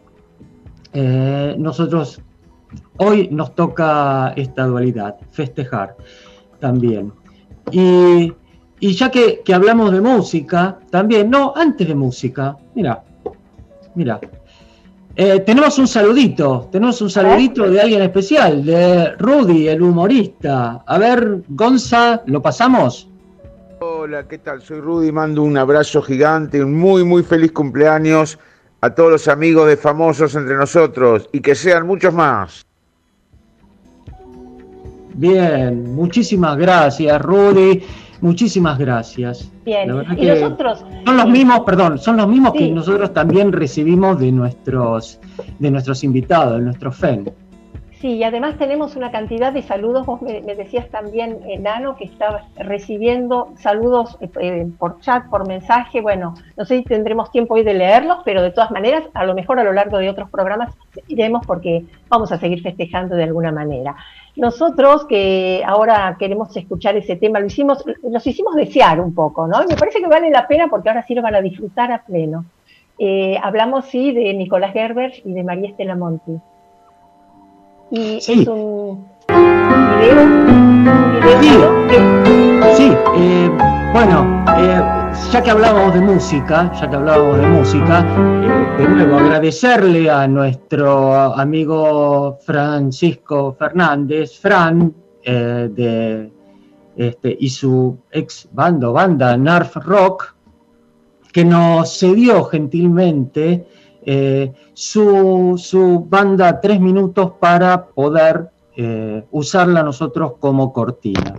eh, 0.94 1.54
nosotros 1.58 2.22
hoy 2.98 3.28
nos 3.30 3.54
toca 3.54 4.32
esta 4.36 4.66
dualidad, 4.66 5.16
festejar 5.30 5.96
también. 6.60 7.12
Y, 7.72 8.32
ya 8.80 9.10
que, 9.10 9.42
que 9.44 9.54
hablamos 9.54 9.92
de 9.92 10.00
música, 10.00 10.78
también, 10.90 11.30
no, 11.30 11.52
antes 11.56 11.88
de 11.88 11.94
música, 11.94 12.56
mira, 12.74 13.02
mira, 13.94 14.20
eh, 15.14 15.40
tenemos 15.40 15.78
un 15.78 15.86
saludito, 15.86 16.68
tenemos 16.72 17.02
un 17.02 17.10
saludito 17.10 17.68
de 17.68 17.80
alguien 17.80 18.02
especial, 18.02 18.64
de 18.64 19.12
Rudy, 19.16 19.68
el 19.68 19.82
humorista. 19.82 20.82
A 20.86 20.98
ver, 20.98 21.42
Gonza, 21.48 22.22
¿lo 22.26 22.40
pasamos? 22.40 23.08
Hola, 23.80 24.26
¿qué 24.26 24.38
tal? 24.38 24.62
Soy 24.62 24.80
Rudy, 24.80 25.12
mando 25.12 25.42
un 25.42 25.58
abrazo 25.58 26.00
gigante, 26.00 26.64
un 26.64 26.74
muy, 26.74 27.04
muy 27.04 27.22
feliz 27.22 27.52
cumpleaños 27.52 28.38
a 28.80 28.90
todos 28.90 29.10
los 29.10 29.28
amigos 29.28 29.68
de 29.68 29.76
famosos 29.76 30.34
entre 30.34 30.56
nosotros 30.56 31.28
y 31.32 31.40
que 31.40 31.54
sean 31.54 31.86
muchos 31.86 32.14
más. 32.14 32.64
Bien, 35.14 35.94
muchísimas 35.94 36.56
gracias, 36.56 37.20
Rudy. 37.20 37.82
Muchísimas 38.20 38.78
gracias. 38.78 39.50
Bien, 39.64 39.88
La 39.88 39.94
verdad 39.94 40.12
y 40.12 40.20
que 40.20 40.40
nosotros... 40.40 40.84
Son 41.04 41.16
los 41.16 41.28
mismos, 41.28 41.60
perdón, 41.60 41.98
son 41.98 42.16
los 42.16 42.28
mismos 42.28 42.52
que 42.52 42.70
nosotros 42.70 43.12
también 43.12 43.50
recibimos 43.50 44.20
de 44.20 44.30
nuestros, 44.30 45.18
de 45.58 45.70
nuestros 45.70 46.04
invitados, 46.04 46.58
de 46.58 46.64
nuestros 46.64 46.96
fans. 46.96 47.30
Sí, 48.02 48.14
y 48.14 48.24
además 48.24 48.58
tenemos 48.58 48.96
una 48.96 49.12
cantidad 49.12 49.52
de 49.52 49.62
saludos. 49.62 50.06
Vos 50.06 50.20
me, 50.22 50.40
me 50.40 50.56
decías 50.56 50.88
también, 50.88 51.38
eh, 51.46 51.56
Nano, 51.60 51.96
que 51.96 52.04
estabas 52.04 52.42
recibiendo 52.56 53.52
saludos 53.56 54.18
eh, 54.20 54.28
eh, 54.40 54.68
por 54.76 54.98
chat, 54.98 55.28
por 55.28 55.46
mensaje. 55.46 56.00
Bueno, 56.00 56.34
no 56.56 56.64
sé 56.64 56.78
si 56.78 56.82
tendremos 56.82 57.30
tiempo 57.30 57.54
hoy 57.54 57.62
de 57.62 57.74
leerlos, 57.74 58.18
pero 58.24 58.42
de 58.42 58.50
todas 58.50 58.72
maneras, 58.72 59.04
a 59.14 59.24
lo 59.24 59.34
mejor 59.34 59.60
a 59.60 59.64
lo 59.64 59.72
largo 59.72 59.98
de 59.98 60.10
otros 60.10 60.28
programas 60.30 60.74
iremos 61.06 61.46
porque 61.46 61.84
vamos 62.08 62.32
a 62.32 62.38
seguir 62.38 62.60
festejando 62.60 63.14
de 63.14 63.22
alguna 63.22 63.52
manera. 63.52 63.94
Nosotros 64.34 65.04
que 65.06 65.62
ahora 65.66 66.16
queremos 66.18 66.56
escuchar 66.56 66.96
ese 66.96 67.16
tema, 67.16 67.38
lo 67.38 67.46
hicimos, 67.46 67.84
los 68.02 68.26
hicimos 68.26 68.54
desear 68.54 68.98
un 69.00 69.14
poco, 69.14 69.46
¿no? 69.46 69.62
Y 69.62 69.66
me 69.66 69.76
parece 69.76 70.00
que 70.00 70.06
vale 70.06 70.30
la 70.30 70.48
pena 70.48 70.68
porque 70.68 70.88
ahora 70.88 71.02
sí 71.06 71.14
lo 71.14 71.20
van 71.22 71.34
a 71.34 71.42
disfrutar 71.42 71.92
a 71.92 72.02
pleno. 72.02 72.44
Eh, 72.98 73.36
hablamos, 73.42 73.86
sí, 73.86 74.12
de 74.12 74.32
Nicolás 74.32 74.72
Gerber 74.72 75.12
y 75.24 75.32
de 75.32 75.44
María 75.44 75.68
Estela 75.68 75.96
Monti. 75.96 76.38
Y 77.90 78.20
Sí. 78.22 78.40
es 78.40 78.48
un 78.48 79.06
video, 80.00 80.22
un 80.22 81.20
video 81.20 81.42
Sí. 81.42 81.58
¿no? 81.58 81.88
que 81.88 82.74
Sí, 82.74 82.92
eh, 83.18 83.50
bueno, 83.92 84.31
ya 85.32 85.42
que 85.42 85.50
hablábamos 85.50 85.94
de 85.94 86.02
música, 86.02 86.70
ya 86.78 86.90
que 86.90 86.96
hablábamos 86.96 87.38
de 87.38 87.46
música, 87.46 88.00
eh, 88.00 88.82
de 88.82 88.86
nuevo 88.86 89.16
agradecerle 89.16 90.10
a 90.10 90.28
nuestro 90.28 91.14
amigo 91.14 92.36
Francisco 92.44 93.56
Fernández, 93.58 94.38
Fran, 94.38 94.92
eh, 95.22 95.70
de, 95.72 96.30
este, 96.96 97.34
y 97.40 97.48
su 97.48 97.98
ex 98.10 98.46
bando, 98.52 98.92
banda 98.92 99.34
Narf 99.38 99.76
Rock, 99.76 100.34
que 101.32 101.46
nos 101.46 101.98
cedió 101.98 102.44
gentilmente 102.44 103.66
eh, 104.04 104.52
su, 104.74 105.54
su 105.56 106.04
banda 106.10 106.60
Tres 106.60 106.78
Minutos 106.78 107.32
para 107.40 107.86
poder 107.86 108.50
usarla 109.30 109.82
nosotros 109.82 110.32
como 110.40 110.72
cortina 110.72 111.34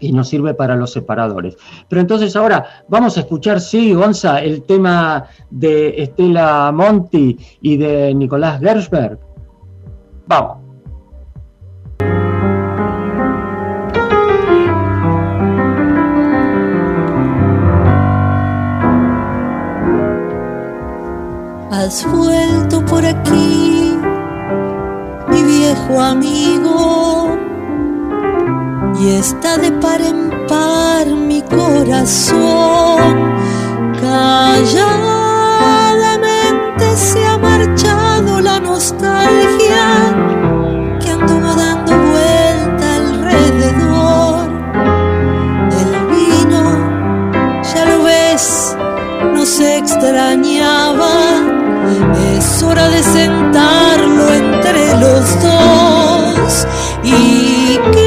y 0.00 0.12
nos 0.12 0.28
sirve 0.28 0.54
para 0.54 0.76
los 0.76 0.92
separadores. 0.92 1.56
Pero 1.88 2.00
entonces 2.00 2.34
ahora 2.36 2.84
vamos 2.88 3.16
a 3.16 3.20
escuchar, 3.20 3.60
sí, 3.60 3.92
Gonza, 3.94 4.42
el 4.42 4.62
tema 4.62 5.24
de 5.50 6.02
Estela 6.02 6.72
Monti 6.72 7.38
y 7.60 7.76
de 7.76 8.14
Nicolás 8.14 8.60
Gersberg. 8.60 9.18
Vamos. 10.26 10.58
Has 21.70 22.04
vuelto 22.10 22.84
por 22.86 23.04
aquí, 23.04 23.96
mi 25.28 25.42
viejo 25.42 26.00
amigo, 26.00 27.38
y 28.98 29.10
está 29.10 29.58
de 29.58 29.70
par 29.72 30.00
en 30.00 30.30
par 30.46 31.06
mi 31.06 31.42
corazón. 31.42 33.34
Calladamente 34.00 36.96
se 36.96 37.26
ha 37.26 37.36
marchado 37.38 38.40
la 38.40 38.58
nostalgia 38.60 40.14
que 41.00 41.10
anduvo 41.10 41.54
dando 41.54 41.92
vuelta 42.12 42.96
alrededor. 42.96 44.48
El 45.80 45.90
vino, 46.14 46.62
ya 47.74 47.84
lo 47.84 48.02
ves, 48.04 48.76
nos 49.34 49.60
extrañaba. 49.60 51.12
Es 52.36 52.62
hora 52.62 52.88
de 52.88 53.02
sentarlo 53.02 54.32
entre 54.32 54.96
los 54.98 55.42
dos 55.42 56.66
y 57.02 57.78
que 57.92 58.05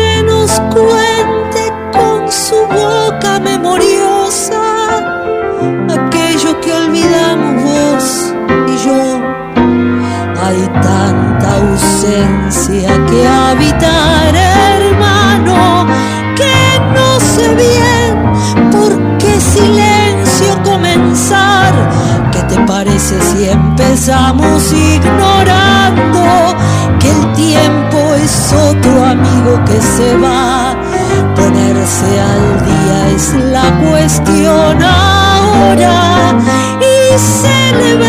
que 13.10 13.28
habitar, 13.28 14.36
hermano, 14.36 15.86
que 16.36 16.80
no 16.96 17.20
sé 17.20 17.56
bien 17.56 18.72
por 18.72 19.18
qué 19.18 19.40
silencio 19.40 20.64
comenzar. 20.64 21.74
¿Qué 22.32 22.42
te 22.44 22.60
parece 22.66 23.16
si 23.22 23.50
empezamos 23.50 24.74
ignorando 24.74 26.22
que 27.00 27.10
el 27.10 27.34
tiempo 27.34 28.16
es 28.16 28.54
otro 28.54 29.06
amigo 29.06 29.64
que 29.66 29.80
se 29.80 30.18
va? 30.18 30.76
Ponerse 31.36 32.20
al 32.20 32.66
día 32.66 33.10
es 33.16 33.34
la 33.52 33.68
cuestión 33.88 34.82
ahora 34.82 36.36
y 36.82 37.18
celebrar 37.18 38.09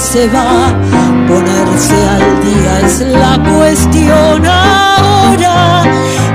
se 0.00 0.28
va? 0.28 0.74
Ponerse 1.26 1.94
al 2.08 2.40
día 2.44 2.80
es 2.84 3.00
la 3.00 3.38
cuestión 3.50 4.44
ahora 4.46 5.84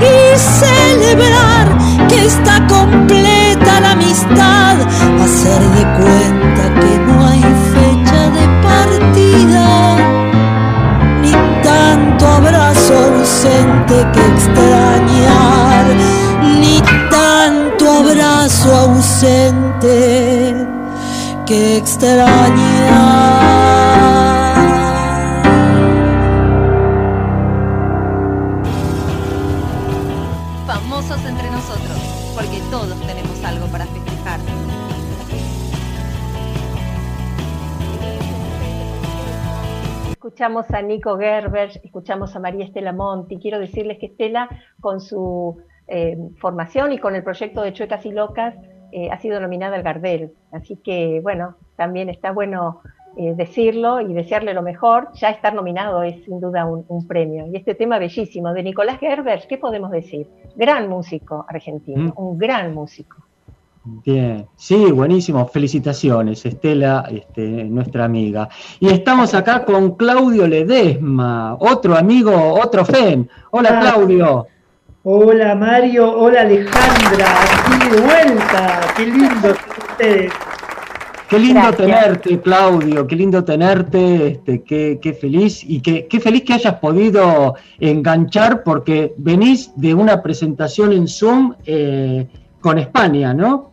y 0.01 0.37
celebrar 0.37 1.77
que 2.07 2.25
está 2.25 2.65
completa 2.67 3.79
la 3.81 3.91
amistad, 3.91 4.77
hacer 5.23 5.61
de 5.77 5.83
cuenta 5.99 6.63
que 6.81 6.97
no 7.07 7.25
hay 7.27 7.43
fecha 7.73 8.29
de 8.37 8.45
partida 8.63 9.67
ni 11.21 11.31
tanto 11.61 12.27
abrazo 12.27 12.93
ausente 13.15 13.95
que 14.13 14.21
extrañar, 14.33 15.85
ni 16.59 16.81
tanto 17.11 17.83
abrazo 17.99 18.75
ausente 18.75 20.71
que 21.45 21.77
extrañar. 21.77 23.40
Escuchamos 40.31 40.71
a 40.71 40.81
Nico 40.81 41.17
Gerber, 41.17 41.71
escuchamos 41.83 42.33
a 42.37 42.39
María 42.39 42.63
Estela 42.63 42.93
Monti. 42.93 43.37
Quiero 43.37 43.59
decirles 43.59 43.97
que 43.99 44.05
Estela, 44.05 44.47
con 44.79 45.01
su 45.01 45.57
eh, 45.89 46.17
formación 46.39 46.93
y 46.93 46.99
con 46.99 47.17
el 47.17 47.21
proyecto 47.23 47.61
de 47.61 47.73
Chuecas 47.73 48.05
y 48.05 48.13
Locas, 48.13 48.55
eh, 48.93 49.09
ha 49.11 49.17
sido 49.19 49.41
nominada 49.41 49.75
al 49.75 49.83
Gardel. 49.83 50.31
Así 50.53 50.77
que, 50.77 51.19
bueno, 51.21 51.55
también 51.75 52.07
está 52.07 52.31
bueno 52.31 52.79
eh, 53.17 53.33
decirlo 53.35 53.99
y 53.99 54.13
desearle 54.13 54.53
lo 54.53 54.61
mejor, 54.61 55.09
ya 55.15 55.31
estar 55.31 55.53
nominado 55.53 56.01
es 56.01 56.23
sin 56.23 56.39
duda 56.39 56.63
un, 56.65 56.85
un 56.87 57.05
premio. 57.07 57.45
Y 57.47 57.57
este 57.57 57.75
tema 57.75 57.99
bellísimo 57.99 58.53
de 58.53 58.63
Nicolás 58.63 58.99
Gerber, 58.99 59.41
¿qué 59.49 59.57
podemos 59.57 59.91
decir? 59.91 60.27
Gran 60.55 60.87
músico 60.87 61.45
argentino, 61.49 62.03
Mm. 62.03 62.13
un 62.15 62.37
gran 62.37 62.73
músico. 62.73 63.17
Bien, 63.83 64.45
sí, 64.55 64.91
buenísimo. 64.91 65.47
Felicitaciones, 65.47 66.45
Estela, 66.45 67.07
este, 67.11 67.41
nuestra 67.65 68.05
amiga. 68.05 68.47
Y 68.79 68.89
estamos 68.89 69.33
acá 69.33 69.65
con 69.65 69.95
Claudio 69.95 70.45
Ledesma, 70.45 71.55
otro 71.59 71.95
amigo, 71.97 72.31
otro 72.63 72.85
FEN. 72.85 73.27
Hola, 73.51 73.69
Ah. 73.73 73.79
Claudio. 73.79 74.47
Hola 75.03 75.55
Mario, 75.55 76.15
hola 76.15 76.41
Alejandra, 76.41 77.25
aquí 77.41 77.89
de 77.89 78.01
vuelta, 78.01 78.81
qué 78.95 79.05
lindo 79.07 79.49
ustedes. 79.89 80.31
Qué 81.27 81.39
lindo 81.39 81.61
Gracias. 81.61 81.77
tenerte, 81.77 82.39
Claudio, 82.41 83.07
qué 83.07 83.15
lindo 83.15 83.43
tenerte, 83.43 84.27
este, 84.27 84.61
qué, 84.61 84.99
qué 85.01 85.13
feliz 85.13 85.63
y 85.63 85.81
qué, 85.81 86.05
qué 86.07 86.19
feliz 86.19 86.43
que 86.43 86.53
hayas 86.53 86.75
podido 86.75 87.55
enganchar 87.79 88.61
porque 88.63 89.15
venís 89.17 89.71
de 89.75 89.95
una 89.95 90.21
presentación 90.21 90.91
en 90.93 91.07
Zoom 91.07 91.55
eh, 91.65 92.27
con 92.59 92.77
España, 92.77 93.33
¿no? 93.33 93.70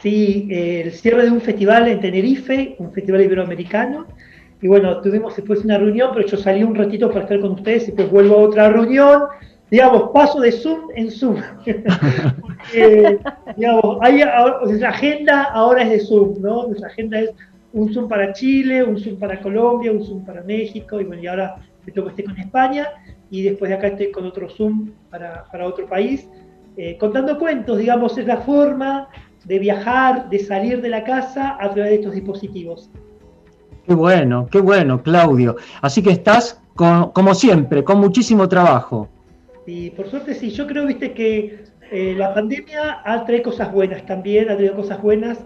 Sí, 0.00 0.46
el 0.50 0.92
cierre 0.92 1.24
de 1.24 1.30
un 1.30 1.40
festival 1.40 1.88
en 1.88 2.00
Tenerife, 2.00 2.76
un 2.78 2.92
festival 2.92 3.22
iberoamericano, 3.22 4.06
y 4.60 4.68
bueno, 4.68 5.00
tuvimos 5.00 5.34
después 5.34 5.64
una 5.64 5.76
reunión, 5.76 6.10
pero 6.14 6.26
yo 6.26 6.36
salí 6.36 6.62
un 6.62 6.74
ratito 6.74 7.08
para 7.08 7.22
estar 7.22 7.40
con 7.40 7.52
ustedes 7.52 7.84
y 7.84 7.86
después 7.86 8.10
vuelvo 8.10 8.36
a 8.36 8.42
otra 8.42 8.68
reunión, 8.68 9.22
digamos, 9.70 10.10
paso 10.12 10.40
de 10.40 10.52
Zoom 10.52 10.90
en 10.94 11.10
Zoom. 11.10 11.40
Porque, 12.40 13.18
digamos, 13.56 13.98
hay, 14.00 14.22
nuestra 14.64 14.90
agenda 14.90 15.44
ahora 15.44 15.82
es 15.82 15.90
de 15.90 16.00
Zoom, 16.00 16.42
¿no? 16.42 16.68
Nuestra 16.68 16.88
agenda 16.88 17.20
es 17.20 17.30
un 17.72 17.92
Zoom 17.92 18.08
para 18.08 18.32
Chile, 18.32 18.84
un 18.84 18.98
Zoom 18.98 19.18
para 19.18 19.40
Colombia, 19.40 19.90
un 19.90 20.04
Zoom 20.04 20.24
para 20.24 20.42
México, 20.42 21.00
y 21.00 21.04
bueno, 21.04 21.22
y 21.22 21.26
ahora 21.26 21.56
me 21.84 21.92
toca 21.92 22.10
estar 22.10 22.24
con 22.24 22.38
España, 22.38 22.88
y 23.30 23.42
después 23.42 23.68
de 23.68 23.76
acá 23.76 23.88
estoy 23.88 24.12
con 24.12 24.26
otro 24.26 24.48
Zoom 24.48 24.92
para, 25.10 25.44
para 25.50 25.66
otro 25.66 25.86
país, 25.86 26.28
eh, 26.76 26.96
contando 26.98 27.38
cuentos, 27.38 27.78
digamos, 27.78 28.16
es 28.16 28.26
la 28.26 28.38
forma 28.38 29.08
de 29.48 29.58
viajar, 29.58 30.28
de 30.28 30.38
salir 30.38 30.82
de 30.82 30.90
la 30.90 31.02
casa 31.02 31.56
a 31.58 31.70
través 31.70 31.90
de 31.90 31.94
estos 31.96 32.14
dispositivos. 32.14 32.90
Qué 33.86 33.94
bueno, 33.94 34.46
qué 34.50 34.60
bueno, 34.60 35.02
Claudio. 35.02 35.56
Así 35.80 36.02
que 36.02 36.10
estás, 36.10 36.60
con- 36.74 37.10
como 37.12 37.34
siempre, 37.34 37.82
con 37.82 37.98
muchísimo 37.98 38.46
trabajo. 38.46 39.08
Y 39.66 39.90
por 39.90 40.08
suerte 40.10 40.34
sí, 40.34 40.50
yo 40.50 40.66
creo, 40.66 40.86
viste, 40.86 41.12
que 41.12 41.64
eh, 41.90 42.14
la 42.16 42.34
pandemia 42.34 43.00
ha 43.02 43.24
traído 43.24 43.44
cosas 43.44 43.72
buenas 43.72 44.04
también, 44.04 44.50
ha 44.50 44.56
traído 44.56 44.76
cosas 44.76 45.00
buenas. 45.00 45.38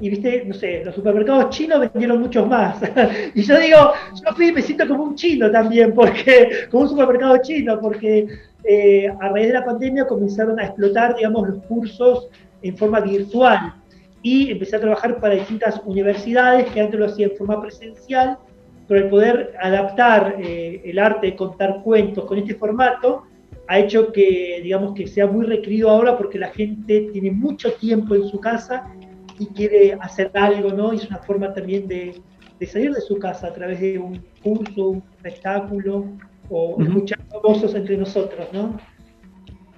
Y 0.00 0.08
viste, 0.08 0.44
no 0.46 0.54
sé, 0.54 0.82
los 0.82 0.94
supermercados 0.94 1.50
chinos 1.50 1.80
vendieron 1.80 2.20
muchos 2.20 2.48
más. 2.48 2.80
y 3.34 3.42
yo 3.42 3.58
digo, 3.58 3.92
yo 4.14 4.34
fui 4.34 4.50
me 4.50 4.62
siento 4.62 4.88
como 4.88 5.04
un 5.04 5.14
chino 5.14 5.50
también, 5.50 5.92
porque, 5.92 6.66
como 6.70 6.84
un 6.84 6.88
supermercado 6.88 7.36
chino, 7.42 7.78
porque 7.78 8.26
eh, 8.64 9.12
a 9.20 9.28
raíz 9.28 9.48
de 9.48 9.52
la 9.52 9.64
pandemia 9.66 10.06
comenzaron 10.06 10.58
a 10.58 10.64
explotar, 10.64 11.14
digamos, 11.16 11.46
los 11.50 11.62
cursos 11.64 12.30
en 12.62 12.76
forma 12.76 13.00
virtual. 13.00 13.74
Y 14.22 14.50
empecé 14.50 14.76
a 14.76 14.80
trabajar 14.80 15.18
para 15.20 15.34
distintas 15.34 15.80
universidades 15.84 16.70
que 16.70 16.80
antes 16.80 16.98
lo 16.98 17.06
hacían 17.06 17.30
en 17.30 17.36
forma 17.36 17.60
presencial, 17.60 18.38
pero 18.86 19.04
el 19.04 19.08
poder 19.08 19.54
adaptar 19.60 20.36
eh, 20.38 20.82
el 20.84 20.98
arte 20.98 21.28
de 21.28 21.36
contar 21.36 21.82
cuentos 21.82 22.24
con 22.24 22.38
este 22.38 22.54
formato 22.54 23.22
ha 23.68 23.78
hecho 23.78 24.12
que, 24.12 24.60
digamos, 24.62 24.94
que 24.94 25.06
sea 25.06 25.26
muy 25.26 25.46
requerido 25.46 25.88
ahora 25.88 26.18
porque 26.18 26.38
la 26.38 26.48
gente 26.48 27.08
tiene 27.12 27.30
mucho 27.30 27.72
tiempo 27.74 28.14
en 28.14 28.26
su 28.26 28.40
casa 28.40 28.92
y 29.38 29.46
quiere 29.46 29.96
hacer 30.00 30.30
algo, 30.34 30.70
¿no? 30.70 30.92
Y 30.92 30.96
es 30.96 31.08
una 31.08 31.18
forma 31.18 31.54
también 31.54 31.86
de, 31.86 32.20
de 32.58 32.66
salir 32.66 32.92
de 32.92 33.00
su 33.00 33.18
casa 33.18 33.46
a 33.46 33.52
través 33.54 33.80
de 33.80 33.98
un 33.98 34.22
curso, 34.42 34.88
un 34.88 35.02
espectáculo 35.16 36.04
o 36.50 36.72
Ujú. 36.72 36.82
escuchar 36.82 37.20
famosos 37.30 37.74
entre 37.74 37.96
nosotros, 37.96 38.48
¿no? 38.52 38.76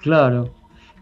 Claro. 0.01 0.53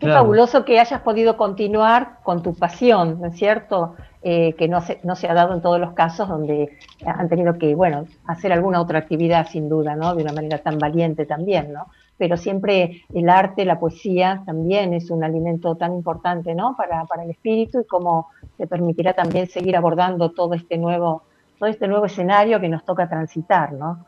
Qué 0.01 0.07
claro. 0.07 0.23
fabuloso 0.23 0.65
que 0.65 0.81
hayas 0.81 1.03
podido 1.03 1.37
continuar 1.37 2.21
con 2.23 2.43
tu 2.43 2.55
pasión, 2.55 3.21
¿no 3.21 3.27
es 3.27 3.37
cierto? 3.37 3.97
Eh, 4.23 4.55
que 4.55 4.67
no 4.67 4.81
se, 4.81 4.99
no 5.05 5.15
se 5.15 5.29
ha 5.29 5.35
dado 5.35 5.53
en 5.53 5.61
todos 5.61 5.79
los 5.79 5.93
casos 5.93 6.27
donde 6.27 6.79
han 7.05 7.29
tenido 7.29 7.59
que, 7.59 7.75
bueno, 7.75 8.07
hacer 8.27 8.51
alguna 8.51 8.81
otra 8.81 8.99
actividad 8.99 9.47
sin 9.49 9.69
duda, 9.69 9.97
¿no? 9.97 10.15
De 10.15 10.23
una 10.23 10.33
manera 10.33 10.57
tan 10.57 10.79
valiente 10.79 11.27
también, 11.27 11.75
¿no? 11.75 11.89
Pero 12.17 12.39
siempre 12.39 13.03
el 13.13 13.29
arte, 13.29 13.67
la 13.67 13.79
poesía 13.79 14.43
también 14.47 14.95
es 14.95 15.11
un 15.11 15.23
alimento 15.23 15.75
tan 15.75 15.93
importante, 15.93 16.55
¿no? 16.55 16.77
Para, 16.79 17.05
para 17.05 17.25
el 17.25 17.31
espíritu 17.31 17.81
y 17.81 17.87
como 17.87 18.29
te 18.57 18.67
permitirá 18.67 19.13
también 19.13 19.49
seguir 19.49 19.77
abordando 19.77 20.31
todo 20.31 20.55
este 20.55 20.79
nuevo, 20.79 21.25
todo 21.59 21.69
este 21.69 21.89
nuevo 21.89 22.07
escenario 22.07 22.59
que 22.59 22.71
nos 22.71 22.87
toca 22.87 23.07
transitar, 23.07 23.75
¿no? 23.75 24.07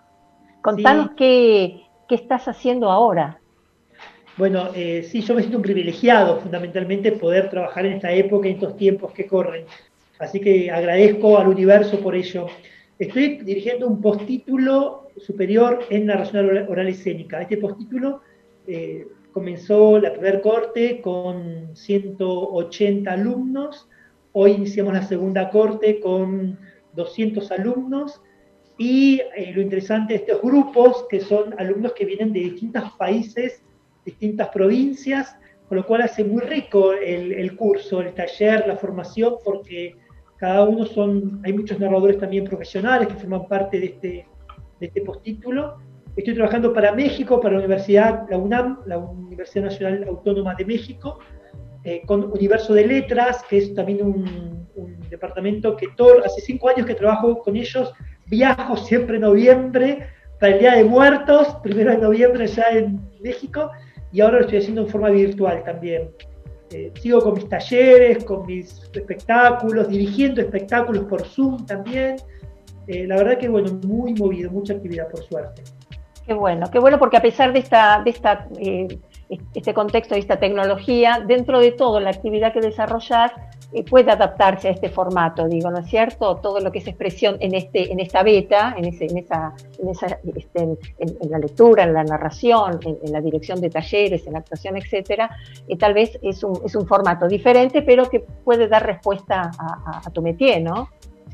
Contanos 0.62 1.11
qué, 1.18 1.82
qué 2.09 2.14
estás 2.14 2.49
haciendo 2.49 2.90
ahora. 2.90 3.41
Bueno, 4.39 4.70
eh, 4.74 5.03
sí, 5.03 5.20
yo 5.20 5.35
me 5.35 5.43
siento 5.43 5.59
un 5.59 5.62
privilegiado 5.62 6.41
fundamentalmente 6.41 7.12
poder 7.12 7.51
trabajar 7.51 7.85
en 7.85 7.95
esta 7.95 8.11
época, 8.12 8.49
en 8.49 8.55
estos 8.55 8.78
tiempos 8.78 9.12
que 9.12 9.26
corren. 9.26 9.66
Así 10.18 10.41
que 10.41 10.70
agradezco 10.70 11.39
al 11.39 11.49
universo 11.49 12.01
por 12.01 12.14
ello. 12.14 12.47
Estoy 12.99 13.41
dirigiendo 13.43 13.87
un 13.87 14.01
postítulo 14.01 15.11
superior 15.18 15.80
en 15.91 16.07
narración 16.07 16.47
oral, 16.47 16.66
oral 16.70 16.89
escénica. 16.89 17.43
Este 17.43 17.59
postítulo 17.59 18.22
eh, 18.66 19.07
comenzó 19.33 19.99
la 19.99 20.12
primer 20.12 20.41
corte 20.41 21.03
con 21.03 21.76
180 21.76 23.12
alumnos. 23.12 23.87
Hoy 24.33 24.53
iniciamos 24.53 24.95
la 24.95 25.03
segunda 25.03 25.51
corte 25.51 26.01
con 26.01 26.59
200 26.95 27.51
alumnos. 27.53 28.22
Y 28.78 29.20
eh, 29.37 29.53
lo 29.55 29.61
interesante 29.61 30.14
de 30.14 30.20
estos 30.20 30.41
grupos, 30.41 31.05
que 31.11 31.20
son 31.20 31.55
alumnos 31.59 31.93
que 31.93 32.07
vienen 32.07 32.33
de 32.33 32.41
distintos 32.41 32.85
países 32.93 33.62
distintas 34.05 34.48
provincias, 34.48 35.36
con 35.68 35.78
lo 35.78 35.86
cual 35.86 36.03
hace 36.03 36.24
muy 36.24 36.42
rico 36.42 36.92
el, 36.92 37.32
el, 37.32 37.57
curso, 37.57 38.00
el 38.00 38.12
taller, 38.12 38.66
la 38.66 38.76
formación, 38.76 39.36
porque 39.44 39.96
cada 40.36 40.64
uno 40.64 40.84
son, 40.84 41.40
hay 41.44 41.53
muchos 41.53 41.78
narradores 41.78 42.18
también 42.18 42.44
profesionales 42.44 43.09
que 43.09 43.14
forman 43.14 43.46
parte 43.46 43.78
de 43.78 43.86
este, 43.86 44.26
de 44.80 44.86
este 44.86 45.00
postítulo. 45.03 45.78
Estoy 46.16 46.34
trabajando 46.34 46.74
para 46.74 46.92
México, 46.92 47.40
para 47.40 47.55
la 47.55 47.61
Universidad, 47.61 48.26
la 48.28 48.36
UNAM, 48.36 48.80
la 48.86 48.98
Universidad 48.98 49.64
Nacional 49.64 50.05
Autónoma 50.09 50.55
de 50.55 50.64
México, 50.66 51.20
eh, 51.84 52.03
con 52.07 52.30
Universo 52.30 52.74
de 52.74 52.86
Letras, 52.86 53.42
que 53.48 53.59
es 53.59 53.74
también 53.74 54.03
un, 54.03 54.68
un 54.74 55.00
departamento 55.09 55.76
que 55.76 55.88
todo, 55.96 56.24
hace 56.24 56.40
cinco 56.40 56.68
años 56.68 56.86
que 56.86 56.94
trabajo 56.94 57.38
con 57.38 57.57
ellos, 57.57 57.92
viajo 58.26 58.76
siempre 58.76 59.16
en 59.16 59.22
noviembre 59.22 60.07
para 60.38 60.55
el 60.55 60.59
Día 60.59 60.74
de 60.74 60.84
Muertos, 60.84 61.57
primero 61.62 61.92
de 61.92 61.98
noviembre 61.98 62.46
ya 62.46 62.64
en 62.72 63.00
México, 63.20 63.70
y 64.12 64.20
ahora 64.20 64.38
lo 64.38 64.40
estoy 64.42 64.58
haciendo 64.58 64.82
en 64.82 64.88
forma 64.88 65.10
virtual 65.10 65.62
también. 65.64 66.10
Eh, 66.70 66.92
sigo 67.00 67.20
con 67.20 67.34
mis 67.34 67.48
talleres, 67.48 68.24
con 68.24 68.46
mis 68.46 68.82
espectáculos, 68.94 69.88
dirigiendo 69.88 70.40
espectáculos 70.40 71.04
por 71.04 71.22
Zoom 71.24 71.66
también. 71.66 72.16
Eh, 72.86 73.06
la 73.06 73.16
verdad 73.16 73.38
que, 73.38 73.48
bueno, 73.48 73.78
muy 73.86 74.14
movido, 74.14 74.50
mucha 74.50 74.74
actividad 74.74 75.08
por 75.08 75.22
suerte. 75.24 75.62
Qué 76.26 76.34
bueno, 76.34 76.70
qué 76.70 76.78
bueno 76.78 76.98
porque 76.98 77.16
a 77.16 77.22
pesar 77.22 77.52
de 77.52 77.58
esta, 77.58 78.00
de 78.02 78.10
esta 78.10 78.48
eh, 78.58 79.00
este 79.54 79.74
contexto, 79.74 80.14
de 80.14 80.20
esta 80.20 80.38
tecnología, 80.38 81.24
dentro 81.26 81.58
de 81.60 81.72
todo 81.72 82.00
la 82.00 82.10
actividad 82.10 82.52
que 82.52 82.60
desarrollas 82.60 83.32
puede 83.89 84.11
adaptarse 84.11 84.68
a 84.68 84.70
este 84.73 84.91
formato, 84.91 85.49
digo, 85.49 85.70
¿no 85.70 85.79
es 85.79 85.87
cierto? 85.87 86.37
Todo 86.37 86.61
lo 86.61 86.70
que 86.70 86.81
es 86.81 86.87
expresión 86.87 87.37
en 87.41 87.55
este, 87.55 87.91
en 87.91 88.01
esta 88.01 88.23
beta, 88.23 88.75
en 88.77 88.85
ese, 88.85 89.07
en 89.07 89.18
esa, 89.18 89.55
en 89.79 89.89
esa, 89.89 90.18
este, 90.37 90.62
en, 90.62 90.79
en, 90.99 91.31
la 91.31 91.39
lectura, 91.39 91.85
en 91.85 91.95
la 91.95 92.05
narración, 92.05 92.81
en, 92.85 93.12
la 93.12 93.20
dirección 93.20 93.61
de 93.61 93.70
talleres, 93.70 94.27
en 94.27 94.35
la 94.35 94.41
actuación, 94.41 94.77
etcétera, 94.77 95.31
eh, 95.68 95.77
tal 95.77 95.95
vez 95.95 96.18
es 96.23 96.45
un, 96.45 96.61
es 96.64 96.75
un 96.75 96.87
formato 96.87 97.27
diferente, 97.29 97.83
pero 97.83 98.09
que 98.11 98.20
puede 98.20 98.68
dar 98.68 98.85
respuesta 98.85 99.51
a 99.59 100.11
tu 100.11 100.20
métier, 100.20 100.62
¿no? 100.62 100.89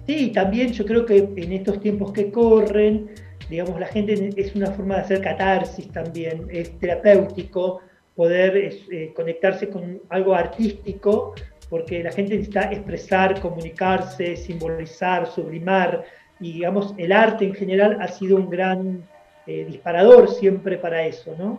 Sí, 0.08 0.28
también 0.28 0.72
yo 0.72 0.86
creo 0.86 1.04
que 1.04 1.18
en 1.36 1.52
estos 1.52 1.80
tiempos 1.80 2.12
que 2.12 2.32
corren, 2.32 3.10
digamos, 3.50 3.78
la 3.78 3.86
gente 3.88 4.30
es 4.36 4.56
una 4.56 4.68
forma 4.68 4.94
de 4.94 5.00
hacer 5.02 5.20
catarsis 5.20 5.92
también, 5.92 6.46
es 6.50 6.78
terapéutico 6.78 7.80
poder 8.14 8.56
eh, 8.56 9.12
conectarse 9.14 9.68
con 9.68 10.00
algo 10.08 10.34
artístico, 10.34 11.34
porque 11.68 12.02
la 12.02 12.12
gente 12.12 12.34
necesita 12.34 12.70
expresar, 12.72 13.40
comunicarse, 13.40 14.36
simbolizar, 14.36 15.26
sublimar, 15.26 16.04
y 16.40 16.52
digamos, 16.52 16.94
el 16.96 17.12
arte 17.12 17.44
en 17.44 17.54
general 17.54 17.98
ha 18.00 18.08
sido 18.08 18.36
un 18.36 18.48
gran 18.48 19.04
eh, 19.46 19.66
disparador 19.68 20.28
siempre 20.28 20.78
para 20.78 21.04
eso, 21.04 21.34
¿no? 21.38 21.58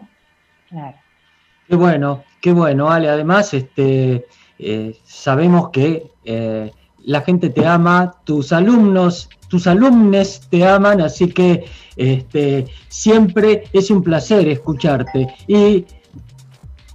Claro. 0.69 0.97
Qué 1.67 1.75
bueno, 1.75 2.23
qué 2.41 2.51
bueno, 2.53 2.89
Ale. 2.89 3.09
Además, 3.09 3.53
este, 3.53 4.25
eh, 4.57 4.95
sabemos 5.03 5.69
que 5.69 6.11
eh, 6.23 6.71
la 7.03 7.21
gente 7.21 7.49
te 7.49 7.65
ama, 7.65 8.15
tus 8.23 8.53
alumnos, 8.53 9.29
tus 9.49 9.67
alumnos 9.67 10.41
te 10.49 10.65
aman, 10.65 11.01
así 11.01 11.27
que 11.27 11.65
este, 11.95 12.65
siempre 12.87 13.65
es 13.73 13.91
un 13.91 14.01
placer 14.01 14.47
escucharte. 14.47 15.27
Y 15.47 15.85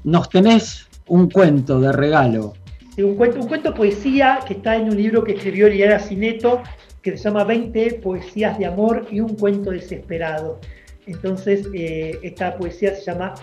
nos 0.04 0.28
tenés 0.28 0.88
un 1.06 1.30
cuento 1.30 1.80
de 1.80 1.92
regalo. 1.92 2.54
Un, 2.96 3.16
cuento, 3.16 3.40
un 3.40 3.48
cuento 3.48 3.74
poesía 3.74 4.38
que 4.46 4.54
está 4.54 4.76
en 4.76 4.84
un 4.84 4.96
libro 4.96 5.24
que 5.24 5.32
escribió 5.32 5.68
Liliana 5.68 5.98
Cineto, 5.98 6.62
que 7.02 7.16
se 7.16 7.24
llama 7.24 7.42
20 7.44 7.94
poesías 7.94 8.56
de 8.58 8.66
amor 8.66 9.06
y 9.10 9.20
un 9.20 9.34
cuento 9.36 9.70
desesperado. 9.70 10.60
Entonces, 11.06 11.68
eh, 11.74 12.18
esta 12.22 12.56
poesía 12.56 12.94
se 12.94 13.02
llama 13.02 13.34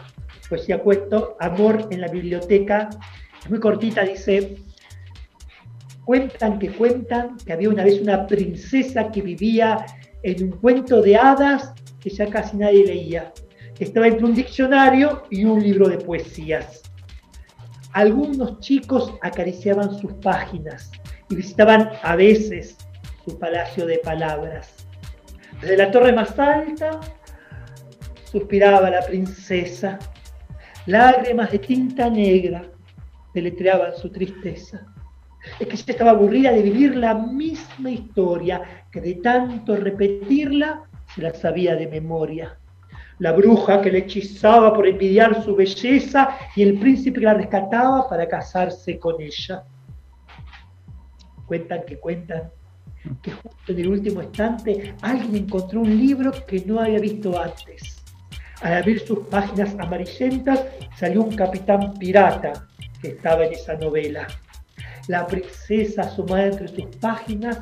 Poesía 0.50 0.80
Cuento, 0.80 1.36
Amor 1.40 1.88
en 1.92 2.02
la 2.02 2.08
Biblioteca. 2.08 2.90
Es 3.44 3.50
muy 3.50 3.60
cortita, 3.60 4.04
dice, 4.04 4.56
cuentan 6.06 6.58
que 6.58 6.70
cuentan 6.70 7.38
que 7.38 7.54
había 7.54 7.70
una 7.70 7.84
vez 7.84 8.02
una 8.02 8.26
princesa 8.28 9.12
que 9.12 9.22
vivía 9.22 9.86
en 10.24 10.46
un 10.46 10.52
cuento 10.52 11.02
de 11.02 11.18
hadas 11.18 11.74
que 12.00 12.10
ya 12.10 12.28
casi 12.28 12.58
nadie 12.58 12.86
leía. 12.86 13.32
Estaba 13.80 14.08
entre 14.08 14.26
un 14.26 14.34
diccionario 14.34 15.24
y 15.30 15.46
un 15.46 15.62
libro 15.62 15.88
de 15.88 15.98
poesías. 15.98 16.82
Algunos 17.94 18.60
chicos 18.60 19.14
acariciaban 19.22 19.98
sus 20.00 20.14
páginas 20.16 20.92
y 21.30 21.36
visitaban 21.36 21.90
a 22.04 22.16
veces 22.16 22.78
su 23.26 23.38
palacio 23.38 23.86
de 23.86 23.98
palabras. 24.00 24.88
Desde 25.60 25.78
la 25.78 25.92
torre 25.92 26.14
más 26.14 26.38
alta 26.40 27.00
suspiraba 28.32 28.90
la 28.90 29.02
princesa. 29.02 30.00
Lágrimas 30.86 31.52
de 31.52 31.60
tinta 31.60 32.10
negra 32.10 32.64
deletreaban 33.34 33.96
su 33.96 34.10
tristeza. 34.10 34.88
Es 35.60 35.68
que 35.68 35.74
ella 35.74 35.86
estaba 35.88 36.12
aburrida 36.12 36.52
de 36.52 36.62
vivir 36.62 36.96
la 36.96 37.14
misma 37.14 37.92
historia, 37.92 38.86
que 38.92 39.02
de 39.02 39.16
tanto 39.16 39.76
repetirla 39.76 40.84
se 41.14 41.22
la 41.22 41.34
sabía 41.34 41.76
de 41.76 41.88
memoria. 41.88 42.58
La 43.22 43.34
bruja 43.34 43.84
que 43.84 43.92
le 43.92 44.00
hechizaba 44.00 44.74
por 44.74 44.88
envidiar 44.88 45.44
su 45.44 45.56
belleza 45.56 46.40
y 46.56 46.64
el 46.64 46.80
príncipe 46.80 47.20
que 47.20 47.26
la 47.28 47.36
rescataba 47.36 48.10
para 48.10 48.28
casarse 48.28 48.98
con 48.98 49.22
ella. 49.22 49.64
Cuentan 51.46 51.84
que 51.86 52.00
cuentan 52.00 52.50
que 53.22 53.30
justo 53.30 53.74
en 53.74 53.80
el 53.80 53.90
último 53.90 54.24
instante 54.24 54.96
alguien 55.04 55.36
encontró 55.36 55.82
un 55.82 55.96
libro 55.96 56.32
que 56.48 56.66
no 56.66 56.80
había 56.80 56.98
visto 56.98 57.40
antes. 57.40 58.04
Al 58.64 58.74
abrir 58.74 59.00
sus 59.06 59.20
páginas 59.28 59.76
amarillentas 59.78 60.66
salió 60.98 61.22
un 61.22 61.36
capitán 61.36 61.94
pirata 62.00 62.54
que 63.04 63.10
estaba 63.10 63.46
en 63.46 63.54
esa 63.54 63.76
novela. 63.76 64.26
La 65.08 65.28
princesa 65.28 66.02
asomada 66.02 66.48
entre 66.48 66.70
sus 66.70 66.88
páginas 66.96 67.60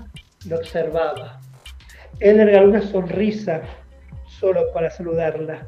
lo 0.47 0.55
observaba. 0.55 1.41
Él 2.21 2.37
le 2.37 2.45
regaló 2.45 2.69
una 2.69 2.81
sonrisa 2.81 3.61
solo 4.39 4.71
para 4.73 4.89
saludarla. 4.89 5.67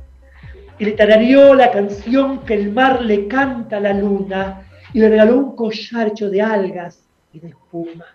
Y 0.79 0.85
le 0.85 0.91
tarareó 0.93 1.53
la 1.53 1.71
canción 1.71 2.39
que 2.45 2.53
el 2.55 2.71
mar 2.71 3.01
le 3.01 3.27
canta 3.27 3.77
a 3.77 3.81
la 3.81 3.93
luna 3.93 4.67
y 4.93 4.99
le 4.99 5.09
regaló 5.09 5.37
un 5.37 5.55
collar 5.55 6.07
hecho 6.07 6.29
de 6.29 6.41
algas 6.41 7.07
y 7.33 7.39
de 7.39 7.49
espuma. 7.49 8.05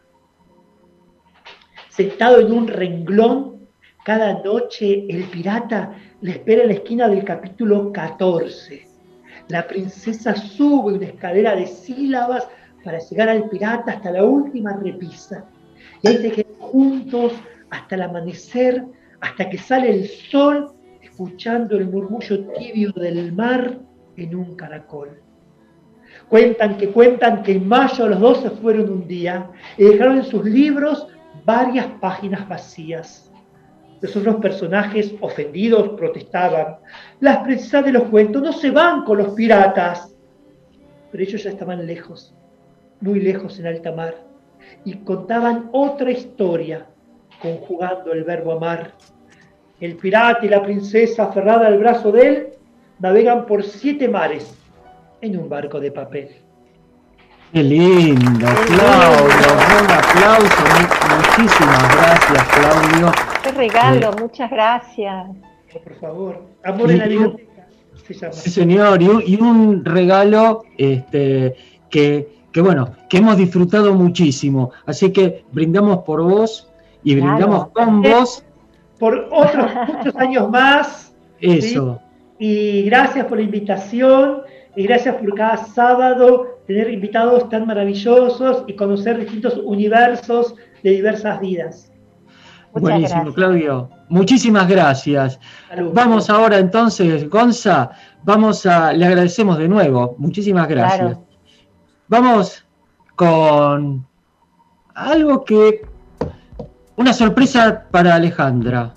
Sentado 1.89 2.41
en 2.41 2.53
un 2.53 2.69
renglón, 2.69 3.69
cada 4.05 4.43
noche 4.43 5.07
el 5.09 5.25
pirata 5.25 5.93
le 6.21 6.33
espera 6.33 6.63
en 6.63 6.69
la 6.69 6.75
esquina 6.75 7.09
del 7.09 7.25
capítulo 7.25 7.93
14. 7.93 8.87
La 9.49 9.67
princesa 9.67 10.35
sube 10.35 10.95
una 10.95 11.07
escalera 11.07 11.55
de 11.55 11.67
sílabas 11.67 12.49
para 12.85 12.99
llegar 12.99 13.29
al 13.29 13.49
pirata 13.49 13.93
hasta 13.93 14.11
la 14.11 14.25
última 14.25 14.75
repisa. 14.75 15.45
Y 16.03 16.09
ahí 16.09 16.17
se 16.19 16.33
quedan 16.33 16.59
juntos 16.59 17.33
hasta 17.71 17.95
el 17.95 18.03
amanecer, 18.03 18.85
hasta 19.21 19.49
que 19.49 19.59
sale 19.59 19.91
el 19.91 20.09
sol, 20.09 20.73
escuchando 21.03 21.77
el 21.77 21.89
murmullo 21.89 22.47
tibio 22.59 22.93
del 22.93 23.33
mar 23.33 23.79
en 24.17 24.35
un 24.35 24.55
caracol. 24.57 25.21
Cuentan 26.29 26.77
que 26.77 26.89
cuentan 26.89 27.43
que 27.43 27.53
en 27.53 27.69
mayo 27.69 28.09
los 28.09 28.21
dos 28.21 28.41
se 28.43 28.51
fueron 28.51 28.91
un 28.91 29.07
día 29.07 29.51
y 29.77 29.85
dejaron 29.85 30.19
en 30.19 30.25
sus 30.25 30.45
libros 30.45 31.07
varias 31.45 31.87
páginas 32.01 32.49
vacías. 32.49 33.31
Los 34.01 34.15
otros 34.17 34.37
personajes 34.37 35.15
ofendidos 35.21 35.91
protestaban. 35.91 36.77
Las 37.21 37.39
princesas 37.39 37.85
de 37.85 37.93
los 37.93 38.05
cuentos 38.05 38.43
no 38.43 38.53
se 38.53 38.71
van 38.71 39.05
con 39.05 39.19
los 39.19 39.35
piratas. 39.35 40.15
Pero 41.11 41.23
ellos 41.23 41.43
ya 41.43 41.51
estaban 41.51 41.87
lejos, 41.87 42.35
muy 43.01 43.21
lejos 43.21 43.59
en 43.59 43.69
alta 43.69 43.93
mar, 43.93 44.15
y 44.85 44.95
contaban 44.99 45.71
otra 45.73 46.11
historia, 46.11 46.87
conjugando 47.41 48.13
el 48.13 48.25
verbo 48.25 48.53
amar. 48.53 48.93
El 49.81 49.97
pirata 49.97 50.45
y 50.45 50.49
la 50.49 50.63
princesa 50.63 51.25
aferrada 51.25 51.67
al 51.67 51.79
brazo 51.79 52.11
de 52.13 52.27
él 52.27 52.49
navegan 52.99 53.47
por 53.47 53.63
siete 53.63 54.09
mares 54.09 54.55
en 55.21 55.39
un 55.39 55.49
barco 55.49 55.81
de 55.81 55.91
papel. 55.91 56.31
Qué 57.53 57.63
lindo, 57.63 58.47
Claudio. 58.67 59.49
Un 59.81 59.91
aplauso. 59.91 60.65
Muchísimas 61.17 61.97
gracias, 61.97 62.49
Claudio. 62.49 63.13
Qué 63.43 63.51
regalo, 63.53 64.13
muchas 64.19 64.51
gracias. 64.51 65.27
Por 65.85 65.95
favor, 66.01 66.43
amor 66.65 66.91
en 66.91 66.99
la 66.99 67.07
biblioteca. 67.07 67.69
Se 68.07 68.15
llama. 68.15 68.33
Sí, 68.33 68.51
señor, 68.51 69.03
y 69.03 69.09
un, 69.09 69.23
y 69.27 69.37
un 69.41 69.85
regalo 69.85 70.65
este, 70.77 71.55
que, 71.91 72.29
que, 72.53 72.61
bueno, 72.61 72.93
que 73.09 73.19
hemos 73.19 73.37
disfrutado 73.37 73.95
muchísimo. 73.95 74.73
Así 74.87 75.13
que 75.13 75.45
brindamos 75.53 75.99
por 75.99 76.23
vos 76.23 76.69
y 77.07 77.15
brindamos 77.15 77.69
con 77.69 78.03
vos. 78.03 78.45
Por 78.99 79.29
otros 79.31 79.71
muchos 79.87 80.17
años 80.17 80.51
más. 80.51 81.15
Eso. 81.41 82.01
¿sí? 82.39 82.45
Y 82.45 82.83
gracias 82.83 83.27
por 83.27 83.39
la 83.39 83.45
invitación 83.45 84.43
y 84.75 84.83
gracias 84.83 85.15
por 85.15 85.33
cada 85.35 85.57
sábado 85.57 86.59
tener 86.67 86.91
invitados 86.91 87.49
tan 87.49 87.65
maravillosos 87.65 88.65
y 88.67 88.75
conocer 88.75 89.19
distintos 89.21 89.57
universos 89.63 90.57
de 90.83 90.91
diversas 90.91 91.39
vidas. 91.41 91.93
Muchas 92.73 92.83
Buenísimo, 92.83 93.23
gracias. 93.23 93.35
Claudio. 93.37 93.91
Muchísimas 94.09 94.69
gracias. 94.69 95.39
Salud. 95.69 95.93
Vamos 95.95 96.29
ahora 96.29 96.59
entonces, 96.59 97.31
Gonza, 97.31 97.91
vamos 98.25 98.67
a, 98.67 98.93
le 98.93 99.07
agradecemos 99.07 99.59
de 99.59 99.69
nuevo. 99.69 100.17
Muchísimas 100.19 100.67
gracias. 100.69 100.99
Claro. 100.99 101.27
Vamos 102.09 102.67
con 103.15 104.05
algo 104.95 105.45
que, 105.45 105.83
una 106.97 107.13
sorpresa 107.13 107.85
para 107.91 108.15
Alejandra. 108.15 108.93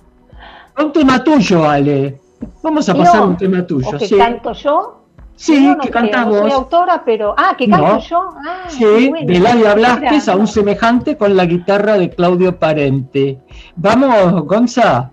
Un 0.82 0.92
tema 0.94 1.24
tuyo, 1.24 1.70
Ale. 1.70 2.20
Vamos 2.64 2.88
a 2.90 2.96
pasar 2.96 3.16
No, 3.22 3.28
un 3.28 3.38
tema 3.38 3.66
tuyo. 3.66 3.90
¿O 3.90 3.98
que 3.98 4.08
sí. 4.08 4.18
canto 4.18 4.54
yo? 4.54 4.96
Sí, 5.36 5.68
No, 5.68 5.76
no 5.76 5.82
que 5.82 5.90
cantás 5.90 6.28
no 6.28 6.40
soy 6.40 6.52
autora, 6.52 7.02
pero. 7.06 7.34
Ah, 7.38 7.56
que 7.58 7.70
canto 7.70 8.00
yo. 8.00 8.30
Ah, 8.46 8.64
Sí, 8.70 9.10
bueno. 9.10 9.26
de 9.28 9.40
Ladia 9.40 9.74
Blasquez 9.74 10.28
a 10.30 10.36
un 10.36 10.48
semejante 10.48 11.18
con 11.18 11.36
la 11.36 11.46
guitarra 11.46 11.98
de 11.98 12.10
Claudio 12.10 12.58
Parente. 12.58 13.40
Vamos, 13.76 14.46
Gonza. 14.46 15.12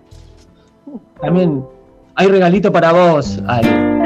También 1.21 1.63
hay 2.15 2.27
regalito 2.27 2.71
para 2.71 2.91
vos, 2.93 3.41
Ale. 3.47 3.96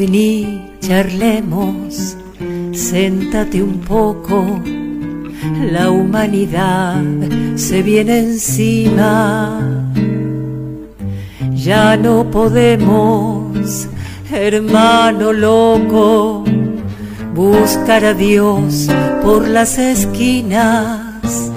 Vení, 0.00 0.62
charlemos, 0.80 2.16
séntate 2.72 3.62
un 3.62 3.80
poco, 3.80 4.58
la 5.70 5.90
humanidad 5.90 7.02
se 7.56 7.82
viene 7.82 8.20
encima. 8.20 9.60
Ya 11.52 11.98
no 11.98 12.30
podemos, 12.30 13.88
hermano 14.32 15.34
loco, 15.34 16.44
buscar 17.34 18.02
a 18.02 18.14
Dios 18.14 18.88
por 19.22 19.46
las 19.46 19.76
esquinas. 19.76 21.52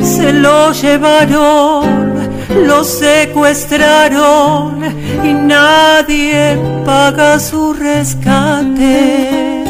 Se 0.00 0.32
lo 0.32 0.72
llevaron, 0.72 2.23
lo 2.50 2.84
secuestraron 2.84 4.82
y 5.24 5.32
nadie 5.32 6.58
paga 6.84 7.38
su 7.38 7.72
rescate. 7.72 9.64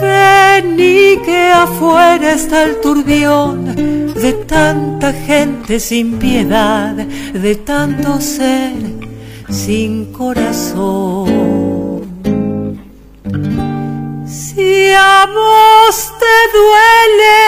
Vení 0.00 1.18
que 1.24 1.50
afuera 1.52 2.32
está 2.32 2.62
el 2.64 2.80
turbión 2.80 4.12
de 4.14 4.32
tanta 4.46 5.12
gente 5.12 5.78
sin 5.80 6.18
piedad, 6.18 6.94
de 6.94 7.54
tanto 7.56 8.20
ser 8.20 8.72
sin 9.50 10.12
corazón. 10.12 12.02
Si 14.26 14.90
a 14.92 15.26
vos 15.26 16.12
te 16.20 16.36
duele 16.56 17.40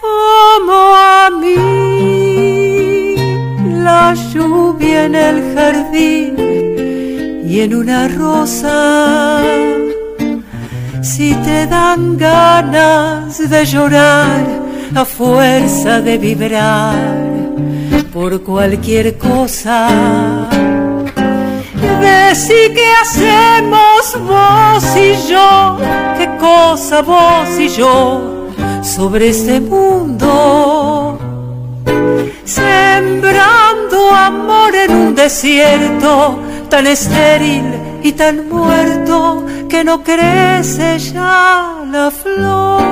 como 0.00 0.94
a 0.94 1.30
mí 1.30 2.23
la 3.84 4.14
lluvia 4.14 5.04
en 5.04 5.14
el 5.14 5.54
jardín 5.54 6.34
y 7.46 7.60
en 7.60 7.74
una 7.74 8.08
rosa, 8.08 9.42
si 11.02 11.34
te 11.46 11.66
dan 11.66 12.16
ganas 12.16 13.38
de 13.50 13.64
llorar 13.66 14.42
a 14.94 15.04
fuerza 15.04 16.00
de 16.00 16.16
vibrar, 16.16 16.96
por 18.12 18.42
cualquier 18.42 19.18
cosa. 19.18 19.78
Decí 22.04 22.62
qué 22.78 22.88
hacemos 23.02 24.02
vos 24.32 24.84
y 25.08 25.10
yo, 25.30 25.78
qué 26.18 26.26
cosa 26.38 27.02
vos 27.02 27.50
y 27.58 27.68
yo 27.68 28.48
sobre 28.82 29.28
este 29.28 29.60
mundo. 29.60 31.18
Sembrando 33.94 34.14
amor 34.14 34.74
en 34.74 34.90
un 34.90 35.14
desierto 35.14 36.38
tan 36.68 36.86
estéril 36.86 37.64
y 38.02 38.12
tan 38.12 38.48
muerto 38.48 39.46
que 39.68 39.84
no 39.84 40.02
crece 40.02 40.98
ya 40.98 41.84
la 41.92 42.10
flor. 42.10 42.82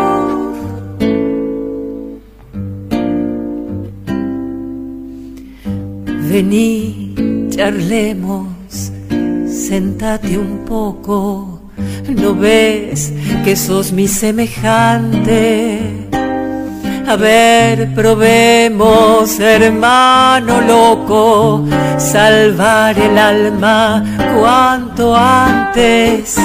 Vení, 6.30 7.48
charlemos, 7.50 8.92
sentate 9.48 10.38
un 10.38 10.64
poco, 10.64 11.62
no 12.08 12.34
ves 12.34 13.12
que 13.44 13.56
sos 13.56 13.92
mi 13.92 14.06
semejante. 14.06 16.21
A 17.06 17.16
ver, 17.16 17.92
probemos, 17.94 19.38
hermano 19.38 20.60
loco, 20.62 21.64
salvar 21.98 22.98
el 22.98 23.18
alma 23.18 24.02
cuanto 24.38 25.14
antes. 25.14 26.36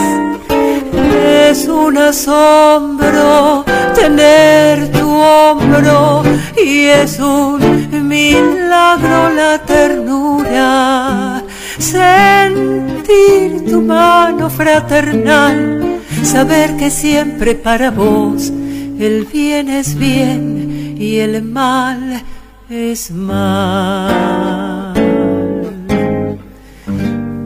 Es 1.49 1.68
un 1.68 1.97
asombro 1.97 3.64
tener 3.95 4.91
tu 4.91 5.10
hombro 5.10 6.24
y 6.62 6.86
es 6.86 7.20
un 7.20 8.08
milagro 8.08 9.30
la 9.30 9.60
ternura. 9.60 11.43
Sentir 11.78 13.64
tu 13.70 13.82
mano 13.82 14.49
fraternal, 14.49 15.99
saber 16.24 16.76
que 16.78 16.89
siempre 16.89 17.55
para 17.55 17.91
vos 17.91 18.51
el 19.00 19.26
bien 19.26 19.70
es 19.70 19.95
bien 19.95 20.95
y 21.00 21.20
el 21.20 21.43
mal 21.43 22.24
es 22.70 23.12
mal. 23.12 24.93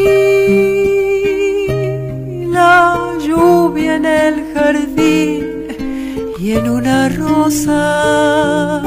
la 2.52 3.12
lluvia 3.26 3.96
en 3.96 4.06
el 4.06 4.54
jardín 4.54 5.44
y 6.38 6.52
en 6.52 6.70
una 6.70 7.08
rosa, 7.08 8.82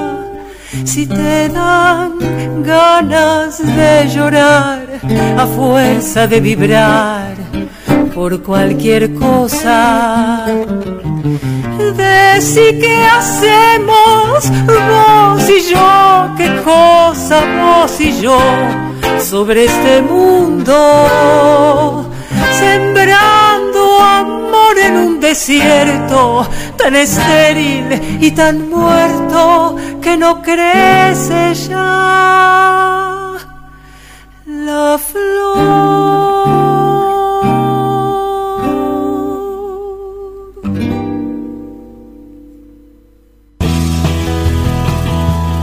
si 0.86 1.06
te 1.06 1.50
dan 1.50 2.14
ganas 2.64 3.58
de 3.58 4.08
llorar 4.10 4.87
a 5.38 5.46
fuerza 5.46 6.28
de 6.28 6.40
vibrar 6.40 7.36
por 8.14 8.42
cualquier 8.42 9.14
cosa. 9.14 10.46
Decí 11.96 12.80
qué 12.82 13.06
hacemos 13.06 14.52
vos 14.66 15.50
y 15.50 15.72
yo, 15.72 16.30
qué 16.38 16.62
cosa 16.64 17.44
vos 17.62 18.02
y 18.02 18.20
yo 18.20 18.40
sobre 19.20 19.66
este 19.66 20.02
mundo, 20.02 20.76
sembrando 22.60 24.02
amor 24.02 24.78
en 24.80 24.98
un 24.98 25.20
desierto 25.20 26.48
tan 26.78 26.96
estéril 26.96 28.20
y 28.20 28.32
tan 28.32 28.70
muerto 28.70 29.76
que 30.02 30.18
no 30.18 30.42
crece 30.42 31.54
ya 31.70 32.97
la 34.68 34.98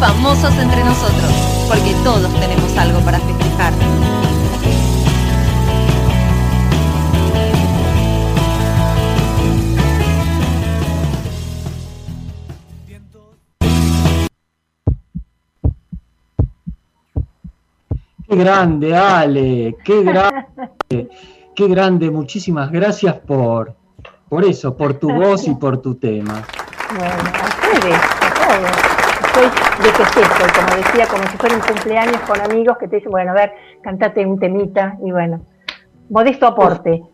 Famosos 0.01 0.55
entre 0.59 0.85
nosotros, 0.85 1.33
porque 1.69 1.95
todos 2.03 2.33
tenemos 2.41 2.77
algo 2.79 3.01
para 3.01 3.19
festejar. 3.21 4.04
Qué 18.35 18.41
grande, 18.43 18.97
Ale, 18.97 19.77
qué 19.85 20.03
grande, 20.03 21.09
qué 21.55 21.69
grande. 21.69 22.11
Muchísimas 22.11 22.69
gracias 22.73 23.15
por, 23.21 23.77
por 24.29 24.45
eso, 24.45 24.77
por 24.77 24.95
tu 24.95 25.09
voz 25.13 25.47
y 25.47 25.55
por 25.55 25.81
tu 25.81 25.95
tema. 25.95 26.43
Bueno, 26.99 27.15
a 27.15 27.47
ustedes, 27.47 27.95
a 27.95 28.35
todos. 28.35 28.71
Estoy 29.25 29.85
de 29.85 29.93
festejo, 29.93 30.47
y 30.49 30.53
como 30.53 30.77
decía, 30.85 31.07
como 31.07 31.23
si 31.31 31.37
fuera 31.37 31.55
un 31.55 31.61
cumpleaños 31.61 32.21
con 32.23 32.41
amigos 32.41 32.77
que 32.79 32.89
te 32.89 32.97
dicen, 32.97 33.13
bueno, 33.13 33.31
a 33.31 33.35
ver, 33.35 33.53
cantate 33.85 34.27
un 34.27 34.41
temita, 34.41 34.97
y 35.07 35.13
bueno, 35.13 35.47
modesto 36.11 36.49
aporte. 36.49 37.05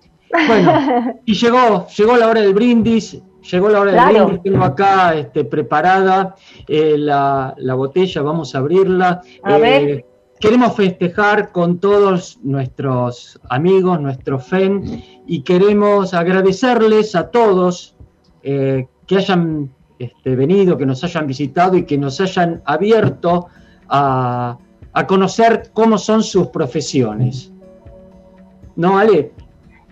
Bueno, 0.46 1.20
y 1.26 1.34
llegó, 1.34 1.86
llegó 1.88 2.16
la 2.16 2.28
hora 2.28 2.40
del 2.40 2.54
brindis, 2.54 3.20
llegó 3.42 3.68
la 3.68 3.80
hora 3.80 3.92
Claro. 3.92 4.12
del 4.14 4.24
brindis, 4.24 4.42
tengo 4.52 4.64
acá 4.64 5.14
este, 5.16 5.44
preparada 5.44 6.34
eh, 6.66 6.94
la, 6.96 7.52
la 7.58 7.74
botella, 7.74 8.22
vamos 8.22 8.54
a 8.54 8.58
abrirla. 8.58 9.20
A 9.42 9.58
ver. 9.58 10.06
Queremos 10.40 10.74
festejar 10.74 11.52
con 11.52 11.78
todos 11.78 12.38
nuestros 12.42 13.38
amigos, 13.50 14.00
nuestro 14.00 14.38
FEN, 14.38 15.04
y 15.26 15.42
queremos 15.42 16.14
agradecerles 16.14 17.14
a 17.14 17.30
todos 17.30 17.94
eh, 18.42 18.86
que 19.06 19.16
hayan 19.18 19.70
este, 19.98 20.34
venido, 20.36 20.78
que 20.78 20.86
nos 20.86 21.04
hayan 21.04 21.26
visitado 21.26 21.76
y 21.76 21.84
que 21.84 21.98
nos 21.98 22.20
hayan 22.22 22.62
abierto 22.64 23.48
a, 23.88 24.56
a 24.94 25.06
conocer 25.06 25.70
cómo 25.74 25.98
son 25.98 26.22
sus 26.22 26.46
profesiones. 26.46 27.52
¿No, 28.76 28.98
Ale? 28.98 29.32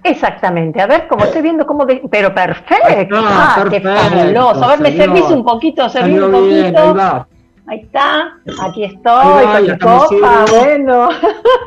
Exactamente, 0.02 0.80
a 0.80 0.86
ver, 0.86 1.08
como 1.08 1.24
estoy 1.24 1.42
viendo 1.42 1.66
cómo... 1.66 1.84
de- 1.84 2.00
Pero 2.10 2.34
perfecto, 2.34 3.16
Ah, 3.16 3.56
ah, 3.58 3.66
qué 3.68 3.80
fabuloso. 3.82 4.64
A 4.64 4.68
ver, 4.68 4.80
me 4.80 4.96
servís 4.96 5.24
un 5.24 5.44
poquito, 5.44 5.86
servís 5.90 6.22
un 6.22 6.30
bien, 6.48 6.72
poquito. 6.72 6.78
ahí 6.88 6.92
va. 6.94 7.28
Ahí 7.70 7.80
está, 7.80 8.38
aquí 8.62 8.84
estoy 8.84 9.44
con 9.44 9.62
mi 9.62 9.78
copa, 9.78 10.44
bueno. 10.50 11.10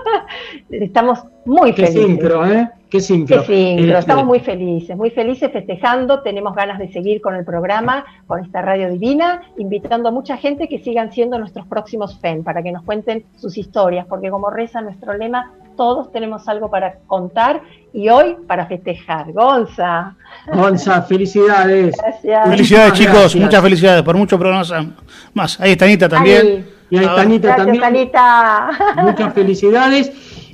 Estamos 0.71 1.19
muy 1.45 1.73
Qué 1.73 1.87
felices. 1.87 2.05
sincro, 2.07 2.45
¿eh? 2.45 2.69
Qué 2.89 2.97
Qué 2.97 3.01
sincro. 3.01 3.43
sincro, 3.45 3.53
Este, 3.53 3.97
estamos 3.99 4.25
muy 4.25 4.39
felices, 4.41 4.97
muy 4.97 5.11
felices 5.11 5.49
festejando, 5.51 6.21
tenemos 6.21 6.53
ganas 6.53 6.77
de 6.77 6.91
seguir 6.91 7.21
con 7.21 7.35
el 7.35 7.45
programa, 7.45 8.03
con 8.27 8.43
esta 8.43 8.61
radio 8.61 8.89
divina, 8.91 9.41
invitando 9.57 10.09
a 10.09 10.11
mucha 10.11 10.35
gente 10.35 10.67
que 10.67 10.79
sigan 10.79 11.11
siendo 11.13 11.39
nuestros 11.39 11.65
próximos 11.67 12.19
FEN, 12.19 12.43
para 12.43 12.61
que 12.61 12.71
nos 12.73 12.83
cuenten 12.83 13.23
sus 13.37 13.57
historias, 13.57 14.05
porque 14.07 14.29
como 14.29 14.49
reza 14.49 14.81
nuestro 14.81 15.13
lema, 15.17 15.53
todos 15.77 16.11
tenemos 16.11 16.49
algo 16.49 16.69
para 16.69 16.95
contar 17.07 17.61
y 17.93 18.09
hoy 18.09 18.35
para 18.45 18.65
festejar. 18.65 19.31
Gonza. 19.31 20.15
Gonza, 20.53 21.01
felicidades. 21.03 21.95
Gracias. 21.97 22.49
Felicidades, 22.49 22.93
chicos, 22.93 23.13
gracias. 23.13 23.41
muchas 23.43 23.61
felicidades 23.63 24.03
por 24.03 24.17
muchos 24.17 24.37
programas 24.37 24.73
más. 25.33 25.59
Ahí 25.61 25.71
está 25.71 25.85
Anita 25.85 26.09
también. 26.09 26.41
Ay, 26.45 26.65
Y 26.89 26.97
ahí 26.97 27.05
está 27.05 27.21
Anita 27.21 27.47
Gracias, 27.47 27.65
también. 27.65 27.83
Anita. 27.85 28.69
Muchas 29.01 29.33
felicidades. 29.33 30.11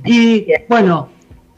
Y 0.08 0.46
bueno, 0.70 1.08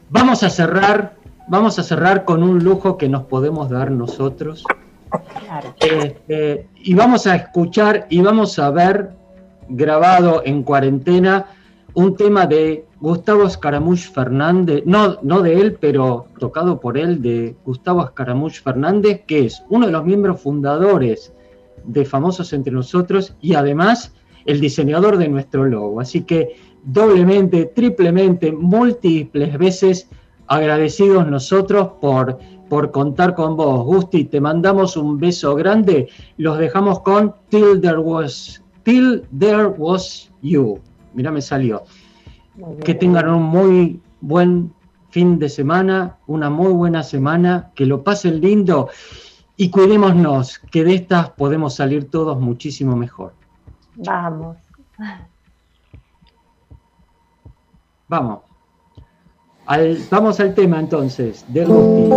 vamos 0.09 0.43
a 0.43 0.49
cerrar, 0.49 1.15
vamos 1.47 1.79
a 1.79 1.83
cerrar 1.83 2.25
con 2.25 2.43
un 2.43 2.61
lujo 2.61 2.97
que 2.97 3.07
nos 3.07 3.23
podemos 3.23 3.69
dar 3.69 3.91
nosotros. 3.91 4.65
Claro. 5.45 5.73
Este, 5.79 6.67
y 6.75 6.93
vamos 6.93 7.27
a 7.27 7.35
escuchar 7.35 8.07
y 8.09 8.21
vamos 8.21 8.59
a 8.59 8.69
ver 8.71 9.11
grabado 9.69 10.41
en 10.45 10.63
cuarentena 10.63 11.45
un 11.93 12.17
tema 12.17 12.45
de 12.45 12.85
Gustavo 12.99 13.43
Escaramuch 13.43 14.11
Fernández, 14.11 14.83
no, 14.85 15.17
no 15.21 15.41
de 15.41 15.59
él, 15.59 15.77
pero 15.79 16.27
tocado 16.37 16.79
por 16.81 16.97
él, 16.97 17.21
de 17.21 17.55
Gustavo 17.65 18.03
Escaramuch 18.03 18.61
Fernández, 18.61 19.23
que 19.25 19.45
es 19.45 19.63
uno 19.69 19.85
de 19.85 19.93
los 19.93 20.03
miembros 20.03 20.41
fundadores 20.41 21.33
de 21.85 22.03
Famosos 22.03 22.51
Entre 22.51 22.73
Nosotros 22.73 23.33
y 23.41 23.55
además 23.55 24.13
el 24.45 24.59
diseñador 24.59 25.17
de 25.17 25.29
nuestro 25.29 25.65
logo. 25.65 26.01
Así 26.01 26.23
que 26.23 26.55
doblemente, 26.83 27.65
triplemente, 27.65 28.51
múltiples 28.51 29.57
veces 29.57 30.09
agradecidos 30.47 31.27
nosotros 31.27 31.91
por, 32.01 32.37
por 32.69 32.91
contar 32.91 33.35
con 33.35 33.55
vos. 33.55 33.85
Gusti, 33.85 34.25
te 34.25 34.41
mandamos 34.41 34.97
un 34.97 35.17
beso 35.17 35.55
grande. 35.55 36.09
Los 36.37 36.57
dejamos 36.57 36.99
con 37.01 37.35
Till 37.49 37.79
There 37.81 37.99
Was, 37.99 38.61
Till 38.83 39.23
There 39.37 39.67
Was 39.67 40.31
You. 40.41 40.79
Mirá, 41.13 41.31
me 41.31 41.41
salió. 41.41 41.83
Que 42.83 42.93
tengan 42.93 43.29
un 43.29 43.43
muy 43.43 43.99
buen 44.19 44.73
fin 45.09 45.39
de 45.39 45.49
semana, 45.49 46.17
una 46.27 46.49
muy 46.49 46.73
buena 46.73 47.03
semana, 47.03 47.71
que 47.75 47.85
lo 47.85 48.03
pasen 48.03 48.41
lindo 48.41 48.89
y 49.57 49.69
cuidémonos, 49.69 50.59
que 50.71 50.83
de 50.83 50.95
estas 50.95 51.29
podemos 51.31 51.75
salir 51.75 52.09
todos 52.09 52.39
muchísimo 52.39 52.95
mejor. 52.95 53.33
Vamos. 53.95 54.57
Vamos. 58.11 58.39
Al- 59.67 59.97
vamos 60.09 60.37
al 60.41 60.53
tema 60.53 60.81
entonces, 60.81 61.45
del 61.47 61.67
Gusti. 61.69 62.09